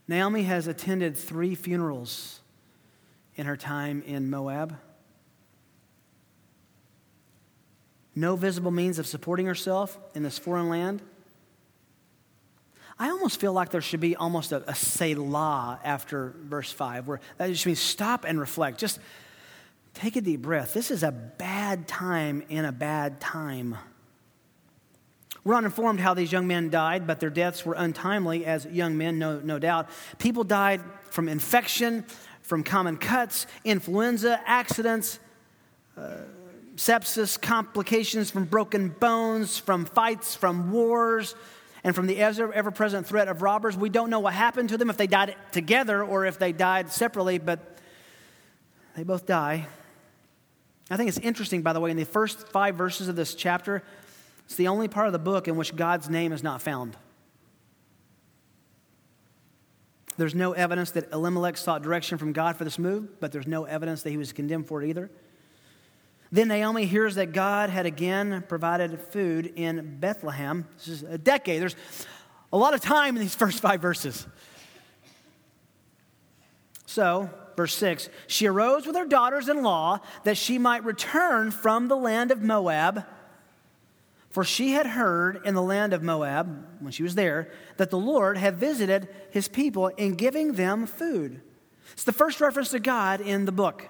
Naomi 0.06 0.42
has 0.42 0.66
attended 0.66 1.16
three 1.16 1.54
funerals 1.54 2.40
in 3.36 3.46
her 3.46 3.56
time 3.56 4.02
in 4.06 4.30
Moab. 4.30 4.78
No 8.14 8.36
visible 8.36 8.70
means 8.70 8.98
of 8.98 9.06
supporting 9.06 9.46
herself 9.46 9.98
in 10.14 10.22
this 10.22 10.38
foreign 10.38 10.68
land. 10.68 11.02
I 12.96 13.10
almost 13.10 13.40
feel 13.40 13.52
like 13.52 13.70
there 13.70 13.80
should 13.80 14.00
be 14.00 14.14
almost 14.14 14.52
a, 14.52 14.62
a 14.70 14.74
Selah 14.74 15.80
after 15.82 16.34
verse 16.44 16.70
5, 16.70 17.08
where 17.08 17.20
that 17.38 17.48
just 17.48 17.66
means 17.66 17.80
stop 17.80 18.24
and 18.24 18.38
reflect. 18.38 18.78
Just 18.78 19.00
take 19.94 20.14
a 20.14 20.20
deep 20.20 20.42
breath. 20.42 20.74
This 20.74 20.92
is 20.92 21.02
a 21.02 21.10
bad 21.10 21.88
time 21.88 22.44
in 22.48 22.64
a 22.64 22.72
bad 22.72 23.20
time. 23.20 23.76
We're 25.44 25.54
not 25.54 25.64
informed 25.64 26.00
how 26.00 26.14
these 26.14 26.32
young 26.32 26.46
men 26.46 26.70
died, 26.70 27.06
but 27.06 27.20
their 27.20 27.30
deaths 27.30 27.66
were 27.66 27.74
untimely 27.74 28.46
as 28.46 28.64
young 28.64 28.96
men, 28.96 29.18
no, 29.18 29.40
no 29.40 29.58
doubt. 29.58 29.90
People 30.18 30.42
died 30.42 30.80
from 31.10 31.28
infection, 31.28 32.06
from 32.40 32.64
common 32.64 32.96
cuts, 32.96 33.46
influenza, 33.62 34.40
accidents, 34.46 35.18
uh, 35.98 36.16
sepsis, 36.76 37.40
complications 37.40 38.30
from 38.30 38.46
broken 38.46 38.88
bones, 38.88 39.58
from 39.58 39.84
fights, 39.84 40.34
from 40.34 40.72
wars, 40.72 41.34
and 41.84 41.94
from 41.94 42.06
the 42.06 42.18
ever 42.18 42.70
present 42.70 43.06
threat 43.06 43.28
of 43.28 43.42
robbers. 43.42 43.76
We 43.76 43.90
don't 43.90 44.08
know 44.08 44.20
what 44.20 44.32
happened 44.32 44.70
to 44.70 44.78
them, 44.78 44.88
if 44.88 44.96
they 44.96 45.06
died 45.06 45.36
together 45.52 46.02
or 46.02 46.24
if 46.24 46.38
they 46.38 46.52
died 46.52 46.90
separately, 46.90 47.36
but 47.38 47.78
they 48.96 49.04
both 49.04 49.26
die. 49.26 49.66
I 50.90 50.96
think 50.96 51.08
it's 51.08 51.18
interesting, 51.18 51.62
by 51.62 51.74
the 51.74 51.80
way, 51.80 51.90
in 51.90 51.98
the 51.98 52.04
first 52.04 52.48
five 52.48 52.76
verses 52.76 53.08
of 53.08 53.16
this 53.16 53.34
chapter, 53.34 53.82
it's 54.44 54.56
the 54.56 54.68
only 54.68 54.88
part 54.88 55.06
of 55.06 55.12
the 55.12 55.18
book 55.18 55.48
in 55.48 55.56
which 55.56 55.74
God's 55.74 56.08
name 56.08 56.32
is 56.32 56.42
not 56.42 56.60
found. 56.60 56.96
There's 60.16 60.34
no 60.34 60.52
evidence 60.52 60.92
that 60.92 61.10
Elimelech 61.12 61.56
sought 61.56 61.82
direction 61.82 62.18
from 62.18 62.32
God 62.32 62.56
for 62.56 62.64
this 62.64 62.78
move, 62.78 63.20
but 63.20 63.32
there's 63.32 63.46
no 63.46 63.64
evidence 63.64 64.02
that 64.02 64.10
he 64.10 64.16
was 64.16 64.32
condemned 64.32 64.68
for 64.68 64.82
it 64.82 64.88
either. 64.88 65.10
Then 66.30 66.48
Naomi 66.48 66.86
hears 66.86 67.16
that 67.16 67.32
God 67.32 67.70
had 67.70 67.86
again 67.86 68.44
provided 68.48 69.00
food 69.00 69.52
in 69.56 69.98
Bethlehem. 69.98 70.66
This 70.76 70.88
is 70.88 71.02
a 71.02 71.18
decade. 71.18 71.60
There's 71.60 71.76
a 72.52 72.56
lot 72.56 72.74
of 72.74 72.80
time 72.80 73.16
in 73.16 73.22
these 73.22 73.34
first 73.36 73.60
five 73.60 73.80
verses. 73.80 74.26
So, 76.86 77.30
verse 77.56 77.74
6 77.74 78.08
she 78.26 78.46
arose 78.46 78.86
with 78.86 78.96
her 78.96 79.06
daughters 79.06 79.48
in 79.48 79.62
law 79.62 80.00
that 80.24 80.36
she 80.36 80.58
might 80.58 80.84
return 80.84 81.50
from 81.50 81.88
the 81.88 81.96
land 81.96 82.30
of 82.30 82.42
Moab 82.42 83.04
for 84.34 84.42
she 84.42 84.72
had 84.72 84.84
heard 84.84 85.42
in 85.44 85.54
the 85.54 85.62
land 85.62 85.92
of 85.92 86.02
Moab, 86.02 86.66
when 86.80 86.90
she 86.90 87.04
was 87.04 87.14
there, 87.14 87.52
that 87.76 87.90
the 87.90 87.98
Lord 87.98 88.36
had 88.36 88.56
visited 88.56 89.06
his 89.30 89.46
people 89.46 89.86
in 89.86 90.16
giving 90.16 90.54
them 90.54 90.86
food. 90.86 91.40
It's 91.92 92.02
the 92.02 92.12
first 92.12 92.40
reference 92.40 92.70
to 92.70 92.80
God 92.80 93.20
in 93.20 93.44
the 93.44 93.52
book. 93.52 93.88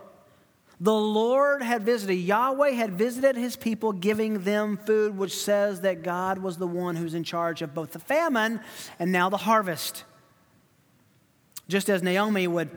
The 0.78 0.92
Lord 0.92 1.62
had 1.62 1.83
visited, 1.83 2.16
Yahweh 2.16 2.72
had 2.72 2.92
visited 2.92 3.37
his 3.37 3.57
people, 3.57 3.92
giving 3.92 4.40
them 4.44 4.76
food, 4.76 5.16
which 5.16 5.35
says 5.35 5.80
that 5.80 6.02
God 6.02 6.37
was 6.37 6.59
the 6.59 6.66
one 6.66 6.96
who's 6.96 7.14
in 7.14 7.24
charge 7.24 7.62
of 7.62 7.72
both 7.72 7.92
the 7.92 7.98
famine 7.98 8.61
and 8.98 9.11
now 9.11 9.30
the 9.30 9.38
harvest. 9.38 10.04
Just 11.68 11.88
as 11.88 12.02
Naomi 12.02 12.46
would 12.46 12.68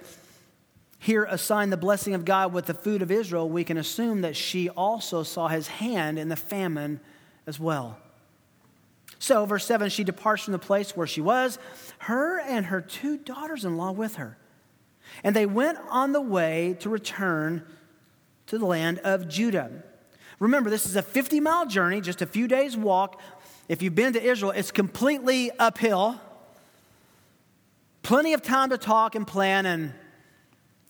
here 1.00 1.26
assign 1.26 1.70
the 1.70 1.76
blessing 1.76 2.14
of 2.14 2.24
God 2.24 2.54
with 2.54 2.68
the 2.68 2.74
food 2.74 3.02
of 3.02 3.12
Israel, 3.12 3.50
we 3.50 3.66
can 3.66 3.76
assume 3.76 4.22
that 4.22 4.38
she 4.38 4.70
also 4.70 5.22
saw 5.22 5.50
his 5.50 5.68
hand 5.68 6.18
in 6.18 6.30
the 6.30 6.38
famine 6.38 7.02
as 7.48 7.60
well. 7.60 7.98
So, 9.20 9.46
verse 9.46 9.66
7 9.66 9.90
she 9.90 10.04
departs 10.04 10.44
from 10.44 10.52
the 10.52 10.60
place 10.60 10.96
where 10.96 11.08
she 11.08 11.22
was, 11.22 11.58
her 12.00 12.40
and 12.40 12.68
her 12.68 12.82
two 12.82 13.18
daughters 13.18 13.66
in 13.66 13.78
law 13.78 13.92
with 13.92 14.18
her. 14.18 14.38
And 15.24 15.36
they 15.36 15.46
went 15.46 15.80
on 15.90 16.12
the 16.12 16.22
way 16.22 16.76
to 16.82 16.90
return 16.90 17.64
to 18.48 18.58
the 18.58 18.66
land 18.66 19.00
of 19.00 19.28
Judah. 19.28 19.72
Remember, 20.40 20.70
this 20.70 20.86
is 20.86 20.96
a 20.96 21.02
50 21.02 21.40
mile 21.40 21.66
journey, 21.66 22.02
just 22.02 22.22
a 22.22 22.28
few 22.28 22.48
days' 22.48 22.78
walk. 22.78 23.20
If 23.68 23.82
you've 23.82 23.96
been 23.96 24.14
to 24.14 24.22
Israel, 24.22 24.52
it's 24.52 24.72
completely 24.72 25.52
uphill. 25.58 26.22
Plenty 28.04 28.34
of 28.34 28.42
time 28.42 28.70
to 28.70 28.78
talk 28.78 29.16
and 29.16 29.26
plan 29.26 29.66
and 29.66 29.94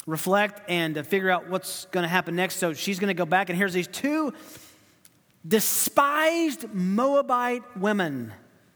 reflect 0.06 0.62
and 0.70 1.06
figure 1.08 1.30
out 1.30 1.50
what's 1.50 1.86
going 1.86 2.04
to 2.04 2.10
happen 2.10 2.36
next. 2.36 2.58
So 2.58 2.74
she's 2.74 3.00
going 3.00 3.08
to 3.08 3.14
go 3.14 3.26
back, 3.26 3.50
and 3.50 3.58
here's 3.58 3.74
these 3.74 3.88
two 3.88 4.34
despised 5.48 6.74
Moabite 6.74 7.78
women 7.78 8.34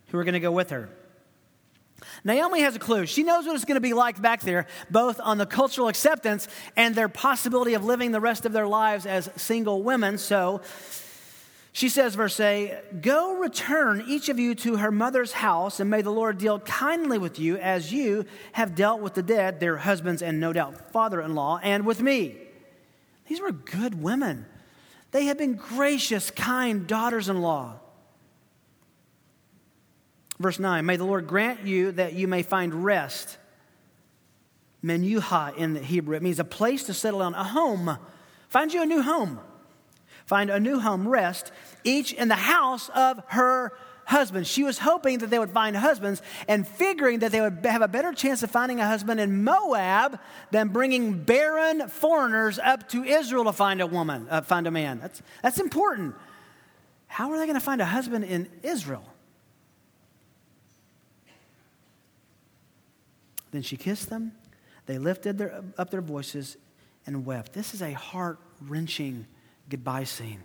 who 0.07 0.17
are 0.17 0.23
going 0.23 0.33
to 0.33 0.39
go 0.39 0.51
with 0.51 0.69
her. 0.69 0.89
Naomi 2.23 2.61
has 2.61 2.75
a 2.75 2.79
clue. 2.79 3.05
She 3.05 3.23
knows 3.23 3.45
what 3.45 3.55
it's 3.55 3.65
going 3.65 3.75
to 3.75 3.81
be 3.81 3.93
like 3.93 4.21
back 4.21 4.41
there, 4.41 4.67
both 4.89 5.19
on 5.19 5.37
the 5.37 5.45
cultural 5.45 5.87
acceptance 5.87 6.47
and 6.75 6.95
their 6.95 7.09
possibility 7.09 7.73
of 7.73 7.83
living 7.85 8.11
the 8.11 8.21
rest 8.21 8.45
of 8.45 8.53
their 8.53 8.67
lives 8.67 9.05
as 9.05 9.29
single 9.35 9.83
women. 9.83 10.17
So 10.17 10.61
she 11.73 11.89
says, 11.89 12.15
verse 12.15 12.39
8, 12.39 13.01
Go 13.01 13.37
return 13.37 14.03
each 14.07 14.29
of 14.29 14.39
you 14.39 14.55
to 14.55 14.77
her 14.77 14.91
mother's 14.91 15.31
house, 15.31 15.79
and 15.79 15.89
may 15.89 16.01
the 16.01 16.11
Lord 16.11 16.37
deal 16.37 16.59
kindly 16.59 17.17
with 17.17 17.39
you 17.39 17.57
as 17.57 17.93
you 17.93 18.25
have 18.53 18.75
dealt 18.75 19.01
with 19.01 19.13
the 19.13 19.23
dead, 19.23 19.59
their 19.59 19.77
husbands, 19.77 20.21
and 20.21 20.39
no 20.39 20.53
doubt 20.53 20.91
father 20.91 21.21
in 21.21 21.33
law, 21.33 21.59
and 21.63 21.85
with 21.85 22.01
me. 22.01 22.35
These 23.27 23.39
were 23.39 23.51
good 23.51 24.01
women. 24.01 24.45
They 25.11 25.25
have 25.25 25.37
been 25.37 25.55
gracious, 25.55 26.31
kind 26.31 26.87
daughters 26.87 27.29
in 27.29 27.41
law. 27.41 27.79
Verse 30.39 30.57
9 30.57 30.85
May 30.85 30.95
the 30.95 31.05
Lord 31.05 31.27
grant 31.27 31.65
you 31.65 31.91
that 31.93 32.13
you 32.13 32.27
may 32.27 32.43
find 32.43 32.83
rest. 32.83 33.37
Menuha 34.83 35.55
in 35.57 35.73
the 35.73 35.79
Hebrew. 35.79 36.17
It 36.17 36.23
means 36.23 36.39
a 36.39 36.43
place 36.43 36.83
to 36.85 36.93
settle 36.93 37.19
down, 37.19 37.35
a 37.35 37.43
home. 37.43 37.97
Find 38.49 38.73
you 38.73 38.81
a 38.81 38.85
new 38.85 39.03
home. 39.03 39.39
Find 40.25 40.49
a 40.49 40.59
new 40.59 40.79
home, 40.79 41.07
rest, 41.07 41.51
each 41.83 42.13
in 42.13 42.29
the 42.29 42.35
house 42.35 42.89
of 42.89 43.21
her 43.27 43.73
husbands. 44.11 44.47
She 44.47 44.63
was 44.63 44.77
hoping 44.77 45.17
that 45.19 45.29
they 45.29 45.39
would 45.39 45.49
find 45.49 45.75
husbands 45.75 46.21
and 46.47 46.67
figuring 46.67 47.19
that 47.19 47.31
they 47.31 47.41
would 47.41 47.65
have 47.65 47.81
a 47.81 47.87
better 47.87 48.13
chance 48.13 48.43
of 48.43 48.51
finding 48.51 48.79
a 48.79 48.87
husband 48.87 49.19
in 49.19 49.43
Moab 49.43 50.19
than 50.51 50.67
bringing 50.67 51.23
barren 51.23 51.87
foreigners 51.87 52.59
up 52.59 52.87
to 52.89 53.03
Israel 53.03 53.45
to 53.45 53.53
find 53.53 53.81
a 53.81 53.87
woman, 53.87 54.27
uh, 54.29 54.41
find 54.41 54.67
a 54.67 54.71
man. 54.71 54.99
That's, 54.99 55.21
that's 55.41 55.59
important. 55.59 56.15
How 57.07 57.31
are 57.31 57.39
they 57.39 57.45
going 57.45 57.59
to 57.59 57.65
find 57.65 57.81
a 57.81 57.85
husband 57.85 58.23
in 58.25 58.47
Israel? 58.61 59.05
Then 63.51 63.63
she 63.63 63.75
kissed 63.75 64.09
them. 64.09 64.31
They 64.85 64.97
lifted 64.97 65.37
their, 65.37 65.63
up 65.77 65.89
their 65.89 66.01
voices 66.01 66.57
and 67.05 67.25
wept. 67.25 67.53
This 67.53 67.73
is 67.73 67.81
a 67.81 67.93
heart 67.93 68.39
wrenching 68.61 69.25
goodbye 69.69 70.05
scene. 70.05 70.43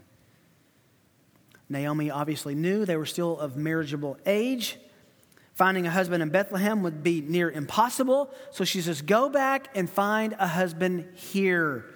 Naomi 1.69 2.11
obviously 2.11 2.55
knew 2.55 2.85
they 2.85 2.97
were 2.97 3.07
still 3.07 3.39
of 3.39 3.57
marriageable 3.57 4.17
age. 4.25 4.79
Finding 5.55 5.87
a 5.87 5.91
husband 5.91 6.23
in 6.23 6.29
Bethlehem 6.29 6.83
would 6.83 7.03
be 7.03 7.23
near 7.23 7.51
impossible. 7.51 8.31
So 8.51 8.65
she 8.65 8.83
says, 8.83 9.03
Go 9.03 9.29
back 9.29 9.69
and 9.75 9.89
find 9.89 10.37
a 10.39 10.47
husband 10.47 11.09
here. 11.15 11.87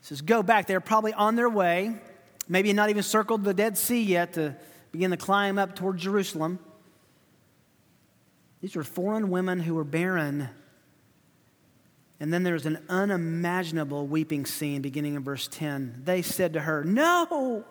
She 0.00 0.08
says, 0.08 0.20
Go 0.20 0.42
back. 0.42 0.66
They're 0.66 0.80
probably 0.80 1.12
on 1.12 1.34
their 1.34 1.48
way. 1.48 1.96
Maybe 2.48 2.72
not 2.72 2.90
even 2.90 3.02
circled 3.02 3.42
the 3.42 3.54
Dead 3.54 3.76
Sea 3.76 4.02
yet 4.02 4.34
to 4.34 4.56
begin 4.92 5.10
to 5.10 5.16
climb 5.16 5.58
up 5.58 5.74
toward 5.74 5.98
Jerusalem. 5.98 6.58
These 8.60 8.76
were 8.76 8.84
foreign 8.84 9.28
women 9.28 9.60
who 9.60 9.74
were 9.74 9.84
barren. 9.84 10.48
And 12.20 12.32
then 12.32 12.44
there's 12.44 12.64
an 12.64 12.78
unimaginable 12.88 14.06
weeping 14.06 14.46
scene 14.46 14.82
beginning 14.82 15.16
in 15.16 15.24
verse 15.24 15.48
10. 15.50 16.02
They 16.04 16.22
said 16.22 16.52
to 16.52 16.60
her, 16.60 16.84
No! 16.84 17.64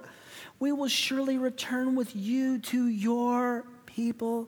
We 0.64 0.72
will 0.72 0.88
surely 0.88 1.38
return 1.38 1.94
with 1.94 2.16
you 2.16 2.58
to 2.58 2.88
your 2.88 3.66
people. 3.86 4.48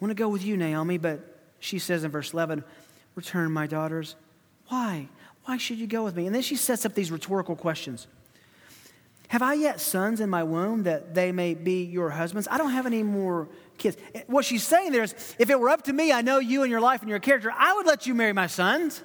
I 0.00 0.04
want 0.04 0.10
to 0.10 0.14
go 0.14 0.28
with 0.28 0.44
you, 0.44 0.56
Naomi, 0.56 0.98
but 0.98 1.40
she 1.58 1.80
says 1.80 2.04
in 2.04 2.12
verse 2.12 2.32
11, 2.32 2.62
Return, 3.16 3.50
my 3.50 3.66
daughters. 3.66 4.14
Why? 4.68 5.08
Why 5.46 5.56
should 5.56 5.78
you 5.78 5.88
go 5.88 6.04
with 6.04 6.14
me? 6.14 6.26
And 6.26 6.34
then 6.34 6.42
she 6.42 6.54
sets 6.54 6.86
up 6.86 6.94
these 6.94 7.10
rhetorical 7.10 7.56
questions. 7.56 8.06
Have 9.26 9.42
I 9.42 9.54
yet 9.54 9.80
sons 9.80 10.20
in 10.20 10.30
my 10.30 10.44
womb 10.44 10.84
that 10.84 11.12
they 11.12 11.32
may 11.32 11.54
be 11.54 11.82
your 11.82 12.10
husbands? 12.10 12.46
I 12.48 12.56
don't 12.56 12.70
have 12.70 12.86
any 12.86 13.02
more 13.02 13.48
kids. 13.78 13.96
What 14.28 14.44
she's 14.44 14.62
saying 14.62 14.92
there 14.92 15.02
is 15.02 15.12
if 15.40 15.50
it 15.50 15.58
were 15.58 15.70
up 15.70 15.82
to 15.86 15.92
me, 15.92 16.12
I 16.12 16.22
know 16.22 16.38
you 16.38 16.62
and 16.62 16.70
your 16.70 16.80
life 16.80 17.00
and 17.00 17.10
your 17.10 17.18
character, 17.18 17.52
I 17.52 17.72
would 17.72 17.86
let 17.86 18.06
you 18.06 18.14
marry 18.14 18.32
my 18.32 18.46
sons, 18.46 19.02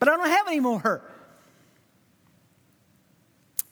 but 0.00 0.08
I 0.08 0.16
don't 0.16 0.26
have 0.26 0.48
any 0.48 0.58
more. 0.58 1.04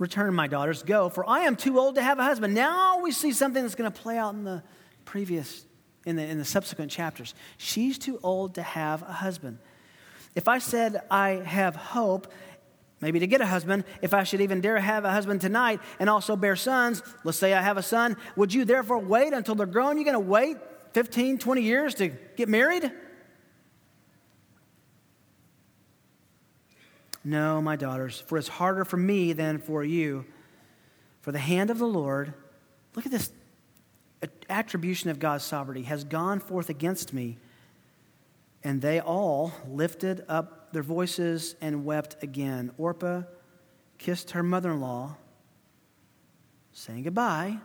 Return, 0.03 0.35
my 0.35 0.49
daughters, 0.49 0.83
go, 0.83 1.09
for 1.09 1.25
I 1.29 1.43
am 1.43 1.55
too 1.55 1.79
old 1.79 1.95
to 1.95 2.03
have 2.03 2.19
a 2.19 2.25
husband. 2.25 2.55
Now 2.55 3.01
we 3.01 3.13
see 3.13 3.33
something 3.33 3.63
that's 3.63 3.77
going 3.77 3.91
to 3.91 3.97
play 3.97 4.19
out 4.19 4.35
in 4.35 4.43
the 4.43 4.63
previous, 5.05 5.65
in 6.05 6.17
the, 6.17 6.25
in 6.25 6.39
the 6.39 6.45
subsequent 6.45 6.91
chapters. 6.91 7.35
She's 7.57 7.99
too 7.99 8.19
old 8.25 8.57
to 8.57 8.63
have 8.63 9.03
a 9.03 9.13
husband. 9.13 9.59
If 10.35 10.49
I 10.49 10.59
said 10.59 11.03
I 11.09 11.31
have 11.45 11.77
hope, 11.77 12.33
maybe 13.01 13.21
to 13.21 13.29
get 13.29 13.41
a 13.41 13.47
husband, 13.47 13.85
if 14.03 14.13
I 14.13 14.25
should 14.25 14.41
even 14.41 14.61
dare 14.61 14.81
have 14.81 15.05
a 15.05 15.11
husband 15.11 15.41
tonight 15.41 15.79
and 16.01 16.11
also 16.11 16.35
bear 16.35 16.57
sons, 16.57 17.01
let's 17.23 17.39
say 17.39 17.55
I 17.55 17.63
have 17.63 17.77
a 17.77 17.83
son, 17.83 18.17
would 18.35 18.53
you 18.53 18.65
therefore 18.65 18.99
wait 18.99 19.33
until 19.33 19.55
they're 19.55 19.67
grown? 19.67 19.97
You're 19.97 20.05
going 20.05 20.15
to 20.15 20.21
wait 20.21 20.57
15, 20.95 21.39
20 21.39 21.63
years 21.63 21.95
to 21.95 22.09
get 22.09 22.49
married? 22.49 22.91
No, 27.25 27.63
my 27.63 27.77
daughters, 27.77 28.21
for 28.27 28.37
it's 28.37 28.49
harder 28.49 28.85
for 28.85 28.97
me 28.97 29.33
than 29.33 29.59
for 29.59 29.85
you. 29.85 30.25
For 31.21 31.31
the 31.31 31.39
hand 31.39 31.71
of 31.71 31.79
the 31.79 31.87
Lord, 31.87 32.35
look 32.97 33.07
at 33.07 33.13
this 33.13 33.31
attribution 34.49 35.11
of 35.11 35.19
God's 35.19 35.45
sovereignty, 35.45 35.83
has 35.83 36.05
gone 36.05 36.41
forth 36.41 36.69
against 36.69 37.13
me. 37.13 37.39
And 38.65 38.81
they 38.81 39.01
all 39.01 39.53
lifted 39.69 40.25
up 40.29 40.73
their 40.73 40.83
voices 40.83 41.57
and 41.61 41.85
wept 41.85 42.23
again. 42.23 42.73
Orpah 42.79 43.23
kissed 43.99 44.33
her 44.33 44.43
mother 44.43 44.73
in 44.73 44.81
law, 44.81 45.17
saying 46.73 47.03
goodbye. 47.05 47.59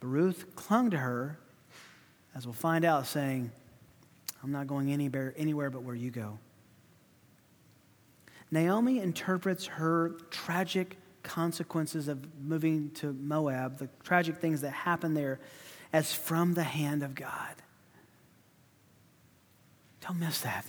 But 0.00 0.06
Ruth 0.08 0.56
clung 0.56 0.90
to 0.90 0.98
her, 0.98 1.38
as 2.34 2.46
we'll 2.46 2.54
find 2.54 2.84
out, 2.84 3.06
saying, 3.06 3.50
I'm 4.42 4.50
not 4.50 4.66
going 4.66 4.92
anywhere, 4.92 5.34
anywhere 5.36 5.70
but 5.70 5.82
where 5.82 5.94
you 5.94 6.10
go. 6.10 6.38
Naomi 8.52 9.00
interprets 9.00 9.64
her 9.64 10.10
tragic 10.30 10.98
consequences 11.22 12.06
of 12.06 12.22
moving 12.44 12.90
to 12.90 13.14
Moab, 13.14 13.78
the 13.78 13.88
tragic 14.04 14.36
things 14.36 14.60
that 14.60 14.70
happen 14.70 15.14
there, 15.14 15.40
as 15.90 16.12
from 16.12 16.52
the 16.52 16.62
hand 16.62 17.02
of 17.02 17.14
God. 17.14 17.54
Don't 20.02 20.20
miss 20.20 20.42
that. 20.42 20.66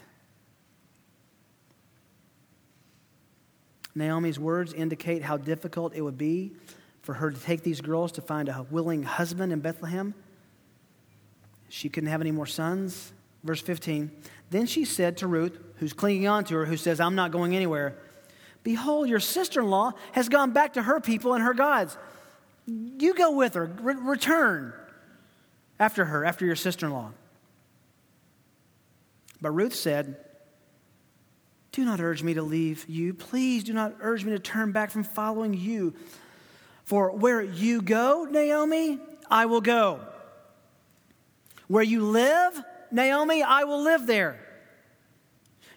Naomi's 3.93 4.39
words 4.39 4.73
indicate 4.73 5.21
how 5.21 5.35
difficult 5.35 5.93
it 5.93 6.01
would 6.01 6.17
be 6.17 6.53
for 7.01 7.15
her 7.15 7.31
to 7.31 7.39
take 7.39 7.63
these 7.63 7.81
girls 7.81 8.13
to 8.13 8.21
find 8.21 8.47
a 8.47 8.65
willing 8.71 9.03
husband 9.03 9.51
in 9.51 9.59
Bethlehem. 9.59 10.13
She 11.67 11.89
couldn't 11.89 12.09
have 12.09 12.21
any 12.21 12.31
more 12.31 12.45
sons. 12.45 13.11
Verse 13.43 13.61
15 13.61 14.09
Then 14.49 14.65
she 14.65 14.85
said 14.85 15.17
to 15.17 15.27
Ruth, 15.27 15.59
who's 15.83 15.91
clinging 15.91 16.29
on 16.29 16.45
to 16.45 16.55
her, 16.55 16.65
who 16.65 16.77
says, 16.77 17.01
I'm 17.01 17.15
not 17.15 17.31
going 17.31 17.57
anywhere, 17.57 17.97
Behold, 18.63 19.09
your 19.09 19.19
sister 19.19 19.59
in 19.59 19.69
law 19.69 19.91
has 20.13 20.29
gone 20.29 20.51
back 20.51 20.75
to 20.75 20.81
her 20.81 21.01
people 21.01 21.33
and 21.33 21.43
her 21.43 21.53
gods. 21.53 21.97
You 22.65 23.13
go 23.13 23.31
with 23.31 23.55
her, 23.55 23.65
Re- 23.65 23.95
return 23.95 24.73
after 25.77 26.05
her, 26.05 26.23
after 26.23 26.45
your 26.45 26.55
sister 26.55 26.85
in 26.85 26.93
law. 26.93 27.11
But 29.41 29.51
Ruth 29.51 29.75
said, 29.75 30.15
Do 31.73 31.83
not 31.83 31.99
urge 31.99 32.23
me 32.23 32.35
to 32.35 32.41
leave 32.41 32.85
you. 32.87 33.13
Please 33.13 33.65
do 33.65 33.73
not 33.73 33.95
urge 33.99 34.23
me 34.23 34.31
to 34.31 34.39
turn 34.39 34.71
back 34.71 34.89
from 34.89 35.03
following 35.03 35.53
you. 35.53 35.93
For 36.85 37.11
where 37.11 37.41
you 37.41 37.81
go, 37.81 38.25
Naomi, 38.31 38.99
I 39.29 39.47
will 39.47 39.59
go. 39.59 39.99
Where 41.67 41.83
you 41.83 42.05
live, 42.05 42.63
Naomi, 42.89 43.43
I 43.43 43.65
will 43.65 43.83
live 43.83 44.07
there. 44.07 44.39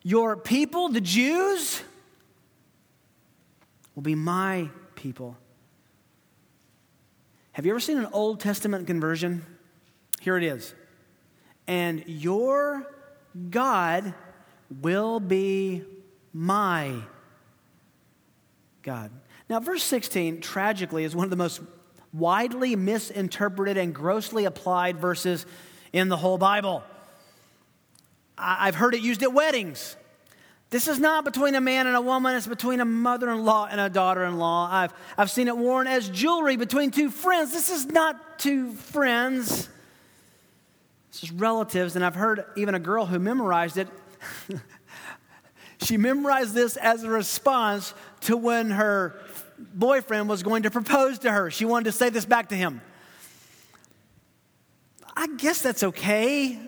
Your 0.06 0.36
people, 0.36 0.88
the 0.88 1.00
Jews, 1.00 1.82
will 3.96 4.04
be 4.04 4.14
my 4.14 4.70
people. 4.94 5.36
Have 7.50 7.66
you 7.66 7.72
ever 7.72 7.80
seen 7.80 7.98
an 7.98 8.06
Old 8.12 8.38
Testament 8.38 8.86
conversion? 8.86 9.44
Here 10.20 10.36
it 10.36 10.44
is. 10.44 10.76
And 11.66 12.04
your 12.06 12.86
God 13.50 14.14
will 14.80 15.18
be 15.18 15.82
my 16.32 16.94
God. 18.84 19.10
Now, 19.50 19.58
verse 19.58 19.82
16, 19.82 20.40
tragically, 20.40 21.02
is 21.02 21.16
one 21.16 21.24
of 21.24 21.30
the 21.30 21.36
most 21.36 21.60
widely 22.12 22.76
misinterpreted 22.76 23.76
and 23.76 23.92
grossly 23.92 24.44
applied 24.44 24.98
verses 24.98 25.46
in 25.92 26.08
the 26.08 26.16
whole 26.16 26.38
Bible. 26.38 26.84
I've 28.38 28.74
heard 28.74 28.94
it 28.94 29.00
used 29.00 29.22
at 29.22 29.32
weddings. 29.32 29.96
This 30.70 30.88
is 30.88 30.98
not 30.98 31.24
between 31.24 31.54
a 31.54 31.60
man 31.60 31.86
and 31.86 31.94
a 31.94 32.00
woman, 32.00 32.34
it's 32.34 32.46
between 32.46 32.80
a 32.80 32.84
mother 32.84 33.30
in 33.30 33.44
law 33.44 33.68
and 33.70 33.80
a 33.80 33.88
daughter 33.88 34.24
in 34.24 34.36
law. 34.36 34.68
I've, 34.70 34.92
I've 35.16 35.30
seen 35.30 35.46
it 35.46 35.56
worn 35.56 35.86
as 35.86 36.08
jewelry 36.08 36.56
between 36.56 36.90
two 36.90 37.08
friends. 37.08 37.52
This 37.52 37.70
is 37.70 37.86
not 37.86 38.38
two 38.38 38.72
friends, 38.72 39.68
this 41.12 41.22
is 41.22 41.32
relatives. 41.32 41.94
And 41.94 42.04
I've 42.04 42.16
heard 42.16 42.44
even 42.56 42.74
a 42.74 42.80
girl 42.80 43.06
who 43.06 43.18
memorized 43.18 43.76
it. 43.76 43.88
she 45.82 45.96
memorized 45.96 46.52
this 46.52 46.76
as 46.76 47.04
a 47.04 47.10
response 47.10 47.94
to 48.22 48.36
when 48.36 48.70
her 48.70 49.20
boyfriend 49.58 50.28
was 50.28 50.42
going 50.42 50.64
to 50.64 50.70
propose 50.70 51.20
to 51.20 51.30
her. 51.30 51.50
She 51.50 51.64
wanted 51.64 51.84
to 51.84 51.92
say 51.92 52.10
this 52.10 52.24
back 52.24 52.48
to 52.48 52.56
him. 52.56 52.80
I 55.16 55.28
guess 55.28 55.62
that's 55.62 55.82
okay. 55.82 56.58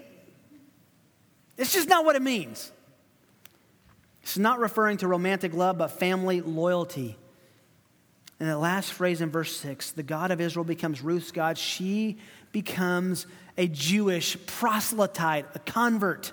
It's 1.59 1.75
just 1.75 1.88
not 1.88 2.05
what 2.05 2.16
it 2.16 2.23
means. 2.23 2.73
It's 4.23 4.38
not 4.38 4.61
referring 4.61 4.99
to 4.99 5.09
romantic 5.09 5.53
love, 5.53 5.76
but 5.78 5.89
family 5.89 6.41
loyalty. 6.41 7.18
And 8.41 8.49
the 8.49 8.57
last 8.57 8.93
phrase 8.93 9.20
in 9.20 9.30
verse 9.30 9.57
6 9.57 9.93
the 9.93 10.03
God 10.03 10.30
of 10.30 10.41
Israel 10.41 10.64
becomes 10.64 11.03
Ruth's 11.03 11.33
God. 11.33 11.59
She 11.59 12.18
becomes 12.53 13.26
a 13.57 13.66
Jewish 13.66 14.37
proselyte, 14.47 15.47
a 15.55 15.59
convert. 15.59 16.33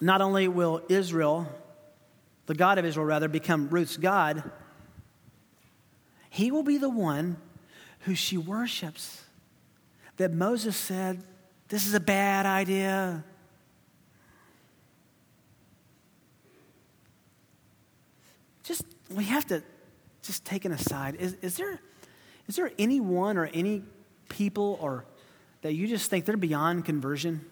Not 0.00 0.20
only 0.20 0.46
will 0.46 0.82
Israel, 0.88 1.48
the 2.46 2.54
God 2.54 2.78
of 2.78 2.84
Israel 2.84 3.06
rather, 3.06 3.28
become 3.28 3.68
Ruth's 3.70 3.96
God, 3.96 4.48
he 6.28 6.50
will 6.50 6.62
be 6.62 6.76
the 6.76 6.90
one 6.90 7.38
who 8.00 8.14
she 8.14 8.36
worships. 8.36 9.24
That 10.18 10.32
Moses 10.32 10.76
said, 10.76 11.22
this 11.68 11.86
is 11.86 11.94
a 11.94 12.00
bad 12.00 12.46
idea. 12.46 13.24
Just, 18.62 18.84
we 19.10 19.24
have 19.24 19.46
to 19.46 19.62
just 20.22 20.44
taken 20.44 20.72
aside, 20.72 21.16
is, 21.16 21.34
is, 21.40 21.56
there, 21.56 21.80
is 22.48 22.56
there 22.56 22.70
anyone 22.78 23.38
or 23.38 23.46
any 23.46 23.82
people 24.28 24.78
or 24.80 25.04
that 25.62 25.72
you 25.72 25.86
just 25.86 26.10
think 26.10 26.24
they're 26.24 26.36
beyond 26.36 26.84
conversion? 26.84 27.44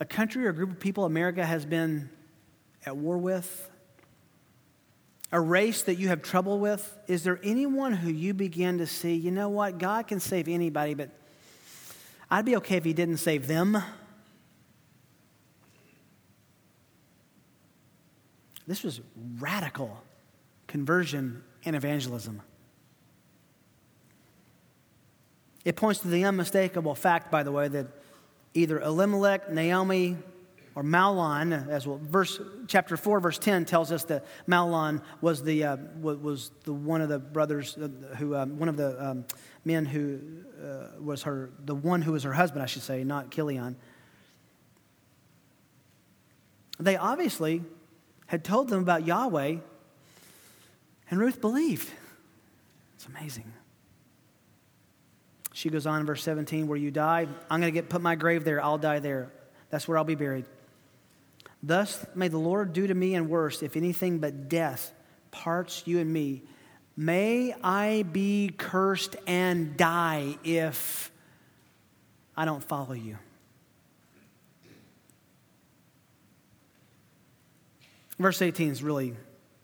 A 0.00 0.04
country 0.04 0.46
or 0.46 0.50
a 0.50 0.54
group 0.54 0.70
of 0.70 0.80
people 0.80 1.04
America 1.04 1.44
has 1.44 1.64
been 1.64 2.10
at 2.84 2.96
war 2.96 3.18
with? 3.18 3.70
A 5.32 5.40
race 5.40 5.82
that 5.82 5.96
you 5.96 6.08
have 6.08 6.22
trouble 6.22 6.58
with? 6.58 6.98
Is 7.06 7.22
there 7.22 7.38
anyone 7.44 7.92
who 7.92 8.10
you 8.10 8.34
begin 8.34 8.78
to 8.78 8.86
see, 8.86 9.14
you 9.14 9.30
know 9.30 9.48
what, 9.48 9.78
God 9.78 10.08
can 10.08 10.18
save 10.18 10.48
anybody, 10.48 10.94
but 10.94 11.10
I'd 12.30 12.44
be 12.44 12.56
okay 12.56 12.76
if 12.76 12.84
He 12.84 12.92
didn't 12.92 13.18
save 13.18 13.46
them? 13.46 13.82
This 18.66 18.84
was 18.84 19.00
radical 19.38 20.00
conversion 20.68 21.42
and 21.64 21.74
evangelism. 21.74 22.40
It 25.64 25.76
points 25.76 26.00
to 26.00 26.08
the 26.08 26.24
unmistakable 26.24 26.94
fact, 26.94 27.30
by 27.30 27.42
the 27.42 27.52
way, 27.52 27.68
that 27.68 27.88
either 28.54 28.80
Elimelech, 28.80 29.52
Naomi, 29.52 30.16
or 30.74 30.82
Mahlon, 30.82 31.68
as 31.68 31.86
well, 31.86 32.00
verse 32.02 32.40
chapter 32.68 32.96
four, 32.96 33.20
verse 33.20 33.38
ten 33.38 33.64
tells 33.64 33.90
us 33.90 34.04
that 34.04 34.24
Mahlon 34.46 35.02
was 35.20 35.42
the 35.42 35.64
uh, 35.64 35.76
was 36.00 36.52
the 36.64 36.72
one 36.72 37.00
of 37.00 37.08
the 37.08 37.18
brothers 37.18 37.76
uh, 37.76 37.88
who 38.16 38.36
um, 38.36 38.58
one 38.58 38.68
of 38.68 38.76
the 38.76 39.04
um, 39.04 39.24
men 39.64 39.84
who 39.84 40.20
uh, 40.62 41.00
was 41.00 41.24
her 41.24 41.50
the 41.64 41.74
one 41.74 42.02
who 42.02 42.12
was 42.12 42.22
her 42.22 42.32
husband, 42.32 42.62
I 42.62 42.66
should 42.66 42.82
say, 42.82 43.02
not 43.04 43.30
Chilion. 43.30 43.76
They 46.78 46.96
obviously 46.96 47.62
had 48.26 48.44
told 48.44 48.68
them 48.68 48.80
about 48.80 49.04
Yahweh, 49.04 49.56
and 51.10 51.20
Ruth 51.20 51.40
believed. 51.40 51.90
It's 52.94 53.06
amazing. 53.06 53.52
She 55.52 55.68
goes 55.68 55.84
on 55.86 56.00
in 56.00 56.06
verse 56.06 56.22
17, 56.22 56.68
where 56.68 56.78
you 56.78 56.90
die, 56.90 57.26
I'm 57.50 57.60
going 57.60 57.72
to 57.72 57.78
get 57.78 57.88
put 57.88 58.00
my 58.00 58.14
grave 58.14 58.44
there. 58.44 58.62
I'll 58.62 58.78
die 58.78 59.00
there. 59.00 59.32
That's 59.68 59.86
where 59.88 59.98
I'll 59.98 60.04
be 60.04 60.14
buried. 60.14 60.46
Thus 61.62 62.06
may 62.14 62.28
the 62.28 62.38
Lord 62.38 62.72
do 62.72 62.86
to 62.86 62.94
me 62.94 63.14
and 63.14 63.28
worse, 63.28 63.62
if 63.62 63.76
anything 63.76 64.18
but 64.18 64.48
death 64.48 64.92
parts 65.30 65.82
you 65.86 65.98
and 65.98 66.12
me. 66.12 66.42
May 66.96 67.54
I 67.62 68.04
be 68.10 68.52
cursed 68.56 69.16
and 69.26 69.76
die 69.76 70.38
if 70.44 71.10
I 72.36 72.44
don't 72.44 72.64
follow 72.64 72.92
you. 72.92 73.18
Verse 78.18 78.42
18 78.42 78.70
is 78.70 78.82
really 78.82 79.16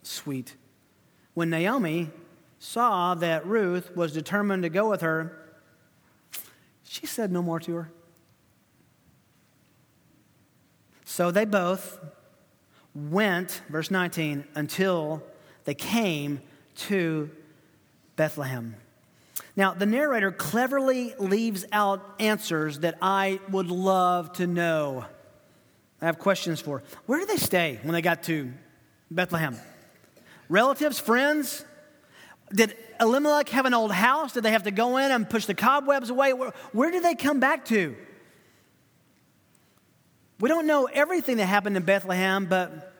sweet. 0.02 0.56
When 1.34 1.50
Naomi 1.50 2.10
saw 2.58 3.14
that 3.16 3.46
Ruth 3.46 3.94
was 3.94 4.12
determined 4.12 4.62
to 4.62 4.70
go 4.70 4.88
with 4.88 5.02
her, 5.02 5.36
she 6.84 7.04
said 7.04 7.30
no 7.30 7.42
more 7.42 7.60
to 7.60 7.74
her. 7.74 7.90
So 11.16 11.30
they 11.30 11.46
both 11.46 11.98
went, 12.94 13.62
verse 13.70 13.90
19, 13.90 14.44
until 14.54 15.22
they 15.64 15.72
came 15.72 16.42
to 16.88 17.30
Bethlehem. 18.16 18.74
Now, 19.56 19.72
the 19.72 19.86
narrator 19.86 20.30
cleverly 20.30 21.14
leaves 21.18 21.64
out 21.72 22.04
answers 22.20 22.80
that 22.80 22.98
I 23.00 23.40
would 23.50 23.68
love 23.70 24.34
to 24.34 24.46
know. 24.46 25.06
I 26.02 26.04
have 26.04 26.18
questions 26.18 26.60
for. 26.60 26.82
Where 27.06 27.18
did 27.18 27.30
they 27.30 27.38
stay 27.38 27.78
when 27.82 27.94
they 27.94 28.02
got 28.02 28.24
to 28.24 28.52
Bethlehem? 29.10 29.56
Relatives, 30.50 30.98
friends? 30.98 31.64
Did 32.52 32.76
Elimelech 33.00 33.48
have 33.48 33.64
an 33.64 33.72
old 33.72 33.90
house? 33.90 34.34
Did 34.34 34.42
they 34.42 34.52
have 34.52 34.64
to 34.64 34.70
go 34.70 34.98
in 34.98 35.10
and 35.10 35.30
push 35.30 35.46
the 35.46 35.54
cobwebs 35.54 36.10
away? 36.10 36.34
Where, 36.34 36.52
where 36.72 36.90
did 36.90 37.02
they 37.02 37.14
come 37.14 37.40
back 37.40 37.64
to? 37.66 37.96
We 40.38 40.50
don't 40.50 40.66
know 40.66 40.84
everything 40.84 41.38
that 41.38 41.46
happened 41.46 41.78
in 41.78 41.82
Bethlehem, 41.84 42.44
but, 42.44 42.92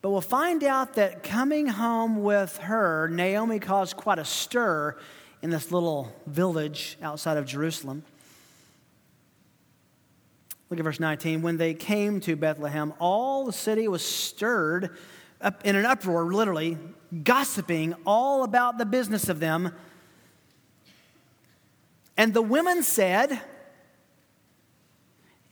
but 0.00 0.10
we'll 0.10 0.20
find 0.20 0.62
out 0.62 0.94
that 0.94 1.24
coming 1.24 1.66
home 1.66 2.22
with 2.22 2.56
her, 2.58 3.08
Naomi 3.08 3.58
caused 3.58 3.96
quite 3.96 4.20
a 4.20 4.24
stir 4.24 4.96
in 5.42 5.50
this 5.50 5.72
little 5.72 6.14
village 6.24 6.98
outside 7.02 7.36
of 7.36 7.46
Jerusalem. 7.46 8.04
Look 10.70 10.78
at 10.78 10.84
verse 10.84 11.00
19. 11.00 11.42
When 11.42 11.56
they 11.56 11.74
came 11.74 12.20
to 12.20 12.36
Bethlehem, 12.36 12.94
all 13.00 13.44
the 13.44 13.52
city 13.52 13.88
was 13.88 14.04
stirred 14.04 14.96
up 15.40 15.64
in 15.64 15.74
an 15.74 15.84
uproar, 15.84 16.32
literally, 16.32 16.78
gossiping 17.24 17.94
all 18.06 18.44
about 18.44 18.78
the 18.78 18.86
business 18.86 19.28
of 19.28 19.40
them. 19.40 19.72
And 22.16 22.32
the 22.32 22.42
women 22.42 22.84
said, 22.84 23.40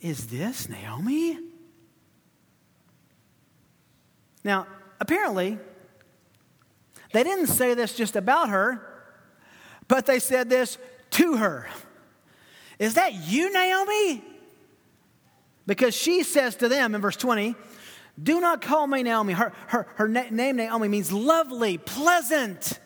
is 0.05 0.27
this 0.27 0.69
Naomi? 0.69 1.39
Now, 4.45 4.67
apparently, 5.01 5.59
they 7.15 7.23
didn't 7.23 7.47
say 7.47 7.73
this 7.73 7.97
just 7.97 8.15
about 8.15 8.51
her, 8.51 8.87
but 9.89 10.05
they 10.05 10.19
said 10.19 10.51
this 10.51 10.77
to 11.13 11.39
her. 11.39 11.71
Is 12.79 12.95
that 12.95 13.15
you, 13.15 13.51
Naomi? 13.51 14.23
Because 15.67 15.95
she 15.95 16.23
says 16.23 16.57
to 16.57 16.69
them 16.69 16.95
in 16.95 17.01
verse 17.01 17.17
20, 17.17 17.55
Do 18.23 18.41
not 18.43 18.61
call 18.61 18.87
me 18.87 19.03
Naomi. 19.03 19.33
Her, 19.33 19.55
her, 19.69 19.87
her 19.95 20.07
name, 20.07 20.57
Naomi, 20.57 20.89
means 20.89 21.13
lovely, 21.13 21.79
pleasant, 21.79 22.79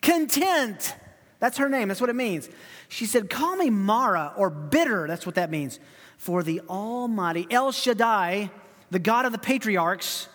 content. 0.00 0.94
That's 1.40 1.58
her 1.58 1.68
name. 1.68 1.88
That's 1.88 2.00
what 2.00 2.08
it 2.08 2.16
means. 2.16 2.48
She 2.88 3.04
said, 3.04 3.28
Call 3.28 3.54
me 3.54 3.68
Mara 3.68 4.32
or 4.34 4.48
bitter. 4.48 5.06
That's 5.06 5.26
what 5.26 5.34
that 5.34 5.50
means. 5.50 5.78
For 6.16 6.42
the 6.42 6.60
Almighty 6.68 7.46
El 7.50 7.72
Shaddai, 7.72 8.50
the 8.90 8.98
God 8.98 9.26
of 9.26 9.32
the 9.32 9.38
patriarchs, 9.38 10.28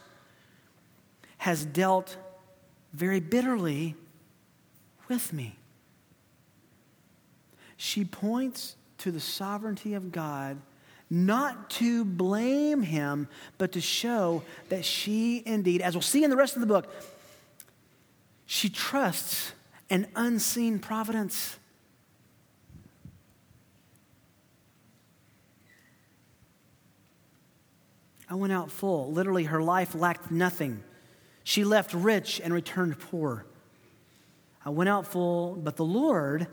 has 1.38 1.66
dealt 1.66 2.18
very 2.94 3.20
bitterly 3.20 3.96
with 5.08 5.32
me. 5.32 5.56
She 7.78 8.04
points 8.04 8.76
to 8.98 9.12
the 9.12 9.20
sovereignty 9.20 9.94
of 9.94 10.12
God, 10.12 10.62
not 11.10 11.70
to 11.72 12.04
blame 12.04 12.82
him, 12.82 13.28
but 13.58 13.72
to 13.72 13.82
show 13.82 14.44
that 14.68 14.84
she 14.84 15.42
indeed, 15.46 15.82
as 15.82 15.96
we'll 15.96 16.02
see 16.02 16.24
in 16.24 16.30
the 16.30 16.36
rest 16.36 16.56
of 16.56 16.62
the 16.62 16.68
book, 16.68 16.94
she 18.46 18.68
trusts 18.68 19.54
an 19.90 20.08
unseen 20.16 20.80
providence. 20.80 21.59
I 28.30 28.36
went 28.36 28.54
out 28.54 28.72
full. 28.72 29.12
Literally, 29.12 29.46
her 29.46 29.62
life 29.62 29.96
lacked 29.96 30.30
nothing. 30.30 30.84
She 31.44 31.64
left 31.64 31.94
rich 31.94 32.40
and 32.44 32.54
returned 32.54 33.00
poor. 33.00 33.46
I 34.64 34.70
went 34.70 34.90
out 34.90 35.08
full, 35.08 35.56
but 35.56 35.78
the 35.78 35.86
Lord 35.86 36.48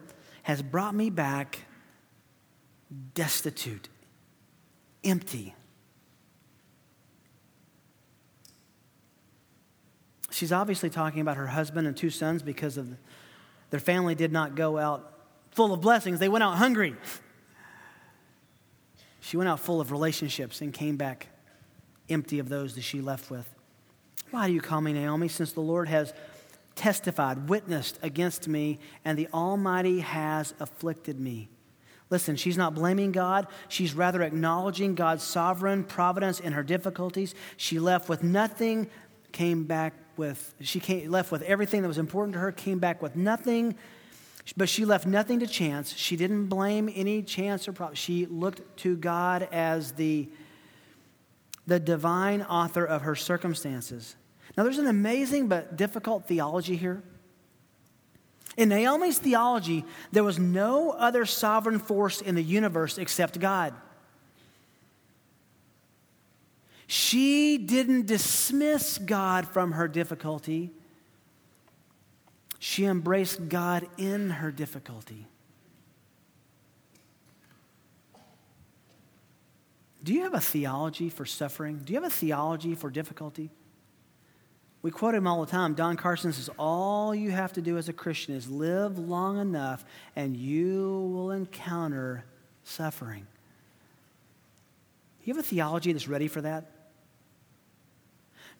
has 0.44 0.62
brought 0.62 0.94
me 0.94 1.10
back 1.10 1.58
destitute, 3.14 3.88
empty. 5.04 5.54
She's 10.30 10.52
obviously 10.52 10.88
talking 10.88 11.20
about 11.20 11.36
her 11.36 11.46
husband 11.46 11.86
and 11.86 11.96
two 11.96 12.10
sons 12.10 12.42
because 12.42 12.76
of 12.76 12.88
their 13.70 13.80
family 13.80 14.14
did 14.14 14.32
not 14.32 14.54
go 14.54 14.78
out 14.78 15.12
full 15.50 15.72
of 15.72 15.80
blessings. 15.80 16.20
They 16.20 16.28
went 16.28 16.44
out 16.44 16.56
hungry. 16.56 16.94
She 19.20 19.36
went 19.36 19.48
out 19.48 19.60
full 19.60 19.80
of 19.80 19.90
relationships 19.90 20.60
and 20.60 20.72
came 20.72 20.96
back 20.96 21.26
empty 22.08 22.38
of 22.38 22.48
those 22.48 22.74
that 22.74 22.82
she 22.82 23.00
left 23.00 23.30
with. 23.30 23.48
Why 24.30 24.46
do 24.46 24.52
you 24.52 24.60
call 24.60 24.80
me 24.80 24.92
Naomi, 24.92 25.28
since 25.28 25.52
the 25.52 25.60
Lord 25.60 25.88
has 25.88 26.12
testified, 26.74 27.48
witnessed 27.48 27.98
against 28.02 28.48
me, 28.48 28.78
and 29.04 29.18
the 29.18 29.28
Almighty 29.32 30.00
has 30.00 30.54
afflicted 30.60 31.18
me? 31.20 31.48
Listen, 32.08 32.36
she's 32.36 32.56
not 32.56 32.74
blaming 32.74 33.12
God. 33.12 33.48
She's 33.68 33.94
rather 33.94 34.22
acknowledging 34.22 34.94
God's 34.94 35.24
sovereign 35.24 35.82
providence 35.82 36.38
in 36.38 36.52
her 36.52 36.62
difficulties. 36.62 37.34
She 37.56 37.80
left 37.80 38.08
with 38.08 38.22
nothing, 38.22 38.88
came 39.32 39.64
back 39.64 39.92
with, 40.16 40.54
she 40.60 40.80
came, 40.80 41.10
left 41.10 41.32
with 41.32 41.42
everything 41.42 41.82
that 41.82 41.88
was 41.88 41.98
important 41.98 42.34
to 42.34 42.40
her, 42.40 42.52
came 42.52 42.78
back 42.78 43.02
with 43.02 43.16
nothing, 43.16 43.74
but 44.56 44.68
she 44.68 44.84
left 44.84 45.06
nothing 45.06 45.40
to 45.40 45.46
chance. 45.46 45.94
She 45.96 46.16
didn't 46.16 46.46
blame 46.46 46.88
any 46.94 47.22
chance 47.22 47.66
or 47.66 47.72
problem. 47.72 47.96
She 47.96 48.26
looked 48.26 48.76
to 48.78 48.96
God 48.96 49.48
as 49.50 49.92
the 49.92 50.28
the 51.66 51.80
divine 51.80 52.42
author 52.42 52.84
of 52.84 53.02
her 53.02 53.14
circumstances. 53.14 54.16
Now, 54.56 54.62
there's 54.62 54.78
an 54.78 54.86
amazing 54.86 55.48
but 55.48 55.76
difficult 55.76 56.26
theology 56.26 56.76
here. 56.76 57.02
In 58.56 58.70
Naomi's 58.70 59.18
theology, 59.18 59.84
there 60.12 60.24
was 60.24 60.38
no 60.38 60.92
other 60.92 61.26
sovereign 61.26 61.78
force 61.78 62.20
in 62.20 62.34
the 62.34 62.42
universe 62.42 62.96
except 62.96 63.38
God. 63.38 63.74
She 66.86 67.58
didn't 67.58 68.06
dismiss 68.06 68.96
God 68.98 69.46
from 69.46 69.72
her 69.72 69.88
difficulty. 69.88 70.70
She 72.58 72.84
embraced 72.84 73.48
God 73.48 73.86
in 73.98 74.30
her 74.30 74.50
difficulty. 74.50 75.26
Do 80.06 80.14
you 80.14 80.22
have 80.22 80.34
a 80.34 80.40
theology 80.40 81.10
for 81.10 81.26
suffering? 81.26 81.80
Do 81.84 81.92
you 81.92 82.00
have 82.00 82.08
a 82.08 82.14
theology 82.14 82.76
for 82.76 82.90
difficulty? 82.90 83.50
We 84.80 84.92
quote 84.92 85.16
him 85.16 85.26
all 85.26 85.44
the 85.44 85.50
time. 85.50 85.74
Don 85.74 85.96
Carson 85.96 86.32
says, 86.32 86.48
All 86.60 87.12
you 87.12 87.32
have 87.32 87.54
to 87.54 87.60
do 87.60 87.76
as 87.76 87.88
a 87.88 87.92
Christian 87.92 88.36
is 88.36 88.48
live 88.48 89.00
long 89.00 89.40
enough 89.40 89.84
and 90.14 90.36
you 90.36 91.10
will 91.12 91.32
encounter 91.32 92.24
suffering. 92.62 93.26
Do 95.18 95.24
you 95.24 95.34
have 95.34 95.44
a 95.44 95.48
theology 95.48 95.92
that's 95.92 96.06
ready 96.06 96.28
for 96.28 96.40
that? 96.40 96.70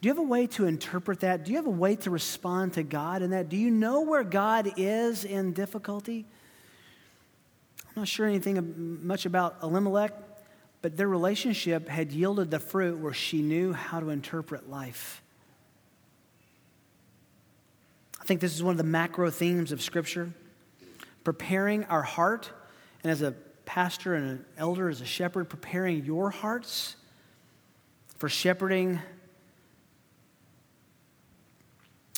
Do 0.00 0.08
you 0.08 0.10
have 0.10 0.18
a 0.18 0.28
way 0.28 0.48
to 0.48 0.66
interpret 0.66 1.20
that? 1.20 1.44
Do 1.44 1.52
you 1.52 1.58
have 1.58 1.68
a 1.68 1.70
way 1.70 1.94
to 1.94 2.10
respond 2.10 2.72
to 2.72 2.82
God 2.82 3.22
in 3.22 3.30
that? 3.30 3.48
Do 3.48 3.56
you 3.56 3.70
know 3.70 4.00
where 4.00 4.24
God 4.24 4.72
is 4.76 5.24
in 5.24 5.52
difficulty? 5.52 6.26
I'm 7.94 8.00
not 8.00 8.08
sure 8.08 8.26
anything 8.26 9.06
much 9.06 9.26
about 9.26 9.58
Elimelech, 9.62 10.12
but 10.86 10.96
their 10.96 11.08
relationship 11.08 11.88
had 11.88 12.12
yielded 12.12 12.48
the 12.48 12.60
fruit 12.60 12.96
where 13.00 13.12
she 13.12 13.42
knew 13.42 13.72
how 13.72 13.98
to 13.98 14.10
interpret 14.10 14.70
life. 14.70 15.20
I 18.20 18.24
think 18.24 18.40
this 18.40 18.54
is 18.54 18.62
one 18.62 18.70
of 18.70 18.78
the 18.78 18.84
macro 18.84 19.28
themes 19.30 19.72
of 19.72 19.82
Scripture 19.82 20.30
preparing 21.24 21.82
our 21.86 22.02
heart, 22.02 22.52
and 23.02 23.10
as 23.10 23.20
a 23.20 23.32
pastor 23.64 24.14
and 24.14 24.30
an 24.30 24.44
elder, 24.56 24.88
as 24.88 25.00
a 25.00 25.04
shepherd, 25.04 25.48
preparing 25.48 26.04
your 26.04 26.30
hearts 26.30 26.94
for 28.18 28.28
shepherding 28.28 29.00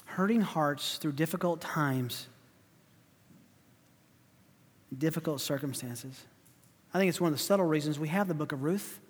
hurting 0.05 0.43
hearts 0.43 0.99
through 0.99 1.12
difficult 1.12 1.62
times, 1.62 2.27
difficult 4.99 5.41
circumstances. 5.41 6.23
I 6.93 6.99
think 6.99 7.09
it's 7.09 7.20
one 7.20 7.32
of 7.32 7.39
the 7.39 7.45
subtle 7.45 7.66
reasons 7.66 7.99
we 7.99 8.09
have 8.09 8.28
the 8.28 8.34
book 8.34 8.53
of 8.53 8.62
Ruth. 8.62 9.01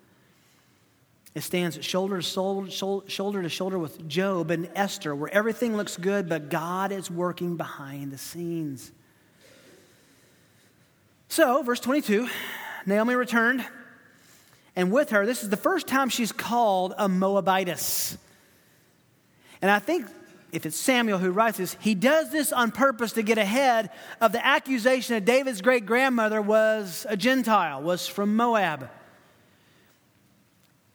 It 1.35 1.41
stands 1.41 1.83
shoulder 1.85 2.21
to 2.21 2.21
shoulder, 2.21 3.41
to 3.43 3.49
shoulder 3.49 3.79
with 3.79 4.07
Job 4.07 4.51
and 4.51 4.69
Esther, 4.75 5.15
where 5.15 5.31
everything 5.33 5.77
looks 5.77 5.95
good, 5.95 6.27
but 6.27 6.49
God 6.49 6.91
is 6.91 7.09
working 7.09 7.55
behind 7.55 8.11
the 8.11 8.17
scenes. 8.17 8.91
So, 11.29 11.61
verse 11.61 11.79
22 11.79 12.27
Naomi 12.85 13.13
returned, 13.13 13.63
and 14.75 14.91
with 14.91 15.11
her, 15.11 15.25
this 15.25 15.43
is 15.43 15.49
the 15.49 15.57
first 15.57 15.87
time 15.87 16.09
she's 16.09 16.31
called 16.31 16.93
a 16.97 17.07
Moabitess. 17.07 18.17
And 19.61 19.69
I 19.69 19.79
think 19.79 20.07
if 20.51 20.65
it's 20.65 20.77
Samuel 20.77 21.19
who 21.19 21.31
writes 21.31 21.57
this, 21.57 21.77
he 21.79 21.93
does 21.93 22.31
this 22.31 22.51
on 22.51 22.71
purpose 22.71 23.13
to 23.13 23.21
get 23.21 23.37
ahead 23.37 23.91
of 24.19 24.31
the 24.31 24.45
accusation 24.45 25.15
that 25.15 25.25
David's 25.25 25.61
great 25.61 25.85
grandmother 25.85 26.41
was 26.41 27.05
a 27.09 27.15
Gentile, 27.15 27.81
was 27.81 28.07
from 28.07 28.35
Moab. 28.35 28.89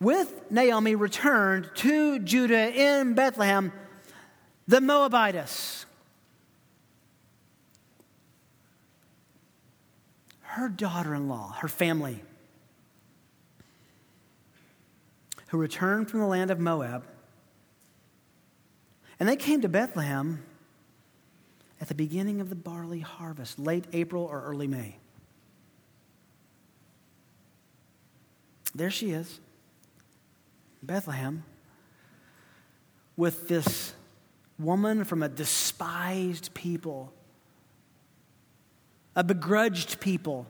With 0.00 0.50
Naomi 0.50 0.96
returned 0.96 1.70
to 1.76 2.18
Judah 2.18 2.72
in 2.72 3.14
Bethlehem, 3.14 3.72
the 4.66 4.80
Moabitess. 4.80 5.86
Her 10.42 10.68
daughter 10.68 11.14
in 11.14 11.28
law, 11.28 11.52
her 11.60 11.68
family, 11.68 12.22
who 15.48 15.58
returned 15.58 16.10
from 16.10 16.20
the 16.20 16.26
land 16.26 16.50
of 16.50 16.58
Moab 16.58 17.04
and 19.20 19.28
they 19.28 19.36
came 19.36 19.60
to 19.60 19.68
Bethlehem 19.68 20.42
at 21.80 21.88
the 21.88 21.94
beginning 21.94 22.40
of 22.40 22.48
the 22.48 22.54
barley 22.54 23.00
harvest, 23.00 23.58
late 23.58 23.84
April 23.92 24.24
or 24.24 24.42
early 24.42 24.66
May. 24.66 24.96
There 28.74 28.90
she 28.90 29.10
is, 29.10 29.40
Bethlehem, 30.82 31.44
with 33.16 33.48
this 33.48 33.94
woman 34.58 35.04
from 35.04 35.22
a 35.22 35.28
despised 35.28 36.54
people, 36.54 37.12
a 39.14 39.22
begrudged 39.22 40.00
people, 40.00 40.46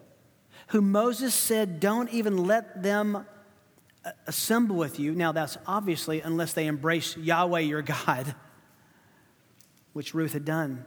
who 0.68 0.80
Moses 0.80 1.34
said, 1.34 1.80
Don't 1.80 2.08
even 2.10 2.46
let 2.46 2.82
them 2.82 3.26
uh, 4.04 4.10
assemble 4.26 4.76
with 4.76 4.98
you. 4.98 5.14
Now, 5.14 5.32
that's 5.32 5.58
obviously 5.66 6.22
unless 6.22 6.54
they 6.54 6.66
embrace 6.66 7.16
Yahweh 7.16 7.60
your 7.60 7.82
God 8.06 8.34
which 9.94 10.12
Ruth 10.12 10.34
had 10.34 10.44
done. 10.44 10.84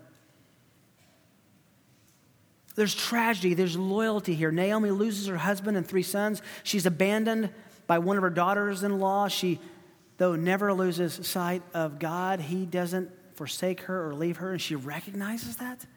There's 2.76 2.94
tragedy, 2.94 3.56
there's 3.56 3.76
loyalty 3.76 4.36
here. 4.36 4.52
Naomi 4.52 4.92
loses 4.92 5.26
her 5.26 5.38
husband 5.38 5.78
and 5.78 5.88
three 5.88 6.04
sons. 6.04 6.44
She's 6.62 6.86
abandoned 6.86 7.50
by 7.88 7.98
one 7.98 8.18
of 8.18 8.22
her 8.22 8.30
daughters 8.30 8.84
in 8.84 9.00
law. 9.00 9.28
She, 9.30 9.60
though, 10.18 10.36
never 10.36 10.72
loses 10.74 11.28
sight 11.28 11.64
of 11.74 11.98
God. 11.98 12.40
He 12.40 12.68
doesn't 12.68 13.10
forsake 13.34 13.82
her 13.82 14.08
or 14.08 14.14
leave 14.14 14.38
her, 14.38 14.52
and 14.52 14.62
she 14.62 14.76
recognizes 14.76 15.56
that. 15.56 15.88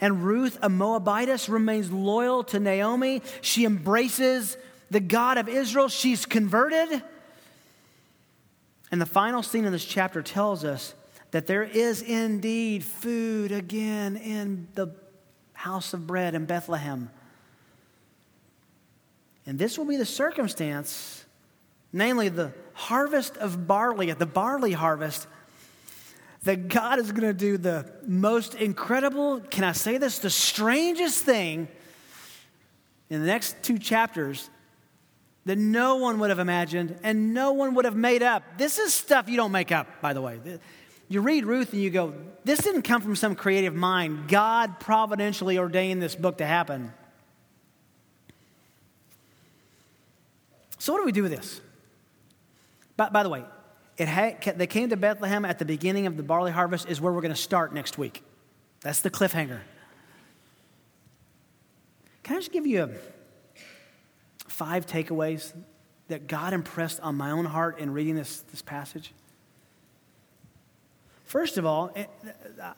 And 0.00 0.24
Ruth, 0.24 0.58
a 0.60 0.68
Moabitess, 0.68 1.48
remains 1.48 1.92
loyal 1.92 2.42
to 2.44 2.58
Naomi. 2.58 3.22
She 3.42 3.64
embraces 3.64 4.56
the 4.90 5.00
God 5.00 5.38
of 5.38 5.48
Israel. 5.48 5.88
She's 5.88 6.26
converted. 6.26 7.00
And 8.90 9.00
the 9.00 9.06
final 9.06 9.42
scene 9.42 9.64
in 9.64 9.72
this 9.72 9.84
chapter 9.84 10.22
tells 10.22 10.64
us 10.64 10.94
that 11.30 11.46
there 11.46 11.64
is 11.64 12.00
indeed 12.00 12.84
food 12.84 13.50
again 13.50 14.16
in 14.16 14.68
the 14.74 14.94
house 15.52 15.94
of 15.94 16.06
bread 16.06 16.34
in 16.34 16.44
Bethlehem. 16.44 17.10
And 19.46 19.58
this 19.58 19.76
will 19.76 19.84
be 19.84 19.96
the 19.96 20.06
circumstance, 20.06 21.24
namely 21.92 22.28
the 22.28 22.52
harvest 22.72 23.36
of 23.36 23.66
barley, 23.66 24.10
at 24.10 24.18
the 24.18 24.26
barley 24.26 24.72
harvest, 24.72 25.26
that 26.44 26.68
God 26.68 26.98
is 26.98 27.10
going 27.10 27.26
to 27.26 27.34
do 27.34 27.56
the 27.56 27.90
most 28.06 28.54
incredible, 28.54 29.40
can 29.40 29.64
I 29.64 29.72
say 29.72 29.98
this, 29.98 30.18
the 30.18 30.30
strangest 30.30 31.24
thing 31.24 31.68
in 33.10 33.20
the 33.20 33.26
next 33.26 33.62
two 33.62 33.78
chapters 33.78 34.50
that 35.46 35.58
no 35.58 35.96
one 35.96 36.18
would 36.20 36.30
have 36.30 36.38
imagined 36.38 36.98
and 37.02 37.34
no 37.34 37.52
one 37.52 37.74
would 37.74 37.84
have 37.84 37.96
made 37.96 38.22
up. 38.22 38.42
This 38.56 38.78
is 38.78 38.94
stuff 38.94 39.28
you 39.28 39.36
don't 39.36 39.52
make 39.52 39.72
up, 39.72 40.00
by 40.00 40.12
the 40.12 40.22
way. 40.22 40.38
You 41.08 41.20
read 41.20 41.44
Ruth 41.44 41.72
and 41.72 41.82
you 41.82 41.90
go, 41.90 42.14
this 42.44 42.60
didn't 42.60 42.82
come 42.82 43.02
from 43.02 43.14
some 43.14 43.34
creative 43.34 43.74
mind. 43.74 44.28
God 44.28 44.80
providentially 44.80 45.58
ordained 45.58 46.02
this 46.02 46.16
book 46.16 46.38
to 46.38 46.46
happen. 46.46 46.92
So, 50.78 50.92
what 50.92 50.98
do 50.98 51.04
we 51.04 51.12
do 51.12 51.22
with 51.22 51.32
this? 51.32 51.60
By, 52.96 53.08
by 53.08 53.22
the 53.22 53.28
way, 53.28 53.44
it 53.96 54.08
had, 54.08 54.42
they 54.58 54.66
came 54.66 54.90
to 54.90 54.96
Bethlehem 54.96 55.44
at 55.44 55.58
the 55.58 55.64
beginning 55.64 56.06
of 56.06 56.16
the 56.16 56.22
barley 56.22 56.52
harvest, 56.52 56.88
is 56.88 57.00
where 57.00 57.12
we're 57.12 57.20
going 57.22 57.34
to 57.34 57.40
start 57.40 57.72
next 57.72 57.96
week. 57.96 58.22
That's 58.80 59.00
the 59.00 59.10
cliffhanger. 59.10 59.60
Can 62.22 62.36
I 62.36 62.38
just 62.38 62.52
give 62.52 62.66
you 62.66 62.82
a, 62.84 62.88
five 64.54 64.86
takeaways 64.86 65.52
that 66.08 66.28
God 66.28 66.52
impressed 66.52 67.00
on 67.00 67.16
my 67.16 67.32
own 67.32 67.44
heart 67.44 67.78
in 67.78 67.92
reading 67.92 68.14
this, 68.14 68.40
this 68.52 68.62
passage? 68.62 69.12
First 71.24 71.58
of 71.58 71.66
all, 71.66 71.92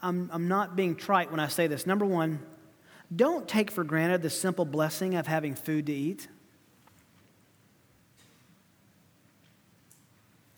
I'm, 0.03 0.31
I'm 0.33 0.49
not 0.49 0.75
being 0.75 0.97
trite 0.97 1.31
when 1.31 1.39
I 1.39 1.49
say 1.49 1.67
this. 1.67 1.87
Number 1.87 2.07
one, 2.07 2.41
don't 3.15 3.47
take 3.47 3.71
for 3.71 3.85
granted 3.85 4.23
the 4.23 4.31
simple 4.31 4.65
blessing 4.65 5.17
of 5.17 5.27
having 5.27 5.55
food 5.55 5.87
to 5.87 5.93
eat. 5.93 6.29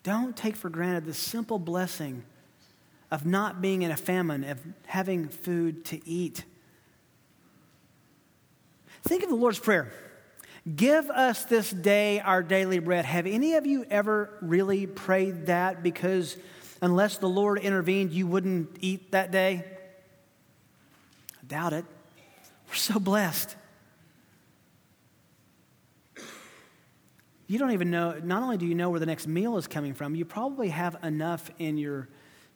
Don't 0.04 0.36
take 0.36 0.54
for 0.54 0.68
granted 0.68 1.04
the 1.04 1.14
simple 1.14 1.58
blessing 1.58 2.22
of 3.10 3.26
not 3.26 3.60
being 3.60 3.82
in 3.82 3.90
a 3.90 3.96
famine, 3.96 4.44
of 4.44 4.60
having 4.86 5.28
food 5.28 5.84
to 5.86 6.08
eat. 6.08 6.44
Think 9.02 9.24
of 9.24 9.30
the 9.30 9.34
Lord's 9.34 9.58
Prayer. 9.58 9.90
Give 10.74 11.08
us 11.10 11.44
this 11.44 11.70
day 11.70 12.20
our 12.20 12.42
daily 12.42 12.78
bread. 12.78 13.04
Have 13.04 13.26
any 13.26 13.54
of 13.54 13.64
you 13.64 13.86
ever 13.90 14.36
really 14.40 14.86
prayed 14.86 15.46
that 15.46 15.82
because 15.82 16.36
unless 16.82 17.18
the 17.18 17.28
Lord 17.28 17.58
intervened, 17.60 18.12
you 18.12 18.26
wouldn't 18.26 18.76
eat 18.80 19.12
that 19.12 19.30
day? 19.30 19.64
I 21.40 21.46
doubt 21.46 21.72
it. 21.72 21.84
We're 22.68 22.74
so 22.74 22.98
blessed. 22.98 23.56
You 27.46 27.58
don't 27.58 27.70
even 27.70 27.90
know, 27.90 28.20
not 28.22 28.42
only 28.42 28.58
do 28.58 28.66
you 28.66 28.74
know 28.74 28.90
where 28.90 29.00
the 29.00 29.06
next 29.06 29.26
meal 29.26 29.56
is 29.56 29.66
coming 29.66 29.94
from, 29.94 30.14
you 30.14 30.26
probably 30.26 30.68
have 30.68 30.96
enough 31.02 31.50
in 31.58 31.78
your 31.78 32.08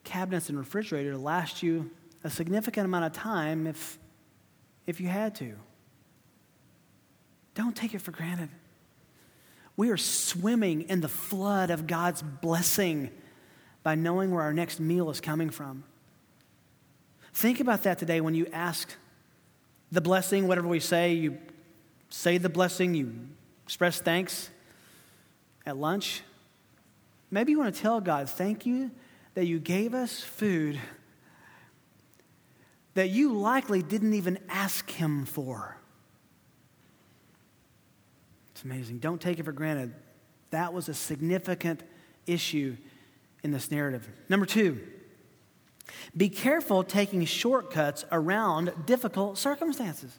cabinets 0.04 0.50
and 0.50 0.58
refrigerator 0.58 1.12
to 1.12 1.18
last 1.18 1.62
you 1.62 1.90
a 2.24 2.30
significant 2.30 2.84
amount 2.84 3.06
of 3.06 3.12
time 3.12 3.66
if, 3.66 3.98
if 4.86 5.00
you 5.00 5.08
had 5.08 5.34
to. 5.36 5.54
Don't 7.54 7.76
take 7.76 7.94
it 7.94 8.00
for 8.00 8.10
granted. 8.10 8.48
We 9.76 9.90
are 9.90 9.96
swimming 9.96 10.82
in 10.82 11.00
the 11.00 11.08
flood 11.08 11.70
of 11.70 11.86
God's 11.86 12.22
blessing 12.22 13.10
by 13.82 13.94
knowing 13.94 14.30
where 14.30 14.42
our 14.42 14.52
next 14.52 14.80
meal 14.80 15.10
is 15.10 15.20
coming 15.20 15.50
from. 15.50 15.84
Think 17.34 17.60
about 17.60 17.82
that 17.84 17.98
today 17.98 18.20
when 18.20 18.34
you 18.34 18.46
ask 18.52 18.94
the 19.90 20.00
blessing, 20.00 20.46
whatever 20.46 20.68
we 20.68 20.80
say, 20.80 21.14
you 21.14 21.38
say 22.10 22.38
the 22.38 22.48
blessing, 22.48 22.94
you 22.94 23.14
express 23.64 24.00
thanks 24.00 24.50
at 25.64 25.76
lunch. 25.76 26.22
Maybe 27.30 27.52
you 27.52 27.58
want 27.58 27.74
to 27.74 27.80
tell 27.80 28.00
God, 28.00 28.28
thank 28.28 28.66
you 28.66 28.90
that 29.34 29.46
you 29.46 29.58
gave 29.58 29.94
us 29.94 30.20
food 30.20 30.78
that 32.94 33.08
you 33.08 33.32
likely 33.32 33.82
didn't 33.82 34.14
even 34.14 34.38
ask 34.48 34.90
Him 34.90 35.24
for. 35.24 35.76
It's 38.62 38.70
amazing. 38.70 38.98
Don't 38.98 39.20
take 39.20 39.40
it 39.40 39.42
for 39.42 39.50
granted. 39.50 39.92
That 40.50 40.72
was 40.72 40.88
a 40.88 40.94
significant 40.94 41.82
issue 42.28 42.76
in 43.42 43.50
this 43.50 43.72
narrative. 43.72 44.08
Number 44.28 44.46
two, 44.46 44.80
be 46.16 46.28
careful 46.28 46.84
taking 46.84 47.24
shortcuts 47.24 48.04
around 48.12 48.72
difficult 48.86 49.36
circumstances. 49.36 50.16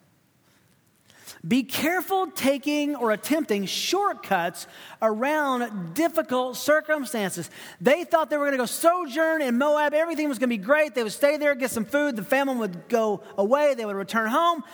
Be 1.48 1.64
careful 1.64 2.32
taking 2.32 2.98
or 2.98 3.12
attempting 3.12 3.66
shortcuts 3.66 4.68
around 5.02 5.94
difficult 5.94 6.58
circumstances. 6.58 7.50
They 7.80 8.04
thought 8.04 8.30
they 8.30 8.36
were 8.36 8.44
going 8.44 8.58
to 8.58 8.62
go 8.62 8.66
sojourn 8.66 9.42
in 9.42 9.58
Moab. 9.58 9.94
Everything 9.94 10.28
was 10.28 10.38
going 10.38 10.50
to 10.50 10.58
be 10.58 10.62
great. 10.62 10.96
They 10.96 11.04
would 11.04 11.14
stay 11.14 11.38
there, 11.38 11.56
get 11.56 11.72
some 11.72 11.86
food. 11.86 12.18
The 12.18 12.24
famine 12.24 12.60
would 12.60 12.90
go 12.90 13.24
away. 13.38 13.74
They 13.74 13.86
would 13.86 13.96
return 13.96 14.30
home. 14.30 14.66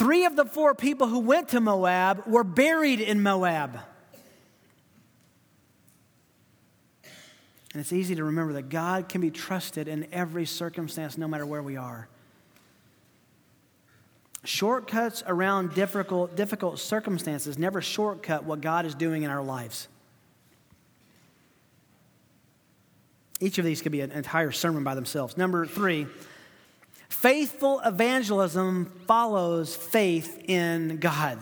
Three 0.00 0.24
of 0.24 0.34
the 0.34 0.46
four 0.46 0.74
people 0.74 1.08
who 1.08 1.18
went 1.18 1.50
to 1.50 1.60
Moab 1.60 2.26
were 2.26 2.42
buried 2.42 3.00
in 3.00 3.22
Moab. 3.22 3.78
And 7.04 7.80
it's 7.82 7.92
easy 7.92 8.14
to 8.14 8.24
remember 8.24 8.54
that 8.54 8.70
God 8.70 9.10
can 9.10 9.20
be 9.20 9.30
trusted 9.30 9.88
in 9.88 10.06
every 10.10 10.46
circumstance, 10.46 11.18
no 11.18 11.28
matter 11.28 11.44
where 11.44 11.62
we 11.62 11.76
are. 11.76 12.08
Shortcuts 14.42 15.22
around 15.26 15.74
difficult, 15.74 16.34
difficult 16.34 16.78
circumstances 16.78 17.58
never 17.58 17.82
shortcut 17.82 18.44
what 18.44 18.62
God 18.62 18.86
is 18.86 18.94
doing 18.94 19.24
in 19.24 19.30
our 19.30 19.42
lives. 19.42 19.86
Each 23.38 23.58
of 23.58 23.66
these 23.66 23.82
could 23.82 23.92
be 23.92 24.00
an 24.00 24.12
entire 24.12 24.50
sermon 24.50 24.82
by 24.82 24.94
themselves. 24.94 25.36
Number 25.36 25.66
three, 25.66 26.06
faithful 27.20 27.80
evangelism 27.80 28.86
follows 29.06 29.76
faith 29.76 30.42
in 30.48 30.96
God. 30.96 31.38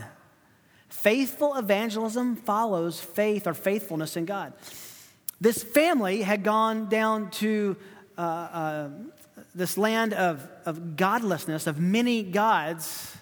Faithful 0.89 1.55
evangelism 1.55 2.35
follows 2.35 2.99
faith 2.99 3.47
or 3.47 3.55
faithfulness 3.55 4.17
in 4.17 4.25
God. 4.25 4.55
This 5.41 5.63
family 5.63 6.23
had 6.23 6.43
gone 6.43 6.89
down 6.89 7.31
to 7.43 7.77
uh, 8.17 8.21
uh, 8.21 8.89
this 9.55 9.79
land 9.79 10.15
of, 10.15 10.49
of 10.67 10.97
godlessness, 10.97 11.69
of 11.69 11.79
many 11.79 12.25
gods, 12.25 13.17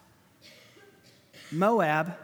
Moab. 1.53 2.17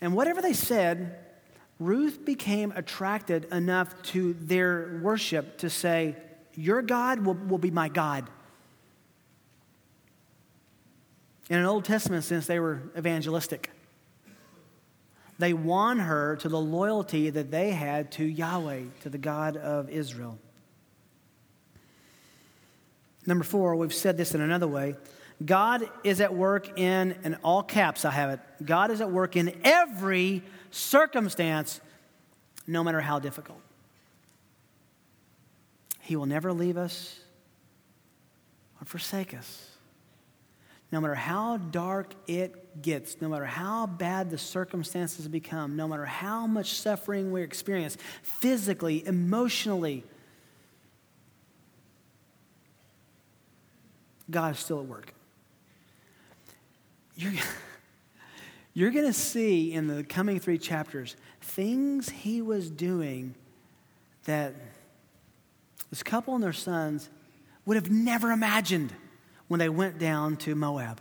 And 0.00 0.14
whatever 0.14 0.40
they 0.40 0.54
said, 0.54 1.18
Ruth 1.78 2.24
became 2.24 2.72
attracted 2.74 3.44
enough 3.52 4.02
to 4.04 4.32
their 4.32 4.98
worship 5.02 5.58
to 5.58 5.68
say, 5.68 6.16
Your 6.60 6.82
God 6.82 7.24
will, 7.24 7.34
will 7.34 7.58
be 7.58 7.70
my 7.70 7.88
God. 7.88 8.28
In 11.48 11.58
an 11.58 11.64
Old 11.64 11.86
Testament 11.86 12.22
sense, 12.22 12.46
they 12.46 12.60
were 12.60 12.82
evangelistic. 12.96 13.70
They 15.38 15.54
won 15.54 16.00
her 16.00 16.36
to 16.36 16.50
the 16.50 16.60
loyalty 16.60 17.30
that 17.30 17.50
they 17.50 17.70
had 17.70 18.12
to 18.12 18.24
Yahweh, 18.24 18.82
to 19.00 19.08
the 19.08 19.16
God 19.16 19.56
of 19.56 19.88
Israel. 19.88 20.38
Number 23.24 23.44
four, 23.44 23.74
we've 23.76 23.94
said 23.94 24.18
this 24.18 24.34
in 24.34 24.42
another 24.42 24.68
way. 24.68 24.96
God 25.42 25.88
is 26.04 26.20
at 26.20 26.34
work 26.34 26.78
in, 26.78 27.16
in 27.24 27.36
all 27.36 27.62
caps, 27.62 28.04
I 28.04 28.10
have 28.10 28.30
it. 28.30 28.40
God 28.62 28.90
is 28.90 29.00
at 29.00 29.10
work 29.10 29.34
in 29.34 29.58
every 29.64 30.42
circumstance, 30.70 31.80
no 32.66 32.84
matter 32.84 33.00
how 33.00 33.18
difficult. 33.18 33.60
He 36.10 36.16
will 36.16 36.26
never 36.26 36.52
leave 36.52 36.76
us 36.76 37.20
or 38.80 38.84
forsake 38.84 39.32
us 39.32 39.70
no 40.90 41.00
matter 41.00 41.14
how 41.14 41.56
dark 41.56 42.14
it 42.26 42.82
gets, 42.82 43.20
no 43.20 43.28
matter 43.28 43.44
how 43.44 43.86
bad 43.86 44.28
the 44.28 44.36
circumstances 44.36 45.28
become, 45.28 45.76
no 45.76 45.86
matter 45.86 46.04
how 46.04 46.48
much 46.48 46.74
suffering 46.74 47.30
we 47.30 47.42
experience 47.42 47.96
physically, 48.24 49.06
emotionally, 49.06 50.02
God 54.28 54.56
is 54.56 54.58
still 54.58 54.80
at 54.80 54.86
work. 54.86 55.14
You're, 57.14 57.34
you're 58.74 58.90
going 58.90 59.06
to 59.06 59.12
see 59.12 59.72
in 59.72 59.86
the 59.86 60.02
coming 60.02 60.40
three 60.40 60.58
chapters 60.58 61.14
things 61.40 62.08
he 62.08 62.42
was 62.42 62.68
doing 62.68 63.36
that 64.24 64.56
this 65.90 66.02
couple 66.02 66.34
and 66.34 66.42
their 66.42 66.52
sons 66.52 67.10
would 67.66 67.74
have 67.74 67.90
never 67.90 68.30
imagined 68.30 68.92
when 69.48 69.58
they 69.58 69.68
went 69.68 69.98
down 69.98 70.36
to 70.38 70.54
Moab. 70.54 71.00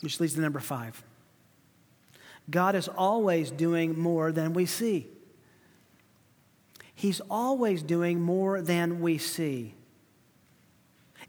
Which 0.00 0.20
leads 0.20 0.34
to 0.34 0.40
number 0.40 0.60
five. 0.60 1.02
God 2.50 2.74
is 2.74 2.88
always 2.88 3.50
doing 3.50 3.98
more 3.98 4.30
than 4.30 4.52
we 4.52 4.66
see. 4.66 5.06
He's 6.94 7.20
always 7.30 7.82
doing 7.82 8.20
more 8.20 8.60
than 8.60 9.00
we 9.00 9.16
see. 9.18 9.74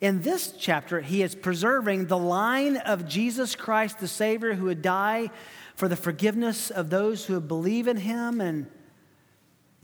In 0.01 0.21
this 0.21 0.53
chapter, 0.59 0.99
he 0.99 1.23
is 1.23 1.35
preserving 1.35 2.07
the 2.07 2.17
line 2.17 2.77
of 2.77 3.07
Jesus 3.07 3.55
Christ, 3.55 3.99
the 3.99 4.07
Savior, 4.07 4.53
who 4.53 4.65
would 4.65 4.81
die 4.81 5.31
for 5.75 5.87
the 5.87 5.95
forgiveness 5.95 6.69
of 6.69 6.89
those 6.89 7.25
who 7.25 7.39
believe 7.39 7.87
in 7.87 7.97
him 7.97 8.41
and 8.41 8.67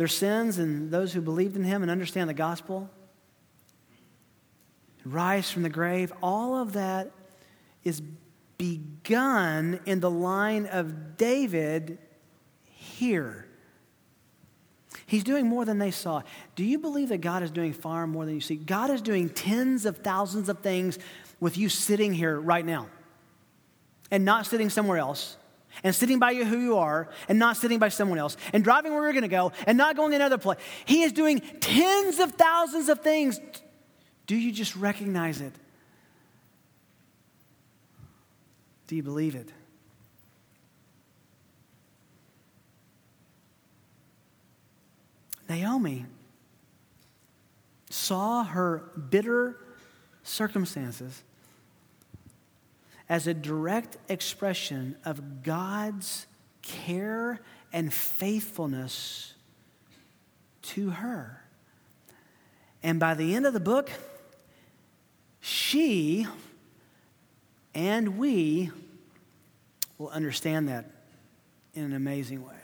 their 0.01 0.07
sins 0.07 0.57
and 0.57 0.89
those 0.89 1.13
who 1.13 1.21
believed 1.21 1.55
in 1.55 1.63
him 1.63 1.83
and 1.83 1.91
understand 1.91 2.27
the 2.27 2.33
gospel, 2.33 2.89
rise 5.05 5.51
from 5.51 5.61
the 5.61 5.69
grave, 5.69 6.11
all 6.23 6.59
of 6.59 6.73
that 6.73 7.11
is 7.83 8.01
begun 8.57 9.79
in 9.85 9.99
the 9.99 10.09
line 10.09 10.65
of 10.65 11.17
David 11.17 11.99
here. 12.63 13.45
He's 15.05 15.23
doing 15.23 15.45
more 15.45 15.65
than 15.65 15.77
they 15.77 15.91
saw. 15.91 16.23
Do 16.55 16.63
you 16.63 16.79
believe 16.79 17.09
that 17.09 17.21
God 17.21 17.43
is 17.43 17.51
doing 17.51 17.71
far 17.71 18.07
more 18.07 18.25
than 18.25 18.33
you 18.33 18.41
see? 18.41 18.55
God 18.55 18.89
is 18.89 19.03
doing 19.03 19.29
tens 19.29 19.85
of 19.85 19.97
thousands 19.97 20.49
of 20.49 20.61
things 20.61 20.97
with 21.39 21.59
you 21.59 21.69
sitting 21.69 22.11
here 22.11 22.39
right 22.39 22.65
now 22.65 22.87
and 24.09 24.25
not 24.25 24.47
sitting 24.47 24.71
somewhere 24.71 24.97
else 24.97 25.37
and 25.83 25.93
sitting 25.95 26.19
by 26.19 26.31
you 26.31 26.45
who 26.45 26.57
you 26.57 26.77
are 26.77 27.09
and 27.27 27.39
not 27.39 27.57
sitting 27.57 27.79
by 27.79 27.89
someone 27.89 28.17
else 28.17 28.37
and 28.53 28.63
driving 28.63 28.93
where 28.93 29.03
you're 29.03 29.13
going 29.13 29.23
to 29.23 29.27
go 29.27 29.51
and 29.65 29.77
not 29.77 29.95
going 29.95 30.13
another 30.13 30.37
place. 30.37 30.59
He 30.85 31.03
is 31.03 31.11
doing 31.11 31.39
tens 31.59 32.19
of 32.19 32.33
thousands 32.33 32.89
of 32.89 32.99
things. 32.99 33.39
Do 34.27 34.35
you 34.35 34.51
just 34.51 34.75
recognize 34.75 35.41
it? 35.41 35.53
Do 38.87 38.95
you 38.95 39.03
believe 39.03 39.35
it? 39.35 39.49
Naomi 45.47 46.05
saw 47.89 48.43
her 48.43 48.89
bitter 49.09 49.57
circumstances 50.23 51.23
as 53.11 53.27
a 53.27 53.33
direct 53.33 53.97
expression 54.07 54.95
of 55.03 55.43
God's 55.43 56.27
care 56.61 57.41
and 57.73 57.93
faithfulness 57.93 59.33
to 60.61 60.91
her. 60.91 61.43
And 62.81 63.01
by 63.01 63.15
the 63.15 63.35
end 63.35 63.45
of 63.45 63.51
the 63.51 63.59
book, 63.59 63.91
she 65.41 66.25
and 67.75 68.17
we 68.17 68.71
will 69.97 70.07
understand 70.07 70.69
that 70.69 70.85
in 71.73 71.83
an 71.83 71.93
amazing 71.93 72.47
way. 72.47 72.60